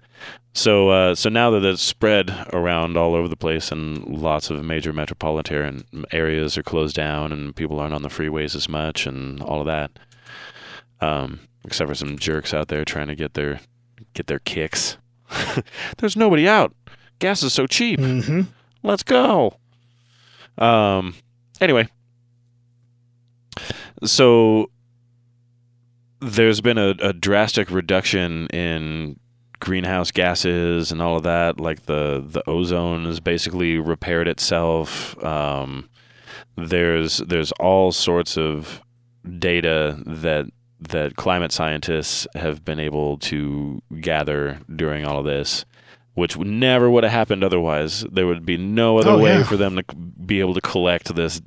[0.53, 4.63] So, uh, so now that it's spread around all over the place, and lots of
[4.63, 9.41] major metropolitan areas are closed down, and people aren't on the freeways as much, and
[9.41, 9.91] all of that,
[11.01, 13.61] um, except for some jerks out there trying to get their
[14.13, 14.97] get their kicks.
[15.97, 16.75] There's nobody out.
[17.17, 17.99] Gas is so cheap.
[17.99, 18.41] Mm-hmm.
[18.83, 19.57] Let's go.
[20.57, 21.15] Um.
[21.59, 21.87] Anyway,
[24.03, 24.69] so
[26.23, 29.19] there's been a, a drastic reduction in
[29.59, 31.59] greenhouse gases and all of that.
[31.59, 35.21] Like the the ozone has basically repaired itself.
[35.23, 35.89] Um,
[36.57, 38.81] there's there's all sorts of
[39.39, 40.45] data that
[40.79, 45.63] that climate scientists have been able to gather during all of this,
[46.13, 48.05] which never would have happened otherwise.
[48.11, 49.43] There would be no other Oh, way yeah.
[49.43, 51.41] for them to be able to collect this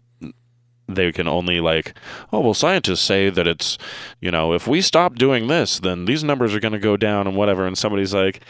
[0.89, 1.95] they can only like
[2.33, 3.77] oh well scientists say that it's
[4.21, 7.27] you know if we stop doing this then these numbers are going to go down
[7.27, 7.67] and whatever.
[7.67, 8.41] And somebody's like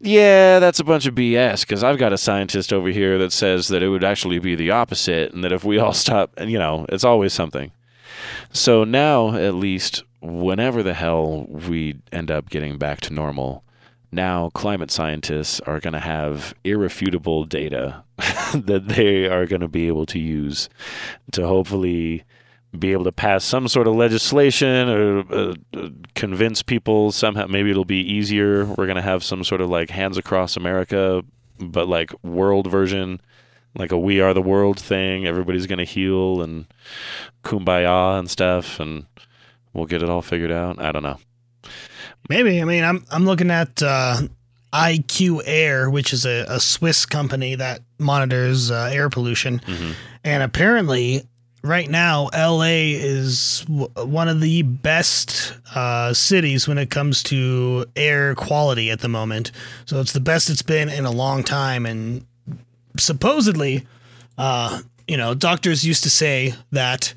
[0.00, 3.68] yeah that's a bunch of bs because i've got a scientist over here that says
[3.68, 6.58] that it would actually be the opposite and that if we all stop and you
[6.58, 7.72] know it's always something.
[8.52, 13.62] So now at least whenever the hell we end up getting back to normal
[14.12, 18.04] now climate scientists are going to have irrefutable data
[18.54, 20.68] that they are going to be able to use
[21.32, 22.24] to hopefully
[22.78, 27.70] be able to pass some sort of legislation or uh, uh, convince people somehow maybe
[27.70, 28.64] it'll be easier.
[28.64, 31.22] We're going to have some sort of like hands across america
[31.58, 33.20] but like world version
[33.76, 35.26] like a we are the world thing.
[35.26, 36.66] Everybody's going to heal and
[37.44, 39.06] kumbaya and stuff and
[39.72, 40.80] we'll get it all figured out.
[40.80, 41.18] I don't know
[42.28, 42.60] Maybe.
[42.60, 44.20] I mean, I'm I'm looking at uh,
[44.72, 49.60] IQ Air, which is a, a Swiss company that monitors uh, air pollution,
[50.24, 51.22] and apparently,
[51.62, 57.86] right now, LA is w- one of the best uh, cities when it comes to
[57.94, 59.52] air quality at the moment.
[59.86, 62.26] So it's the best it's been in a long time, and
[62.98, 63.86] supposedly,
[64.36, 67.14] uh, you know, doctors used to say that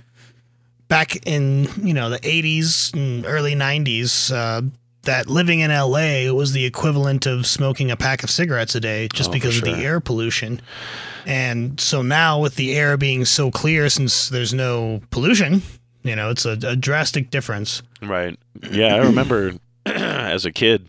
[0.88, 4.62] back in you know the 80s and early 90s uh,
[5.10, 9.08] that living in LA was the equivalent of smoking a pack of cigarettes a day
[9.12, 10.62] just Oh, because of the air pollution.
[11.26, 15.64] And so now with the air being so clear since there's no pollution,
[16.04, 17.82] you know, it's a, a drastic difference.
[18.04, 18.38] Right.
[18.72, 19.54] Yeah, I remember
[19.88, 20.88] as a kid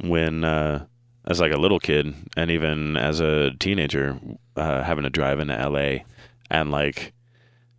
[0.00, 0.84] when, uh,
[1.26, 4.16] as like a little kid, and even as a teenager,
[4.54, 6.04] uh, having to drive into LA,
[6.52, 7.12] and like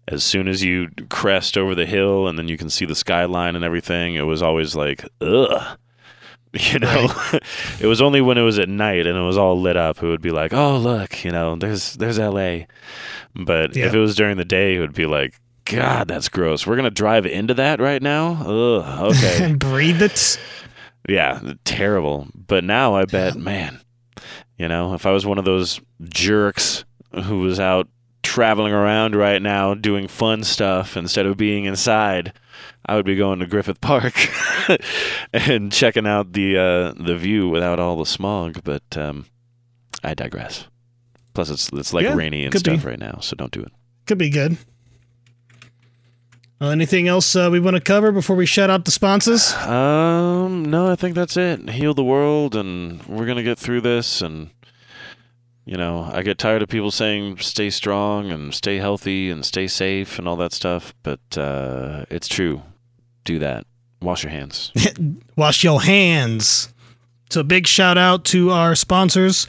[0.08, 3.56] as soon as you crest over the hill and then you can see the skyline
[3.56, 5.78] and everything, it was always like, ugh.
[6.54, 7.12] You know,
[7.80, 10.08] it was only when it was at night and it was all lit up, it
[10.08, 12.62] would be like, oh look, you know, there's there's LA.
[13.36, 15.36] But if it was during the day, it would be like,
[15.66, 16.66] God, that's gross.
[16.66, 18.42] We're gonna drive into that right now.
[18.42, 19.14] Ugh.
[19.14, 19.44] Okay.
[19.44, 20.40] and breathe it.
[21.08, 22.28] Yeah, terrible.
[22.34, 23.82] But now I bet, man,
[24.58, 26.86] you know, if I was one of those jerks
[27.26, 27.88] who was out
[28.28, 32.34] traveling around right now doing fun stuff instead of being inside,
[32.86, 34.14] I would be going to Griffith Park
[35.34, 38.62] and checking out the uh, the view without all the smog.
[38.64, 39.26] But um,
[40.04, 40.68] I digress.
[41.34, 42.90] Plus, it's it's like Yeah, rainy and stuff be.
[42.90, 43.72] right now, so don't do it.
[44.06, 44.58] Could be good.
[46.60, 49.54] Well, anything else uh, we want to cover before we shut out the sponsors?
[49.54, 51.70] Um, no, I think that's it.
[51.70, 54.22] Heal the world, and we're gonna get through this.
[54.24, 54.50] And
[55.68, 59.68] you know, I get tired of people saying stay strong and stay healthy and stay
[59.68, 60.96] safe and all that stuff.
[61.04, 62.62] But uh, it's true.
[63.26, 63.68] Do that.
[64.02, 64.72] Wash your hands.
[65.36, 66.74] Wash your hands.
[67.30, 69.46] So, big shout out to our sponsors.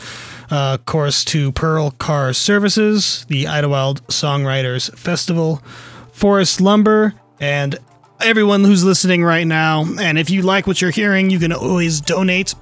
[0.51, 5.63] Uh, of course, to Pearl Car Services, the Idyllwild Songwriters Festival,
[6.11, 7.79] Forest Lumber, and
[8.21, 9.85] everyone who's listening right now.
[10.01, 12.55] And if you like what you're hearing, you can always donate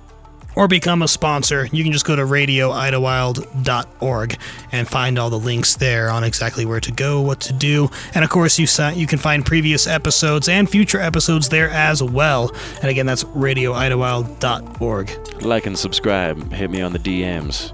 [0.57, 1.67] or become a sponsor.
[1.67, 4.37] You can just go to radioidyllwild.org
[4.73, 7.89] and find all the links there on exactly where to go, what to do.
[8.15, 12.03] And of course, you si- you can find previous episodes and future episodes there as
[12.03, 12.51] well.
[12.81, 15.43] And again, that's radioidyllwild.org.
[15.43, 16.53] Like and subscribe.
[16.53, 17.73] Hit me on the DMs.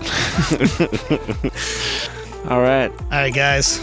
[2.50, 2.90] all right.
[2.90, 3.78] All right, guys.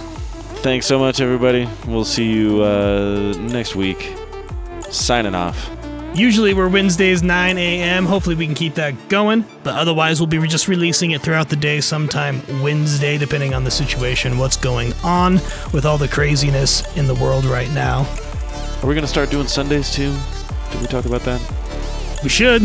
[0.61, 1.69] Thanks so much, everybody.
[1.87, 4.13] We'll see you uh, next week.
[4.89, 5.76] Signing off.
[6.17, 8.03] Usually we're Wednesdays 9 a.m.
[8.07, 9.45] Hopefully we can keep that going.
[9.61, 13.69] But otherwise we'll be just releasing it throughout the day sometime Wednesday, depending on the
[13.69, 15.35] situation, what's going on
[15.73, 17.99] with all the craziness in the world right now.
[18.81, 20.11] Are we gonna start doing Sundays too?
[20.71, 21.39] Did we talk about that?
[22.23, 22.63] We should.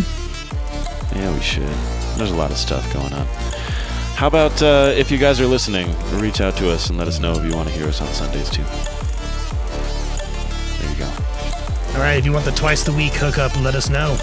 [1.14, 1.68] Yeah, we should.
[2.16, 3.26] There's a lot of stuff going on.
[4.16, 7.20] How about uh, if you guys are listening, reach out to us and let us
[7.20, 8.64] know if you want to hear us on Sundays too.
[11.93, 11.98] There you go.
[11.98, 14.16] All right, if you want the twice the week hookup, let us know.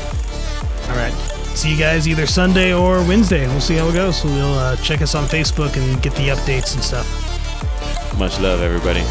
[0.90, 1.14] All right.
[1.56, 3.48] See you guys either Sunday or Wednesday.
[3.48, 4.22] We'll see how it goes.
[4.22, 7.08] So we'll uh, check us on Facebook and get the updates and stuff.
[8.18, 9.02] Much love, everybody.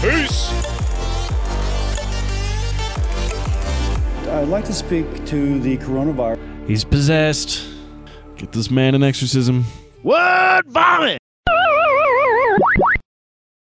[0.00, 0.50] Peace.
[4.28, 6.66] I'd like to speak to the coronavirus.
[6.66, 7.66] He's possessed.
[8.36, 9.64] Get this man an exorcism.
[10.02, 10.66] What?
[10.66, 11.18] Vomit!